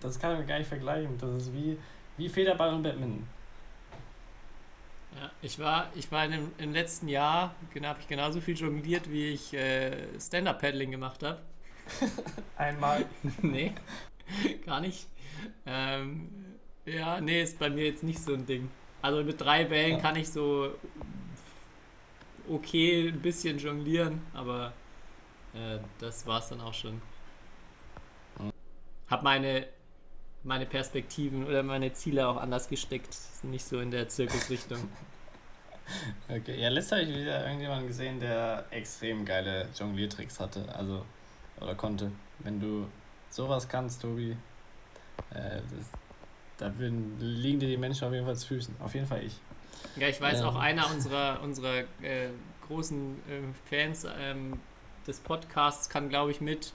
das 0.00 0.18
kann 0.18 0.34
man 0.34 0.46
gar 0.46 0.58
nicht 0.58 0.68
vergleichen. 0.68 1.18
Das 1.18 1.30
ist 1.42 1.52
wie, 1.52 1.78
wie 2.16 2.28
Federball 2.28 2.74
und 2.74 2.82
Badminton. 2.82 3.26
Ja, 5.16 5.30
ich 5.42 5.58
war, 5.58 5.90
ich 5.94 6.10
war 6.12 6.24
in 6.24 6.30
dem, 6.32 6.52
im 6.58 6.72
letzten 6.72 7.08
Jahr, 7.08 7.54
genau, 7.74 7.88
habe 7.88 8.00
ich 8.00 8.08
genauso 8.08 8.40
viel 8.40 8.56
jongliert, 8.56 9.10
wie 9.10 9.30
ich 9.30 9.52
äh, 9.54 10.18
Stand-Up-Paddling 10.20 10.90
gemacht 10.90 11.22
habe. 11.22 11.40
Einmal. 12.56 13.06
nee, 13.42 13.72
gar 14.64 14.80
nicht. 14.80 15.08
Ähm, 15.66 16.30
ja, 16.84 17.20
nee, 17.20 17.42
ist 17.42 17.58
bei 17.58 17.70
mir 17.70 17.86
jetzt 17.86 18.02
nicht 18.04 18.20
so 18.20 18.34
ein 18.34 18.46
Ding. 18.46 18.70
Also 19.02 19.24
mit 19.24 19.40
drei 19.40 19.64
Bällen 19.64 19.96
Ja. 19.96 20.00
kann 20.00 20.16
ich 20.16 20.28
so 20.30 20.74
okay 22.48 23.08
ein 23.08 23.20
bisschen 23.20 23.58
jonglieren, 23.58 24.20
aber 24.34 24.72
äh, 25.54 25.78
das 25.98 26.26
war's 26.26 26.48
dann 26.50 26.60
auch 26.60 26.74
schon. 26.74 27.00
Hab 29.08 29.22
meine, 29.22 29.66
meine 30.42 30.66
Perspektiven 30.66 31.46
oder 31.46 31.62
meine 31.62 31.92
Ziele 31.92 32.26
auch 32.26 32.36
anders 32.36 32.68
gesteckt. 32.68 33.16
Nicht 33.42 33.64
so 33.64 33.80
in 33.80 33.90
der 33.90 34.08
Zirkusrichtung. 34.08 34.78
Okay, 36.28 36.60
ja, 36.60 36.68
letztes 36.68 36.92
habe 36.92 37.02
ich 37.02 37.16
wieder 37.16 37.44
irgendjemanden 37.44 37.88
gesehen, 37.88 38.20
der 38.20 38.64
extrem 38.70 39.24
geile 39.24 39.68
Jongliertricks 39.76 40.38
hatte, 40.38 40.64
also, 40.72 41.04
oder 41.60 41.74
konnte. 41.74 42.12
Wenn 42.38 42.60
du 42.60 42.86
sowas 43.28 43.68
kannst, 43.68 44.02
Tobi, 44.02 44.36
äh, 45.30 45.34
das, 45.34 45.90
da 46.58 46.78
würden, 46.78 47.16
liegen 47.18 47.58
dir 47.58 47.68
die 47.68 47.76
Menschen 47.76 48.06
auf 48.06 48.12
jeden 48.12 48.24
Fall 48.24 48.36
zu 48.36 48.46
Füßen. 48.46 48.76
Auf 48.78 48.94
jeden 48.94 49.06
Fall 49.08 49.24
ich. 49.24 49.40
Ja, 49.96 50.06
ich 50.06 50.20
weiß 50.20 50.42
Ähm. 50.42 50.46
auch, 50.46 50.56
einer 50.56 50.88
unserer, 50.90 51.40
unserer 51.42 51.78
äh, 52.02 52.28
großen 52.68 53.16
äh, 53.28 53.68
Fans 53.68 54.06
ähm, 54.16 54.60
des 55.06 55.18
Podcasts 55.18 55.88
kann, 55.88 56.08
glaube 56.08 56.30
ich, 56.30 56.40
mit 56.40 56.72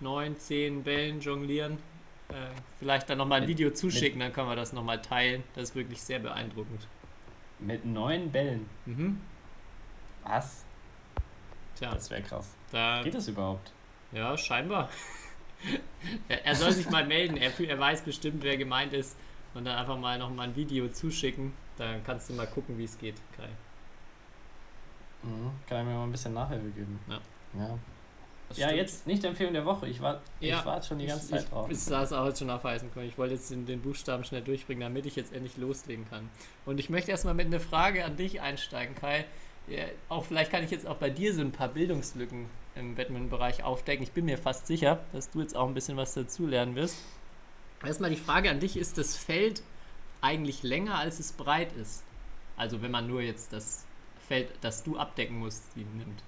neun, 0.00 0.36
zehn 0.38 0.82
Bällen 0.82 1.20
jonglieren. 1.20 1.78
Äh, 2.30 2.54
vielleicht 2.78 3.10
dann 3.10 3.18
nochmal 3.18 3.42
ein 3.42 3.48
Video 3.48 3.70
zuschicken, 3.70 4.20
dann 4.20 4.32
können 4.32 4.48
wir 4.48 4.56
das 4.56 4.72
nochmal 4.72 5.02
teilen. 5.02 5.42
Das 5.54 5.70
ist 5.70 5.74
wirklich 5.74 6.00
sehr 6.00 6.18
beeindruckend. 6.18 6.86
Mit 7.58 7.84
neun 7.84 8.30
Bällen. 8.30 8.68
Mhm. 8.86 9.20
Was? 10.24 10.64
Tja, 11.76 11.90
Das 11.92 12.10
wäre 12.10 12.22
krass. 12.22 12.54
da, 12.70 13.02
Geht 13.02 13.14
das 13.14 13.28
überhaupt? 13.28 13.72
ja, 14.12 14.36
scheinbar. 14.36 14.88
er, 16.28 16.54
soll 16.54 16.72
sich 16.72 16.88
mal 16.90 17.06
melden. 17.06 17.36
Er, 17.36 17.58
er 17.58 17.78
weiß 17.78 18.02
bestimmt, 18.02 18.42
wer 18.42 18.56
gemeint 18.56 18.92
ist. 18.92 19.16
Und 19.54 19.64
dann 19.64 19.76
einfach 19.76 19.98
mal 19.98 20.18
nochmal 20.18 20.48
ein 20.48 20.56
Video 20.56 20.88
zuschicken. 20.88 21.52
Dann 21.76 22.04
kannst 22.04 22.30
du 22.30 22.34
mal 22.34 22.46
gucken, 22.46 22.78
wie 22.78 22.84
es 22.84 22.96
geht, 22.98 23.16
Kai. 23.36 23.48
Mhm. 25.22 25.50
Kann 25.66 25.78
er 25.78 25.84
mir 25.84 25.94
mal 25.94 26.04
ein 26.04 26.12
bisschen 26.12 26.34
Nachhilfe 26.34 26.70
geben? 26.70 26.98
Ja. 27.08 27.20
Ja, 27.58 27.78
ja 28.58 28.70
jetzt 28.72 29.06
nicht 29.06 29.24
Empfehlung 29.24 29.52
der 29.52 29.64
Woche. 29.64 29.88
Ich 29.88 30.00
war, 30.00 30.20
Ja. 30.40 30.58
ich 30.58 30.64
warte 30.64 30.88
schon 30.88 30.98
die 30.98 31.06
ganze 31.06 31.24
ich, 31.24 31.30
Zeit 31.42 31.50
drauf. 31.52 31.66
Ich, 31.68 31.72
ich 31.78 31.84
saß 31.84 32.12
auch 32.12 32.26
jetzt 32.26 32.38
schon 32.38 32.50
aufweisen 32.50 32.92
können. 32.92 33.08
Ich 33.08 33.18
wollte 33.18 33.34
jetzt 33.34 33.50
den, 33.50 33.66
den 33.66 33.80
Buchstaben 33.80 34.24
schnell 34.24 34.42
durchbringen, 34.42 34.82
damit 34.82 35.06
ich 35.06 35.16
jetzt 35.16 35.32
endlich 35.32 35.56
loslegen 35.56 36.08
kann. 36.08 36.28
Und 36.66 36.78
ich 36.80 36.90
möchte 36.90 37.10
erstmal 37.10 37.34
mit 37.34 37.46
einer 37.46 37.60
Frage 37.60 38.04
an 38.04 38.16
dich 38.16 38.40
einsteigen, 38.40 38.94
Kai. 38.94 39.24
Ja, 39.68 39.84
auch 40.08 40.24
vielleicht 40.24 40.50
kann 40.50 40.64
ich 40.64 40.70
jetzt 40.70 40.86
auch 40.86 40.96
bei 40.96 41.10
dir 41.10 41.32
so 41.34 41.40
ein 41.42 41.52
paar 41.52 41.68
Bildungslücken 41.68 42.46
im 42.74 42.94
Badminton-Bereich 42.94 43.62
aufdecken. 43.62 44.02
Ich 44.02 44.12
bin 44.12 44.24
mir 44.24 44.38
fast 44.38 44.66
sicher, 44.66 45.00
dass 45.12 45.30
du 45.30 45.40
jetzt 45.40 45.56
auch 45.56 45.68
ein 45.68 45.74
bisschen 45.74 45.96
was 45.96 46.14
dazulernen 46.14 46.74
wirst. 46.74 46.98
Erstmal 47.84 48.10
die 48.10 48.16
Frage 48.16 48.50
an 48.50 48.58
dich: 48.60 48.76
Ist 48.76 48.98
das 48.98 49.16
Feld 49.16 49.62
eigentlich 50.20 50.62
länger, 50.62 50.98
als 50.98 51.20
es 51.20 51.32
breit 51.32 51.72
ist? 51.74 52.02
Also, 52.56 52.82
wenn 52.82 52.90
man 52.90 53.06
nur 53.06 53.22
jetzt 53.22 53.52
das 53.52 53.86
Feld, 54.26 54.50
das 54.60 54.82
du 54.82 54.98
abdecken 54.98 55.38
musst, 55.38 55.62
die 55.76 55.84
nimmt. 55.84 56.22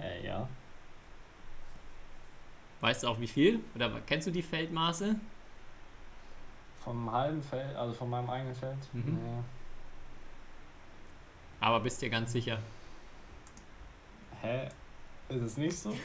Äh, 0.00 0.24
ja. 0.26 0.48
Weißt 2.80 3.02
du 3.02 3.08
auch 3.08 3.18
wie 3.20 3.26
viel? 3.26 3.60
Oder 3.74 4.00
kennst 4.06 4.26
du 4.26 4.30
die 4.30 4.42
Feldmaße? 4.42 5.16
Vom 6.84 7.10
halben 7.10 7.42
Feld, 7.42 7.74
also 7.76 7.92
von 7.92 8.08
meinem 8.08 8.30
eigenen 8.30 8.54
Feld. 8.54 8.78
Mhm. 8.92 9.18
Ja. 9.26 9.44
Aber 11.60 11.80
bist 11.80 12.00
dir 12.00 12.08
ganz 12.10 12.32
sicher. 12.32 12.58
Hä? 14.40 14.68
Ist 15.28 15.42
es 15.42 15.56
nicht 15.56 15.76
so? 15.76 15.94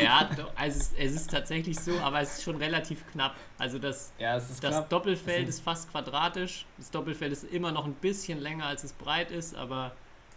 Ja, 0.00 0.30
doch, 0.36 0.52
also 0.56 0.78
es, 0.78 0.92
es 0.96 1.12
ist 1.16 1.30
tatsächlich 1.30 1.78
so, 1.78 1.98
aber 2.00 2.20
es 2.20 2.34
ist 2.38 2.44
schon 2.44 2.56
relativ 2.56 3.04
knapp. 3.10 3.34
Also 3.58 3.78
das, 3.78 4.12
Ja, 4.18 4.34
das 4.34 4.60
knapp. 4.60 4.88
Doppelfeld 4.88 5.48
ist 5.48 5.60
fast 5.60 5.90
quadratisch. 5.90 6.66
Das 6.76 6.90
Doppelfeld 6.90 7.32
ist 7.32 7.44
immer 7.44 7.72
noch 7.72 7.84
ein 7.86 7.94
bisschen 7.94 8.38
länger, 8.40 8.66
als 8.66 8.84
es 8.84 8.92
breit 8.92 9.30
ist, 9.30 9.54
aber 9.56 9.92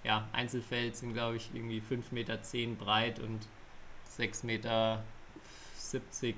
ja, 0.06 0.28
Einzelfeld 0.32 0.95
sind, 0.95 1.14
glaube 1.14 1.38
ich, 1.38 1.49
irgendwie 1.53 1.82
5,10 1.82 2.14
Meter 2.14 2.38
breit 2.78 3.20
und 3.20 3.47
6,70 4.18 4.45
Meter 4.45 5.03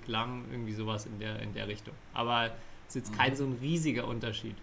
lang, 0.07 0.45
irgendwie 0.51 0.73
sowas 0.73 1.05
in 1.05 1.19
der, 1.19 1.39
in 1.41 1.53
der 1.53 1.67
Richtung. 1.67 1.93
Aber 2.13 2.51
es 2.87 2.95
ist 2.95 3.07
jetzt 3.07 3.17
kein 3.17 3.31
Mhm. 3.33 3.35
so 3.35 3.45
ein 3.45 3.57
riesiger 3.61 4.07
Unterschied. 4.07 4.55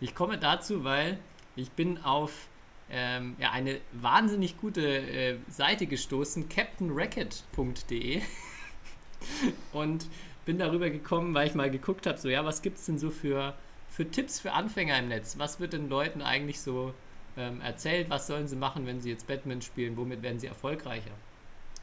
Ich 0.00 0.14
komme 0.14 0.38
dazu, 0.38 0.84
weil 0.84 1.18
ich 1.56 1.70
bin 1.70 2.02
auf 2.04 2.48
ähm, 2.90 3.36
ja, 3.38 3.52
eine 3.52 3.80
wahnsinnig 3.92 4.58
gute 4.58 4.82
äh, 4.86 5.36
Seite 5.48 5.86
gestoßen, 5.86 6.48
captainracket.de 6.48 8.20
und 9.72 10.06
bin 10.44 10.58
darüber 10.58 10.90
gekommen, 10.90 11.34
weil 11.34 11.46
ich 11.46 11.54
mal 11.54 11.70
geguckt 11.70 12.06
habe, 12.06 12.18
so 12.18 12.28
ja, 12.28 12.44
was 12.44 12.62
gibt 12.62 12.78
es 12.78 12.86
denn 12.86 12.98
so 12.98 13.10
für, 13.10 13.54
für 13.88 14.10
Tipps 14.10 14.40
für 14.40 14.52
Anfänger 14.52 14.98
im 14.98 15.08
Netz? 15.08 15.38
Was 15.38 15.60
wird 15.60 15.72
den 15.72 15.88
Leuten 15.88 16.20
eigentlich 16.20 16.60
so 16.60 16.92
ähm, 17.36 17.60
erzählt? 17.60 18.10
Was 18.10 18.26
sollen 18.26 18.48
sie 18.48 18.56
machen, 18.56 18.86
wenn 18.86 19.00
sie 19.00 19.10
jetzt 19.10 19.26
Badminton 19.26 19.62
spielen? 19.62 19.96
Womit 19.96 20.22
werden 20.22 20.38
sie 20.38 20.46
erfolgreicher? 20.46 21.10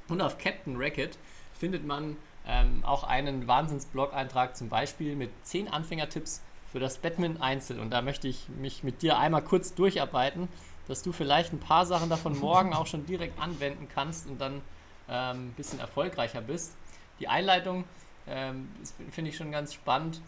Und 0.07 0.21
auf 0.21 0.37
Captain 0.37 0.75
Racket 0.77 1.17
findet 1.53 1.85
man 1.85 2.17
ähm, 2.47 2.83
auch 2.83 3.03
einen 3.03 3.47
Wahnsinns-Blog-Eintrag 3.47 4.55
zum 4.55 4.69
Beispiel 4.69 5.15
mit 5.15 5.29
10 5.43 5.67
Anfängertipps 5.67 6.41
für 6.71 6.79
das 6.79 6.97
Badminton 6.97 7.41
Einzel. 7.41 7.79
Und 7.79 7.91
da 7.91 8.01
möchte 8.01 8.27
ich 8.27 8.47
mich 8.49 8.83
mit 8.83 9.01
dir 9.01 9.17
einmal 9.17 9.43
kurz 9.43 9.73
durcharbeiten, 9.75 10.47
dass 10.87 11.03
du 11.03 11.11
vielleicht 11.11 11.53
ein 11.53 11.59
paar 11.59 11.85
Sachen 11.85 12.09
davon 12.09 12.37
morgen 12.39 12.73
auch 12.73 12.87
schon 12.87 13.05
direkt 13.05 13.39
anwenden 13.39 13.87
kannst 13.93 14.27
und 14.27 14.39
dann 14.39 14.61
ähm, 15.09 15.49
ein 15.49 15.53
bisschen 15.55 15.79
erfolgreicher 15.79 16.41
bist. 16.41 16.75
Die 17.19 17.27
Einleitung 17.27 17.83
ähm, 18.27 18.69
finde 19.11 19.29
ich 19.29 19.37
schon 19.37 19.51
ganz 19.51 19.73
spannend. 19.73 20.21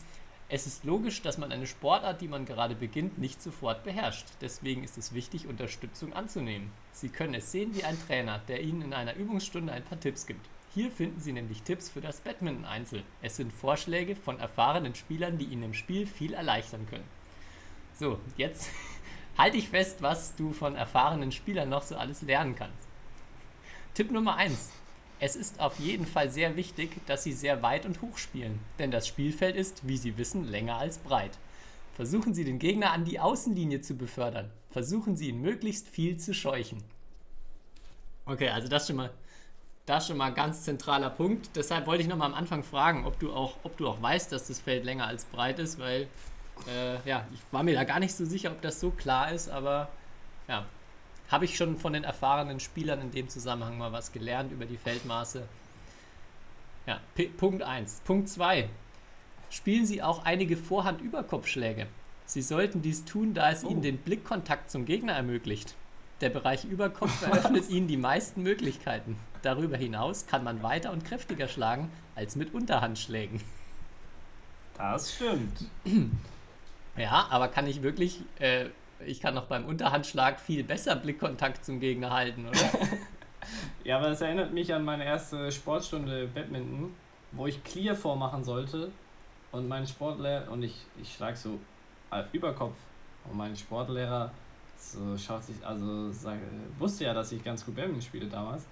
Es 0.54 0.68
ist 0.68 0.84
logisch, 0.84 1.22
dass 1.22 1.38
man 1.38 1.49
eine 1.54 1.66
Sportart, 1.66 2.20
die 2.20 2.28
man 2.28 2.45
gerade 2.45 2.76
beginnt, 2.76 3.18
nicht 3.18 3.41
sofort 3.41 3.86
beherrscht. 3.86 4.26
Deswegen 4.41 4.84
ist 4.84 4.97
es 4.97 5.14
wichtig, 5.14 5.47
Unterstützung 5.47 6.12
anzunehmen. 6.12 6.74
Sie 6.91 7.08
können 7.08 7.36
es 7.36 7.54
sehen 7.54 7.74
wie 7.74 7.86
ein 7.86 7.97
Trainer, 8.06 8.41
der 8.49 8.62
Ihnen 8.62 8.82
in 8.82 8.93
einer 8.93 9.16
Übungsstunde 9.16 9.72
ein 9.72 9.86
paar 9.86 10.02
Tipps 10.02 10.28
gibt. 10.28 10.45
Hier 10.74 10.91
finden 10.91 11.22
Sie 11.22 11.32
nämlich 11.32 11.64
Tipps 11.64 11.88
für 11.88 12.02
das 12.02 12.20
Badminton-Einzel. 12.20 13.04
Es 13.22 13.38
sind 13.38 13.54
Vorschläge 13.54 14.14
von 14.14 14.41
erfahrenen 14.41 14.93
Spielern, 14.93 15.38
die 15.38 15.45
Ihnen 15.45 15.64
im 15.64 15.74
Spiel 15.74 16.06
viel 16.06 16.34
erleichtern 16.34 16.86
können. 16.89 17.08
So, 17.97 18.20
jetzt 18.36 18.70
halte 19.38 19.56
ich 19.56 19.70
fest, 19.70 20.02
was 20.02 20.36
du 20.36 20.52
von 20.52 20.76
erfahrenen 20.76 21.32
Spielern 21.32 21.70
noch 21.70 21.84
so 21.84 21.95
alles 21.95 22.24
lernen 22.24 22.58
kannst. 22.58 22.89
Tipp 23.93 24.12
Nummer 24.12 24.36
1. 24.36 24.70
Es 25.24 25.36
ist 25.36 25.59
auf 25.59 25.80
jeden 25.80 26.07
Fall 26.07 26.32
sehr 26.32 26.55
wichtig, 26.55 26.89
dass 27.05 27.22
Sie 27.24 27.32
sehr 27.32 27.61
weit 27.61 27.86
und 27.86 28.01
hoch 28.01 28.17
spielen, 28.17 28.59
denn 28.80 28.89
das 28.89 29.07
Spielfeld 29.07 29.55
ist, 29.55 29.88
wie 29.88 29.95
Sie 29.95 30.17
wissen, 30.17 30.49
länger 30.49 30.78
als 30.78 30.97
breit. 30.97 31.38
Versuchen 31.93 32.34
Sie 32.34 32.43
den 32.43 32.57
Gegner 32.57 32.91
an 32.91 33.05
die 33.05 33.19
Außenlinie 33.19 33.82
zu 33.82 33.95
befördern. 33.95 34.49
Versuchen 34.72 35.15
Sie 35.15 35.30
ihn 35.30 35.39
möglichst 35.39 35.88
viel 35.88 36.17
zu 36.17 36.34
scheuchen. 36.34 36.84
Okay, 38.26 38.49
also 38.49 38.67
das 38.67 38.88
schon 38.88 38.95
mal 38.95 39.11
Das 39.86 40.07
schon 40.07 40.17
mal 40.17 40.32
ganz 40.34 40.63
zentraler 40.63 41.11
Punkt. 41.11 41.51
Deshalb 41.55 41.86
wollte 41.86 42.01
ich 42.01 42.09
noch 42.09 42.17
mal 42.17 42.26
am 42.26 42.34
Anfang 42.34 42.63
fragen, 42.63 43.05
ob 43.05 43.19
du 43.19 43.32
auch, 43.32 43.57
ob 43.61 43.78
du 43.78 43.88
auch 43.88 44.01
weißt, 44.01 44.32
dass 44.32 44.47
das 44.47 44.59
Feld 44.59 44.86
länger 44.86 45.05
als 45.05 45.26
breit 45.26 45.59
ist, 45.59 45.78
weil 45.78 46.07
äh, 46.67 47.07
ja, 47.07 47.28
ich 47.32 47.39
war 47.51 47.61
mir 47.61 47.76
da 47.76 47.84
gar 47.84 47.99
nicht 47.99 48.15
so 48.15 48.26
sicher, 48.26 48.51
ob 48.51 48.61
das 48.63 48.80
so 48.80 48.89
klar 48.89 49.32
ist, 49.32 49.49
aber 49.49 49.89
ja, 50.47 50.65
habe 51.32 51.45
ich 51.45 51.55
schon 51.55 51.77
von 51.77 51.93
den 51.93 52.03
erfahrenen 52.03 52.59
Spielern 52.59 53.01
in 53.01 53.11
dem 53.11 53.29
Zusammenhang 53.29 53.77
mal 53.77 53.91
was 53.91 54.11
gelernt 54.11 54.51
über 54.51 54.65
die 54.65 54.77
Feldmaße. 54.77 55.47
Ja, 56.86 56.99
P 57.15 57.25
Punkt 57.25 57.63
1. 57.63 58.01
Punkt 58.05 58.27
2. 58.27 58.67
Spielen 59.49 59.86
Sie 59.86 60.01
auch 60.01 60.25
einige 60.25 60.57
Vorhand-Überkopfschläge. 60.57 61.88
Sie 62.25 62.41
sollten 62.41 62.82
dies 62.82 63.05
tun, 63.05 63.34
da 63.34 63.51
es 63.51 63.63
Oh. 63.63 63.69
Ihnen 63.69 63.82
den 63.82 63.97
Blickkontakt 63.97 64.71
zum 64.71 64.86
Gegner 64.86 65.13
ermöglicht. 65.13 65.75
Der 66.21 66.29
Bereich 66.29 66.65
Überkopf 66.65 67.21
eröffnet 67.25 67.69
Ihnen 67.69 67.88
die 67.88 67.97
meisten 67.97 68.43
Möglichkeiten. 68.43 69.17
Darüber 69.41 69.77
hinaus 69.77 70.27
kann 70.27 70.43
man 70.43 70.63
weiter 70.63 70.91
und 70.91 71.03
kräftiger 71.03 71.47
schlagen 71.47 71.91
als 72.15 72.36
mit 72.36 72.53
Unterhandschlägen. 72.53 73.41
Das 74.77 75.13
stimmt. 75.13 75.65
Ja, 76.97 77.27
aber 77.29 77.47
kann 77.47 77.67
ich 77.67 77.84
wirklich, 77.84 78.19
äh, 78.39 78.65
ich 79.06 79.20
kann 79.20 79.36
noch 79.36 79.45
beim 79.45 79.66
Unterhandschlag 79.66 80.39
viel 80.39 80.64
besser 80.64 80.95
Blickkontakt 80.95 81.66
zum 81.66 81.80
Gegner 81.80 82.12
halten, 82.12 82.47
oder? 82.47 82.60
Ja, 83.84 83.97
aber 83.97 84.10
das 84.10 84.22
erinnert 84.22 84.54
mich 84.54 84.72
an 84.72 84.86
meine 84.86 85.04
erste 85.04 85.52
Sportstunde 85.52 86.28
Badminton, 86.28 86.93
wo 87.32 87.47
ich 87.47 87.64
Clear 87.64 87.95
vormachen 87.95 88.43
sollte 88.43 88.91
und 89.52 89.68
mein 89.68 89.88
Sportlehrer 89.88 90.52
und 90.52 90.62
ich, 90.62 90.86
ich 91.02 91.14
schlag 91.14 91.36
so 91.36 91.60
äh, 92.12 92.24
Überkopf 92.32 92.76
und 93.28 93.38
mein 93.38 93.56
Sportlehrer 93.56 94.32
so 94.78 95.18
schaut 95.18 95.43
sich, 95.43 95.56
also 95.64 96.12
sag, 96.12 96.38
wusste 96.78 97.06
ja, 97.06 97.14
dass 97.14 97.32
ich 97.32 97.43
ganz 97.43 97.66
gut 97.66 97.76
Badminton 97.76 98.02
spiele 98.02 98.28
damals 98.28 98.66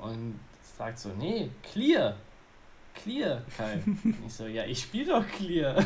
und 0.00 0.38
sagt 0.62 0.98
so, 0.98 1.10
nee, 1.18 1.50
Clear, 1.62 2.16
Clear, 2.94 3.42
Kai. 3.56 3.82
Und 3.86 4.16
ich 4.26 4.32
so, 4.32 4.46
ja, 4.46 4.64
ich 4.64 4.80
spiele 4.80 5.12
doch 5.12 5.26
Clear. 5.26 5.76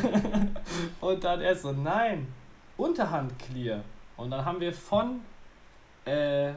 und 1.01 1.23
dann 1.23 1.39
er 1.41 1.55
so, 1.55 1.71
nein, 1.71 2.27
Unterhand 2.77 3.37
Clear. 3.39 3.83
Und 4.17 4.31
dann 4.31 4.45
haben 4.45 4.59
wir 4.59 4.73
von 4.73 5.21
äh, 6.05 6.51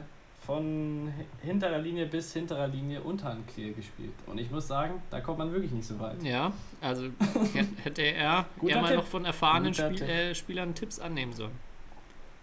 von 0.46 1.12
hi- 1.16 1.26
hinterer 1.46 1.78
Linie 1.78 2.06
bis 2.06 2.32
hinterer 2.32 2.68
Linie 2.68 3.00
Unterhand 3.02 3.46
Clear 3.48 3.72
gespielt. 3.72 4.12
Und 4.26 4.38
ich 4.38 4.50
muss 4.50 4.66
sagen, 4.68 5.02
da 5.10 5.20
kommt 5.20 5.38
man 5.38 5.52
wirklich 5.52 5.72
nicht 5.72 5.86
so 5.86 5.98
weit. 5.98 6.22
Ja, 6.22 6.52
also 6.80 7.08
hätte 7.84 8.02
er 8.02 8.46
eher 8.62 8.80
mal 8.80 8.96
noch 8.96 9.06
von 9.06 9.24
erfahrenen 9.24 9.74
Spiel, 9.74 10.00
äh, 10.02 10.34
Spielern 10.34 10.74
Tipps 10.74 10.98
annehmen 10.98 11.32
sollen. 11.32 11.52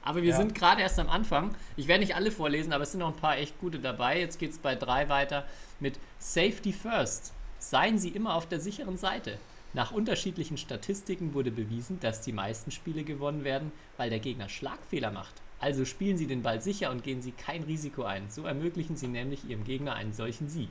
Aber 0.04 0.22
wir 0.22 0.30
Ja. 0.32 0.38
sind 0.38 0.54
gerade 0.54 0.82
erst 0.82 1.00
am 1.00 1.10
Anfang. 1.10 1.56
Ich 1.78 1.88
werde 1.88 2.02
nicht 2.02 2.16
alle 2.16 2.30
vorlesen, 2.30 2.74
aber 2.74 2.84
es 2.84 2.92
sind 2.92 3.00
noch 3.00 3.08
ein 3.08 3.20
paar 3.20 3.38
echt 3.38 3.60
gute 3.60 3.80
dabei. 3.80 4.20
Jetzt 4.20 4.38
geht 4.38 4.52
es 4.52 4.60
bei 4.60 4.76
drei 4.76 5.10
weiter 5.10 5.46
mit 5.80 5.98
Safety 6.20 6.74
First. 6.74 7.34
Seien 7.58 7.98
Sie 7.98 8.10
immer 8.10 8.36
auf 8.36 8.48
der 8.48 8.60
sicheren 8.60 8.98
Seite. 8.98 9.40
Nach 9.76 9.92
unterschiedlichen 9.92 10.58
Statistiken 10.58 11.34
wurde 11.34 11.52
bewiesen, 11.52 12.00
dass 12.00 12.22
die 12.22 12.32
meisten 12.32 12.72
Spiele 12.72 13.04
gewonnen 13.04 13.44
werden, 13.44 13.74
weil 13.98 14.10
der 14.10 14.20
Gegner 14.20 14.48
Schlagfehler 14.48 15.12
macht. 15.12 15.34
Also 15.60 15.84
spielen 15.84 16.18
Sie 16.18 16.28
den 16.28 16.44
Ball 16.44 16.62
sicher 16.62 16.92
und 16.92 17.04
gehen 17.04 17.22
Sie 17.22 17.34
kein 17.34 17.62
Risiko 17.64 18.04
ein. 18.04 18.30
So 18.30 18.46
ermöglichen 18.46 18.96
Sie 18.96 19.10
nämlich 19.10 19.44
Ihrem 19.44 19.66
Gegner 19.66 19.96
einen 19.96 20.14
solchen 20.14 20.48
Sieg. 20.48 20.70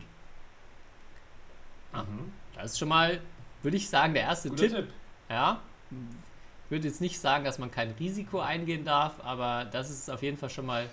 Ah. 1.92 2.04
Mhm. 2.04 2.32
Das 2.54 2.72
ist 2.72 2.78
schon 2.78 2.88
mal, 2.88 3.20
würde 3.62 3.76
ich 3.76 3.90
sagen, 3.90 4.14
der 4.14 4.22
erste 4.22 4.48
Guter 4.48 4.68
Tipp. 4.68 4.76
Tipp. 4.76 4.88
Ja. 5.28 5.60
Ich 5.90 6.70
würde 6.70 6.88
jetzt 6.88 7.02
nicht 7.02 7.20
sagen, 7.20 7.44
dass 7.44 7.58
man 7.58 7.70
kein 7.70 7.90
Risiko 8.00 8.40
eingehen 8.40 8.86
darf, 8.86 9.22
aber 9.22 9.66
das 9.66 9.90
ist 9.90 10.10
auf 10.10 10.22
jeden 10.22 10.38
Fall 10.38 10.48
schon 10.48 10.64
mal, 10.64 10.88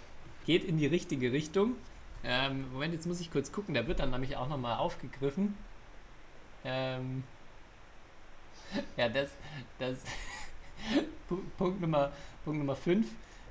geht 0.45 0.65
in 0.65 0.77
die 0.77 0.87
richtige 0.87 1.31
Richtung. 1.31 1.77
Ähm, 2.25 2.69
Moment, 2.73 2.93
jetzt 2.93 3.07
muss 3.07 3.21
ich 3.21 3.31
kurz 3.31 3.53
gucken, 3.53 3.73
der 3.73 3.87
wird 3.87 4.01
dann 4.01 4.11
nämlich 4.11 4.35
auch 4.35 4.49
nochmal 4.49 4.79
aufgegriffen. 4.79 5.55
Ähm, 6.65 7.23
ja, 8.97 9.09
das, 9.09 9.29
das 9.79 9.97
Pu- 11.29 11.41
Punkt 11.57 11.81
Nummer, 11.81 12.11
Punkt 12.43 12.59
Nummer 12.59 12.75
5. 12.75 13.05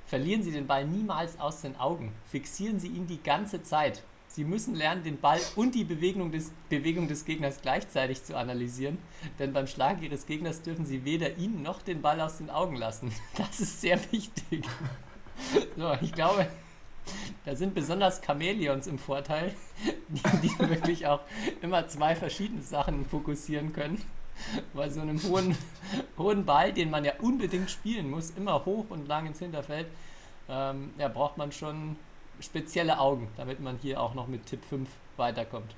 Verlieren 0.06 0.42
Sie 0.42 0.50
den 0.50 0.66
Ball 0.66 0.84
niemals 0.86 1.38
aus 1.38 1.60
den 1.62 1.76
Augen. 1.76 2.12
Fixieren 2.30 2.80
Sie 2.80 2.88
ihn 2.88 3.06
die 3.06 3.22
ganze 3.22 3.62
Zeit. 3.62 4.02
Sie 4.26 4.44
müssen 4.44 4.74
lernen, 4.76 5.02
den 5.02 5.20
Ball 5.20 5.40
und 5.56 5.74
die 5.74 5.82
Bewegung 5.84 6.30
des, 6.30 6.52
Bewegung 6.68 7.08
des 7.08 7.24
Gegners 7.24 7.60
gleichzeitig 7.62 8.22
zu 8.22 8.36
analysieren, 8.36 8.98
denn 9.40 9.52
beim 9.52 9.66
Schlag 9.66 10.00
Ihres 10.02 10.24
Gegners 10.26 10.62
dürfen 10.62 10.86
Sie 10.86 11.04
weder 11.04 11.36
ihn 11.36 11.62
noch 11.62 11.82
den 11.82 12.00
Ball 12.00 12.20
aus 12.20 12.38
den 12.38 12.48
Augen 12.50 12.76
lassen. 12.76 13.12
Das 13.36 13.60
ist 13.60 13.80
sehr 13.80 13.98
wichtig. 14.12 14.64
So, 15.76 15.92
ich 16.00 16.12
glaube, 16.12 16.46
da 17.44 17.56
sind 17.56 17.74
besonders 17.74 18.20
Chamäleons 18.24 18.86
im 18.86 18.98
Vorteil, 19.00 19.52
die, 20.08 20.22
die 20.48 20.58
wirklich 20.60 21.06
auch 21.08 21.20
immer 21.60 21.88
zwei 21.88 22.14
verschiedene 22.14 22.62
Sachen 22.62 23.04
fokussieren 23.06 23.72
können. 23.72 24.00
Bei 24.74 24.88
so 24.88 25.00
einem 25.00 25.22
hohen, 25.22 25.56
hohen 26.18 26.44
Ball, 26.44 26.72
den 26.72 26.90
man 26.90 27.04
ja 27.04 27.12
unbedingt 27.20 27.70
spielen 27.70 28.10
muss, 28.10 28.30
immer 28.30 28.64
hoch 28.64 28.86
und 28.90 29.06
lang 29.08 29.26
ins 29.26 29.38
Hinterfeld, 29.38 29.86
ähm, 30.48 30.92
ja, 30.98 31.08
braucht 31.08 31.36
man 31.36 31.52
schon 31.52 31.96
spezielle 32.40 32.98
Augen, 32.98 33.28
damit 33.36 33.60
man 33.60 33.76
hier 33.78 34.00
auch 34.00 34.14
noch 34.14 34.26
mit 34.26 34.46
Tipp 34.46 34.64
5 34.64 34.88
weiterkommt. 35.16 35.74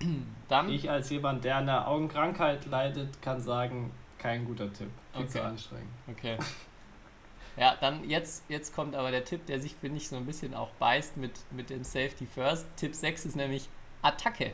Dann, 0.48 0.68
Ich 0.68 0.90
als 0.90 1.10
jemand, 1.10 1.44
der 1.44 1.56
an 1.56 1.66
der 1.66 1.88
Augenkrankheit 1.88 2.66
leidet, 2.66 3.20
kann 3.22 3.40
sagen, 3.40 3.90
kein 4.18 4.44
guter 4.44 4.72
Tipp. 4.72 4.90
Viel 5.14 5.26
zu 5.28 5.38
Okay. 5.38 5.46
anstrengend. 5.48 5.88
okay. 6.10 6.38
Ja, 7.56 7.76
dann 7.80 8.08
jetzt, 8.10 8.42
jetzt 8.48 8.74
kommt 8.74 8.96
aber 8.96 9.12
der 9.12 9.24
Tipp, 9.24 9.46
der 9.46 9.60
sich, 9.60 9.76
finde 9.76 9.98
ich, 9.98 10.08
so 10.08 10.16
ein 10.16 10.26
bisschen 10.26 10.54
auch 10.54 10.70
beißt 10.80 11.16
mit, 11.16 11.32
mit 11.52 11.70
dem 11.70 11.84
Safety 11.84 12.26
First. 12.26 12.66
Tipp 12.76 12.94
6 12.96 13.26
ist 13.26 13.36
nämlich 13.36 13.68
Attacke. 14.02 14.52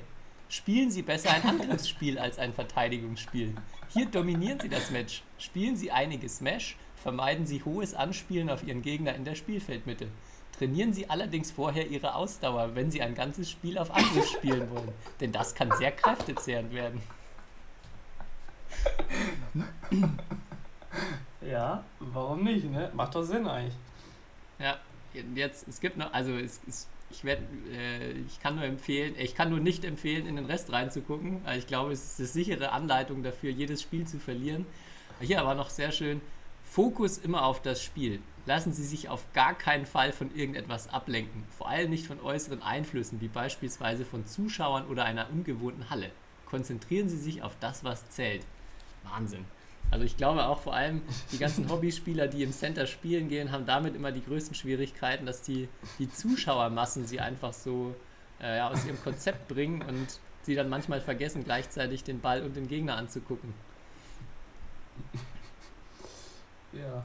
Spielen 0.51 0.91
Sie 0.91 1.03
besser 1.03 1.31
ein 1.31 1.45
Angriffsspiel 1.45 2.19
als 2.19 2.41
ein 2.41 2.53
Verteidigungsspiel. 2.53 3.55
Hier 3.89 4.07
dominieren 4.07 4.59
Sie 4.59 4.69
das 4.69 4.91
Match. 4.91 5.23
Spielen 5.39 5.77
Sie 5.77 5.93
einige 5.93 6.29
Smash, 6.29 6.77
vermeiden 6.97 7.47
Sie 7.47 7.63
hohes 7.65 7.95
Anspielen 7.95 8.51
auf 8.51 8.65
Ihren 8.65 8.83
Gegner 8.83 9.15
in 9.15 9.25
der 9.25 9.37
Spielfeldmitte. 9.37 10.09
Trainieren 10.59 10.93
Sie 10.93 11.09
allerdings 11.09 11.53
vorher 11.53 11.87
Ihre 11.87 12.17
Ausdauer, 12.17 12.75
wenn 12.75 12.91
Sie 12.91 13.01
ein 13.01 13.15
ganzes 13.15 13.49
Spiel 13.49 13.79
auf 13.79 13.95
Angriff 13.95 14.29
spielen 14.29 14.69
wollen. 14.73 14.93
Denn 15.21 15.31
das 15.31 15.55
kann 15.55 15.71
sehr 15.79 15.93
kräftezehrend 15.93 16.75
werden. 16.75 17.01
Ja, 21.41 21.85
warum 22.01 22.43
nicht, 22.43 22.69
ne? 22.69 22.91
Macht 22.93 23.15
doch 23.15 23.23
Sinn 23.23 23.47
eigentlich. 23.47 23.75
Ja, 24.59 24.79
jetzt, 25.35 25.69
es 25.69 25.81
gibt 25.81 25.97
noch, 25.97 26.13
also 26.13 26.33
es, 26.37 26.61
es, 26.67 26.89
ich 27.11 27.25
werde, 27.25 27.43
äh, 27.73 28.13
ich 28.13 28.41
kann 28.41 28.57
nur 28.57 28.65
empfehlen, 28.65 29.15
ich 29.19 29.35
kann 29.35 29.51
nur 29.51 29.61
nicht 29.61 29.85
empfehlen, 29.85 30.27
in 30.27 30.37
den 30.37 30.47
Rest 30.47 30.73
reinzugucken. 30.73 31.45
weil 31.45 31.59
ich 31.59 31.67
glaube, 31.67 31.93
es 31.93 32.05
ist 32.05 32.21
eine 32.21 32.29
sichere 32.29 32.73
Anleitung 32.73 33.23
dafür, 33.23 33.51
jedes 33.51 33.83
Spiel 33.83 34.07
zu 34.07 34.19
verlieren. 34.19 34.67
Hier 35.21 35.41
aber 35.41 35.55
noch 35.55 35.71
sehr 35.71 35.93
schön, 35.93 36.21
Fokus 36.65 37.19
immer 37.19 37.45
auf 37.45 37.61
das 37.61 37.83
Spiel. 37.83 38.21
Lassen 38.47 38.73
Sie 38.73 38.85
sich 38.85 39.09
auf 39.09 39.25
gar 39.33 39.55
keinen 39.55 39.87
Fall 39.87 40.13
von 40.13 40.35
irgendetwas 40.35 40.89
ablenken. 40.89 41.45
Vor 41.59 41.69
allem 41.69 41.91
nicht 41.91 42.07
von 42.07 42.21
äußeren 42.21 42.63
Einflüssen, 42.63 43.21
wie 43.21 43.29
beispielsweise 43.29 44.05
von 44.05 44.27
Zuschauern 44.27 44.87
oder 44.87 45.05
einer 45.05 45.29
ungewohnten 45.31 45.91
Halle. 45.91 46.11
Konzentrieren 46.47 47.09
Sie 47.09 47.19
sich 47.19 47.43
auf 47.43 47.57
das, 47.61 47.85
was 47.85 48.09
zählt. 48.11 48.47
Wahnsinn. 49.03 49.45
Also 49.91 50.05
ich 50.05 50.17
glaube 50.17 50.45
auch 50.45 50.61
vor 50.61 50.75
allem 50.75 51.03
die 51.33 51.39
ganzen 51.39 51.69
Hobbyspieler, 51.69 52.29
die 52.29 52.43
im 52.43 52.53
Center 52.53 52.87
spielen 52.87 53.29
gehen, 53.29 53.51
haben 53.51 53.67
damit 53.67 53.97
immer 53.97 54.13
die 54.13 54.25
größten 54.25 54.55
Schwierigkeiten, 54.55 55.27
dass 55.27 55.43
die, 55.43 55.69
die 55.99 56.11
Zuschauermassen 56.11 57.07
sie 57.07 57.21
einfach 57.21 57.53
so 57.53 57.95
äh, 58.41 58.59
ja, 58.59 58.71
aus 58.71 58.85
ihrem 58.85 59.03
Konzept 59.03 59.49
bringen 59.49 59.83
und 59.83 60.07
sie 60.43 60.55
dann 60.55 60.69
manchmal 60.69 61.01
vergessen, 61.01 61.45
gleichzeitig 61.45 62.05
den 62.05 62.21
Ball 62.21 62.43
und 62.43 62.57
den 62.57 62.69
Gegner 62.69 62.97
anzugucken. 62.97 63.53
Ja. 66.73 67.03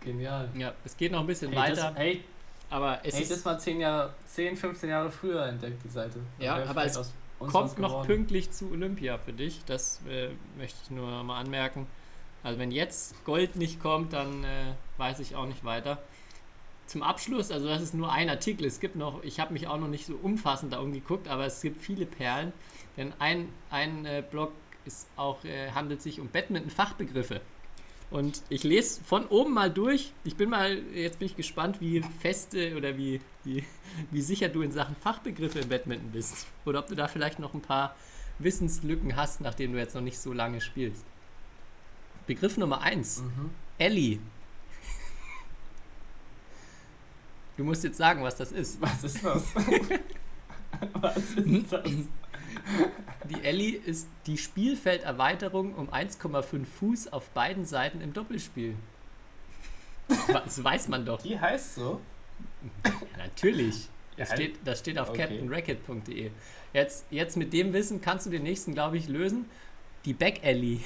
Genial. 0.00 0.48
Ja, 0.56 0.72
es 0.84 0.96
geht 0.96 1.12
noch 1.12 1.20
ein 1.20 1.26
bisschen 1.26 1.50
Hey, 1.52 1.58
weiter, 1.58 1.90
das, 1.90 1.96
hey, 1.96 2.24
aber 2.68 3.00
es 3.04 3.14
hey, 3.14 3.22
ist, 3.22 3.30
das 3.30 3.44
mal 3.44 3.58
10, 3.58 3.80
Jahre, 3.80 4.12
10, 4.26 4.56
15 4.56 4.90
Jahre 4.90 5.10
früher 5.10 5.46
entdeckt, 5.46 5.82
die 5.84 5.88
Seite. 5.88 6.20
Ja, 6.38 6.56
aber 6.56 6.82
vielleicht 6.82 6.98
kommt 7.38 7.78
noch 7.78 7.88
geworden. 7.90 8.06
pünktlich 8.06 8.50
zu 8.50 8.70
Olympia 8.70 9.18
für 9.18 9.32
dich. 9.32 9.60
Das 9.66 10.00
äh, 10.08 10.30
möchte 10.56 10.78
ich 10.82 10.90
nur 10.90 11.22
mal 11.22 11.38
anmerken. 11.38 11.86
Also 12.42 12.58
wenn 12.58 12.70
jetzt 12.70 13.24
Gold 13.24 13.56
nicht 13.56 13.80
kommt, 13.80 14.12
dann 14.12 14.44
äh, 14.44 14.74
weiß 14.98 15.20
ich 15.20 15.36
auch 15.36 15.46
nicht 15.46 15.64
weiter. 15.64 15.98
Zum 16.86 17.02
Abschluss, 17.02 17.50
also 17.50 17.66
das 17.66 17.82
ist 17.82 17.94
nur 17.94 18.12
ein 18.12 18.30
Artikel. 18.30 18.64
Es 18.64 18.78
gibt 18.78 18.94
noch, 18.94 19.24
ich 19.24 19.40
habe 19.40 19.52
mich 19.52 19.66
auch 19.66 19.78
noch 19.78 19.88
nicht 19.88 20.06
so 20.06 20.14
umfassend 20.14 20.72
da 20.72 20.78
umgeguckt, 20.78 21.26
aber 21.26 21.46
es 21.46 21.60
gibt 21.60 21.82
viele 21.82 22.06
Perlen. 22.06 22.52
Denn 22.96 23.12
ein, 23.18 23.48
ein 23.70 24.06
äh, 24.06 24.22
Blog 24.28 24.52
ist 24.84 25.08
auch, 25.16 25.44
äh, 25.44 25.72
handelt 25.72 26.00
sich 26.00 26.20
um 26.20 26.28
Badminton-Fachbegriffe. 26.28 27.40
Und 28.10 28.42
ich 28.48 28.62
lese 28.62 29.02
von 29.02 29.26
oben 29.26 29.52
mal 29.52 29.70
durch. 29.70 30.12
Ich 30.24 30.36
bin 30.36 30.50
mal, 30.50 30.78
jetzt 30.94 31.18
bin 31.18 31.26
ich 31.26 31.36
gespannt, 31.36 31.80
wie 31.80 32.02
feste 32.20 32.76
oder 32.76 32.96
wie, 32.96 33.20
wie, 33.44 33.64
wie 34.10 34.20
sicher 34.20 34.48
du 34.48 34.62
in 34.62 34.70
Sachen 34.70 34.94
Fachbegriffe 34.96 35.58
im 35.58 35.68
Badminton 35.68 36.12
bist. 36.12 36.46
Oder 36.64 36.78
ob 36.78 36.86
du 36.86 36.94
da 36.94 37.08
vielleicht 37.08 37.38
noch 37.40 37.52
ein 37.54 37.62
paar 37.62 37.96
Wissenslücken 38.38 39.16
hast, 39.16 39.40
nachdem 39.40 39.72
du 39.72 39.78
jetzt 39.78 39.94
noch 39.94 40.02
nicht 40.02 40.18
so 40.18 40.32
lange 40.32 40.60
spielst. 40.60 41.04
Begriff 42.26 42.56
Nummer 42.56 42.80
1. 42.82 43.22
Mhm. 43.22 43.50
Ellie. 43.78 44.20
Du 47.56 47.64
musst 47.64 47.84
jetzt 47.84 47.96
sagen, 47.96 48.22
was 48.22 48.36
das 48.36 48.52
ist. 48.52 48.80
Was 48.80 49.02
ist 49.02 49.24
das? 49.24 49.44
Was 50.92 51.16
ist 51.16 51.72
das? 51.72 51.88
Die 53.30 53.42
Ellie 53.42 53.76
ist 53.76 54.08
die 54.26 54.38
Spielfelderweiterung 54.38 55.74
um 55.74 55.90
1,5 55.90 56.64
Fuß 56.64 57.12
auf 57.12 57.28
beiden 57.30 57.64
Seiten 57.64 58.00
im 58.00 58.12
Doppelspiel. 58.12 58.76
Das 60.28 60.62
weiß 60.62 60.88
man 60.88 61.04
doch. 61.04 61.20
Die 61.22 61.38
heißt 61.38 61.74
so? 61.76 62.00
Ja, 62.84 62.92
natürlich. 63.18 63.88
Ja, 64.16 64.24
Das 64.24 64.32
steht, 64.32 64.58
das 64.64 64.78
steht 64.78 64.98
auf 64.98 65.10
okay. 65.10 65.22
captainracket.de. 65.22 66.30
Jetzt, 66.72 67.06
jetzt 67.10 67.36
mit 67.36 67.52
dem 67.52 67.72
Wissen 67.72 68.00
kannst 68.00 68.26
du 68.26 68.30
den 68.30 68.42
nächsten, 68.44 68.74
glaube 68.74 68.96
ich, 68.96 69.08
lösen. 69.08 69.46
Die 70.04 70.12
Back 70.14 70.40
Alley. 70.44 70.80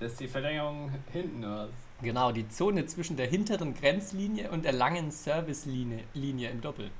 Das 0.00 0.12
ist 0.12 0.20
die 0.20 0.28
Verlängerung 0.28 0.90
hinten, 1.12 1.44
oder 1.44 1.68
was? 1.68 1.85
Genau, 2.02 2.30
die 2.30 2.48
Zone 2.48 2.86
zwischen 2.86 3.16
der 3.16 3.26
hinteren 3.26 3.74
Grenzlinie 3.74 4.50
und 4.50 4.64
der 4.64 4.72
langen 4.72 5.10
Servicelinie 5.10 6.04
Linie 6.12 6.50
im 6.50 6.60
Doppel. 6.60 6.90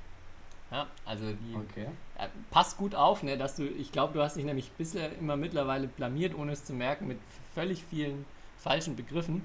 Ja, 0.70 0.86
also 1.04 1.32
die 1.32 1.54
Okay. 1.54 1.86
Ja, 2.18 2.28
pass 2.50 2.76
gut 2.76 2.94
auf, 2.94 3.22
ne, 3.22 3.36
dass 3.36 3.56
du, 3.56 3.64
ich 3.64 3.92
glaube, 3.92 4.14
du 4.14 4.22
hast 4.22 4.36
dich 4.36 4.44
nämlich 4.44 4.70
bisher 4.72 5.16
immer 5.18 5.36
mittlerweile 5.36 5.86
blamiert, 5.86 6.34
ohne 6.34 6.52
es 6.52 6.64
zu 6.64 6.72
merken, 6.72 7.06
mit 7.06 7.18
völlig 7.54 7.84
vielen 7.84 8.24
falschen 8.58 8.96
Begriffen. 8.96 9.42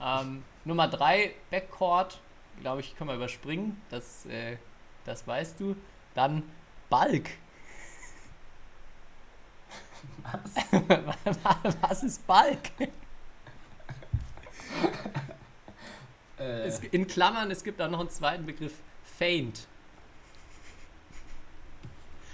Ähm, 0.00 0.42
Nummer 0.64 0.88
3, 0.88 1.32
Backcourt, 1.50 2.20
glaube 2.60 2.80
ich, 2.80 2.96
können 2.96 3.10
wir 3.10 3.16
überspringen, 3.16 3.80
das, 3.90 4.26
äh, 4.26 4.56
das 5.04 5.26
weißt 5.26 5.60
du. 5.60 5.76
Dann 6.14 6.42
Balk. 6.88 7.28
Was? 10.22 11.72
Was 11.82 12.02
ist 12.02 12.26
Balk? 12.26 12.70
Äh, 16.40 16.62
Es, 16.66 16.80
in 16.80 17.06
Klammern, 17.06 17.50
es 17.50 17.62
gibt 17.62 17.80
auch 17.80 17.90
noch 17.90 18.00
einen 18.00 18.10
zweiten 18.10 18.46
Begriff, 18.46 18.72
Feint. 19.04 19.66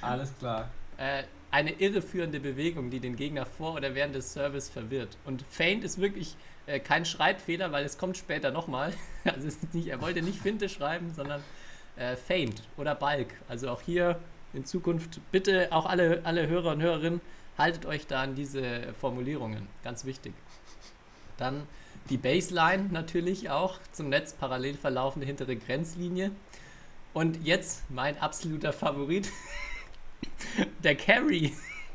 alles 0.01 0.33
klar. 0.39 0.69
äh, 0.99 1.25
eine 1.51 1.73
irreführende 1.73 2.39
Bewegung, 2.41 2.91
die 2.91 3.01
den 3.01 3.17
Gegner 3.17 3.47
vor 3.47 3.75
oder 3.75 3.95
während 3.95 4.15
des 4.15 4.33
Service 4.33 4.69
verwirrt. 4.69 5.17
Und 5.25 5.43
Feint 5.49 5.85
ist 5.85 6.01
wirklich 6.01 6.37
äh, 6.67 6.81
kein 6.81 7.05
Schreibfehler, 7.05 7.73
weil 7.73 7.85
es 7.85 7.99
kommt 7.99 8.17
später 8.17 8.51
nochmal. 8.51 8.93
Also 9.25 9.49
nicht, 9.73 9.89
er 9.89 10.01
wollte 10.01 10.23
nicht 10.23 10.39
Finte 10.41 10.69
schreiben, 10.69 11.13
sondern 11.15 11.43
äh, 11.97 12.15
Feint 12.17 12.63
oder 12.77 12.95
Balk. 12.95 13.29
Also 13.49 13.71
auch 13.71 13.81
hier 13.81 14.21
in 14.53 14.65
Zukunft 14.65 15.21
bitte 15.33 15.69
auch 15.73 15.87
alle, 15.87 16.21
alle 16.25 16.47
Hörer 16.47 16.73
und 16.73 16.83
Hörerinnen, 16.83 17.21
haltet 17.59 17.87
euch 17.87 18.07
da 18.07 18.23
an 18.23 18.35
diese 18.37 18.93
Formulierungen. 19.01 19.67
Ganz 19.83 20.05
wichtig. 20.05 20.33
Dann 21.39 21.67
die 22.11 22.17
Baseline 22.17 22.89
natürlich 22.91 23.51
auch 23.51 23.79
zum 23.93 24.09
Netz 24.09 24.33
parallel 24.33 24.75
verlaufende 24.75 25.27
hintere 25.27 25.57
Grenzlinie. 25.57 26.31
Und 27.13 27.45
jetzt 27.45 27.83
mein 27.91 28.19
absoluter 28.19 28.73
Favorit, 28.73 29.31
der 30.83 30.97
Carry. 30.97 31.53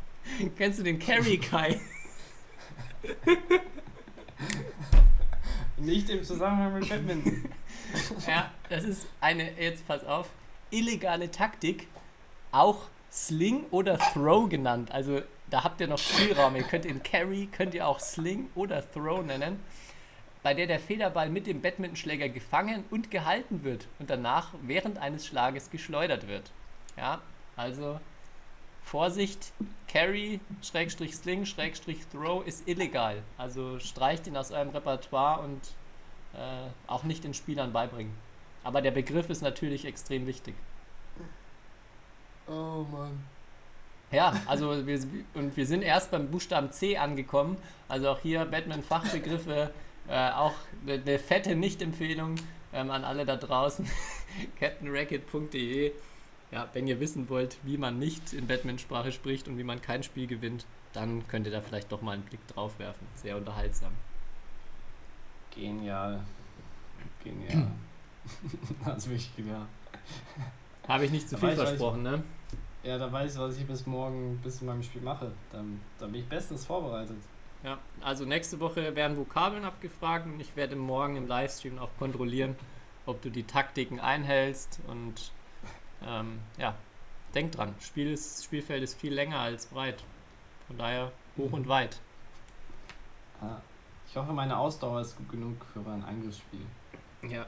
Kennst 0.57 0.79
du 0.79 0.83
den 0.83 0.99
Carry, 0.99 1.37
Kai? 1.37 1.79
Nicht 5.77 6.09
im 6.09 6.23
Zusammenhang 6.23 6.79
mit 6.79 6.89
Badminton. 6.89 7.49
Ja, 8.27 8.51
das 8.69 8.83
ist 8.83 9.07
eine, 9.19 9.51
jetzt 9.59 9.87
pass 9.87 10.05
auf, 10.05 10.29
illegale 10.69 11.31
Taktik, 11.31 11.87
auch 12.51 12.83
Sling 13.11 13.65
oder 13.71 13.97
Throw 13.97 14.47
genannt. 14.47 14.91
Also 14.91 15.21
da 15.49 15.63
habt 15.63 15.81
ihr 15.81 15.87
noch 15.87 15.97
Spielraum. 15.97 16.55
Ihr 16.55 16.63
könnt 16.63 16.85
ihn 16.85 17.03
Carry, 17.03 17.49
könnt 17.51 17.73
ihr 17.73 17.87
auch 17.87 17.99
Sling 17.99 18.49
oder 18.55 18.89
Throw 18.91 19.23
nennen, 19.23 19.59
bei 20.43 20.53
der 20.53 20.67
der 20.67 20.79
Federball 20.79 21.29
mit 21.29 21.47
dem 21.47 21.61
Badmintonschläger 21.61 22.29
gefangen 22.29 22.83
und 22.89 23.11
gehalten 23.11 23.63
wird 23.63 23.87
und 23.99 24.09
danach 24.09 24.53
während 24.61 24.97
eines 24.97 25.25
Schlages 25.25 25.69
geschleudert 25.69 26.27
wird. 26.27 26.51
Ja, 26.97 27.21
also 27.55 27.99
Vorsicht, 28.83 29.53
Carry, 29.87 30.39
Schrägstrich 30.61 31.15
Sling, 31.15 31.45
Schrägstrich 31.45 32.05
Throw 32.11 32.45
ist 32.45 32.67
illegal. 32.67 33.21
Also 33.37 33.79
streicht 33.79 34.27
ihn 34.27 34.35
aus 34.35 34.51
eurem 34.51 34.69
Repertoire 34.69 35.41
und 35.41 35.61
äh, 36.33 36.69
auch 36.87 37.03
nicht 37.03 37.23
den 37.23 37.33
Spielern 37.33 37.71
beibringen. 37.71 38.13
Aber 38.63 38.81
der 38.81 38.91
Begriff 38.91 39.29
ist 39.29 39.41
natürlich 39.41 39.85
extrem 39.85 40.27
wichtig. 40.27 40.55
Oh 42.47 42.85
Mann. 42.91 43.23
Ja, 44.11 44.33
also 44.45 44.85
wir, 44.85 44.99
und 45.35 45.55
wir 45.55 45.65
sind 45.65 45.83
erst 45.83 46.11
beim 46.11 46.29
Buchstaben 46.29 46.71
C 46.71 46.97
angekommen. 46.97 47.57
Also 47.87 48.09
auch 48.09 48.19
hier 48.19 48.43
Batman-Fachbegriffe, 48.45 49.71
äh, 50.07 50.31
auch 50.31 50.53
eine, 50.85 51.19
fette 51.19 51.55
Nicht-Empfehlung 51.55 52.35
ähm, 52.73 52.91
an 52.91 53.03
alle 53.03 53.25
da 53.25 53.35
draußen. 53.35 53.87
CaptainRacket.de 54.59 55.91
Ja, 56.51 56.69
wenn 56.73 56.87
ihr 56.87 56.99
wissen 56.99 57.29
wollt, 57.29 57.57
wie 57.63 57.77
man 57.77 57.99
nicht 57.99 58.33
in 58.33 58.47
Batman-Sprache 58.47 59.11
spricht 59.11 59.47
und 59.47 59.57
wie 59.57 59.63
man 59.63 59.81
kein 59.81 60.03
Spiel 60.03 60.27
gewinnt, 60.27 60.65
dann 60.93 61.27
könnt 61.27 61.45
ihr 61.45 61.51
da 61.51 61.61
vielleicht 61.61 61.91
doch 61.91 62.01
mal 62.01 62.13
einen 62.13 62.23
Blick 62.23 62.45
drauf 62.47 62.77
werfen. 62.79 63.07
Sehr 63.15 63.37
unterhaltsam. 63.37 63.91
Genial. 65.53 66.21
Genial. 67.23 67.67
das 68.85 68.97
ist 68.97 69.09
wirklich 69.09 69.35
genial. 69.35 69.65
Habe 70.87 71.05
ich 71.05 71.11
nicht 71.11 71.29
zu 71.29 71.35
Da 71.35 71.39
viel 71.39 71.49
weiß 71.49 71.57
ich, 71.59 71.65
versprochen, 71.65 72.03
ne? 72.03 72.23
Ja, 72.83 72.97
da 72.97 73.11
weiß 73.11 73.33
ich, 73.33 73.39
was 73.39 73.57
ich 73.57 73.65
bis 73.65 73.85
morgen, 73.85 74.39
bis 74.43 74.61
in 74.61 74.67
meinem 74.67 74.83
Spiel 74.83 75.01
mache. 75.01 75.31
Dann, 75.51 75.79
dann 75.99 76.11
bin 76.11 76.21
ich 76.21 76.27
bestens 76.27 76.65
vorbereitet. 76.65 77.17
Ja, 77.63 77.77
also 78.01 78.25
nächste 78.25 78.59
Woche 78.59 78.95
werden 78.95 79.17
Vokabeln 79.17 79.65
abgefragt 79.65 80.25
und 80.25 80.39
ich 80.39 80.55
werde 80.55 80.75
morgen 80.75 81.15
im 81.15 81.27
Livestream 81.27 81.77
auch 81.77 81.91
kontrollieren, 81.99 82.55
ob 83.05 83.21
du 83.21 83.29
die 83.29 83.43
Taktiken 83.43 83.99
einhältst 83.99 84.79
und 84.87 85.31
ähm, 86.03 86.39
ja, 86.57 86.75
denk 87.35 87.51
dran, 87.51 87.75
Spiel 87.79 88.11
ist, 88.11 88.43
Spielfeld 88.43 88.81
ist 88.81 88.99
viel 88.99 89.13
länger 89.13 89.39
als 89.39 89.67
breit. 89.67 90.03
Von 90.67 90.77
daher 90.77 91.11
hoch 91.37 91.51
und 91.51 91.67
weit. 91.67 91.99
Ah. 93.41 93.57
Ich 94.09 94.17
hoffe, 94.17 94.33
meine 94.33 94.57
Ausdauer 94.57 95.01
ist 95.01 95.15
gut 95.17 95.29
genug 95.29 95.65
für 95.71 95.79
ein 95.89 96.03
Angriffsspiel. 96.03 96.65
Ja. 97.29 97.45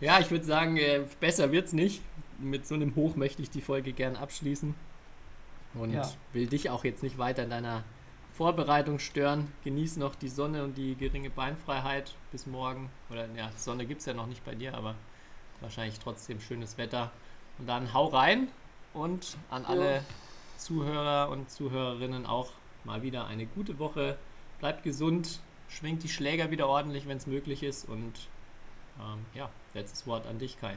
Ja, 0.00 0.20
ich 0.20 0.30
würde 0.30 0.44
sagen, 0.44 0.76
äh, 0.76 1.04
besser 1.18 1.50
wird's 1.50 1.72
nicht. 1.72 2.02
Mit 2.38 2.68
so 2.68 2.76
einem 2.76 2.94
Hoch 2.94 3.16
möchte 3.16 3.42
ich 3.42 3.50
die 3.50 3.60
Folge 3.60 3.92
gern 3.92 4.14
abschließen. 4.14 4.76
Und 5.74 5.92
Ja. 5.92 6.10
will 6.32 6.46
dich 6.46 6.70
auch 6.70 6.84
jetzt 6.84 7.02
nicht 7.02 7.18
weiter 7.18 7.44
in 7.44 7.50
deiner 7.50 7.84
Vorbereitung 8.32 8.98
stören. 8.98 9.52
Genieß 9.64 9.96
noch 9.96 10.14
die 10.14 10.28
Sonne 10.28 10.64
und 10.64 10.76
die 10.76 10.94
geringe 10.94 11.30
Beinfreiheit 11.30 12.14
bis 12.30 12.46
morgen. 12.46 12.90
Oder 13.10 13.26
ja, 13.34 13.50
Sonne 13.56 13.84
gibt 13.86 14.00
es 14.00 14.06
ja 14.06 14.14
noch 14.14 14.26
nicht 14.26 14.44
bei 14.44 14.54
dir, 14.54 14.74
aber 14.74 14.94
wahrscheinlich 15.60 15.98
trotzdem 15.98 16.40
schönes 16.40 16.78
Wetter. 16.78 17.10
Und 17.58 17.66
dann 17.68 17.92
hau 17.92 18.06
rein 18.06 18.48
und 18.94 19.36
an 19.50 19.64
alle 19.64 20.04
Zuhörer 20.56 21.30
und 21.30 21.50
Zuhörerinnen 21.50 22.26
auch 22.26 22.52
mal 22.84 23.02
wieder 23.02 23.26
eine 23.26 23.46
gute 23.46 23.78
Woche. 23.78 24.16
Bleibt 24.60 24.82
gesund, 24.84 25.40
schwingt 25.68 26.02
die 26.02 26.08
Schläger 26.08 26.50
wieder 26.50 26.68
ordentlich, 26.68 27.06
wenn 27.08 27.16
es 27.16 27.26
möglich 27.26 27.62
ist. 27.62 27.88
Und 27.88 28.28
ähm, 29.00 29.24
ja, 29.34 29.50
letztes 29.74 30.06
Wort 30.06 30.26
an 30.26 30.38
dich, 30.38 30.58
Kai. 30.60 30.76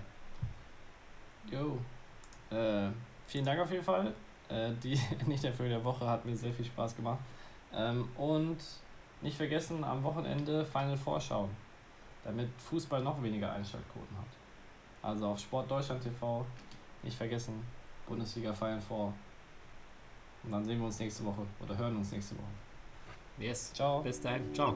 Jo. 1.52 1.80
Äh, 2.56 2.90
vielen 3.28 3.46
Dank 3.46 3.60
auf 3.62 3.72
jeden 3.72 3.84
Fall. 3.84 4.14
Äh, 4.52 4.72
die 4.84 5.00
Nicht-Erfüllung 5.26 5.72
der 5.72 5.84
Woche 5.84 6.06
hat 6.08 6.26
mir 6.26 6.36
sehr 6.36 6.54
viel 6.54 6.66
Spaß 6.66 6.96
gemacht. 6.96 7.20
Ähm, 7.74 8.08
und 8.18 8.58
nicht 9.22 9.38
vergessen, 9.38 9.84
am 9.84 10.04
Wochenende 10.04 10.66
Final 10.66 10.98
Vorschau, 10.98 11.48
damit 12.24 12.50
Fußball 12.58 13.02
noch 13.02 13.22
weniger 13.24 13.52
Einschaltquoten 13.54 14.18
hat. 14.18 14.28
Also 15.02 15.28
auf 15.28 15.40
Sport 15.40 15.70
Deutschland 15.70 16.04
TV, 16.04 16.46
nicht 17.04 17.16
vergessen, 17.16 17.64
Bundesliga 18.08 18.54
Final 18.54 18.82
Four. 18.82 19.14
Und 20.44 20.52
dann 20.52 20.66
sehen 20.66 20.80
wir 20.80 20.88
uns 20.88 21.00
nächste 21.00 21.24
Woche 21.24 21.46
oder 21.60 21.78
hören 21.78 21.96
uns 21.98 22.12
nächste 22.12 22.36
Woche. 22.36 22.46
Yes. 23.38 23.74
Ciao. 23.74 24.02
Bis 24.02 24.20
dahin. 24.22 24.54
Ciao. 24.54 24.76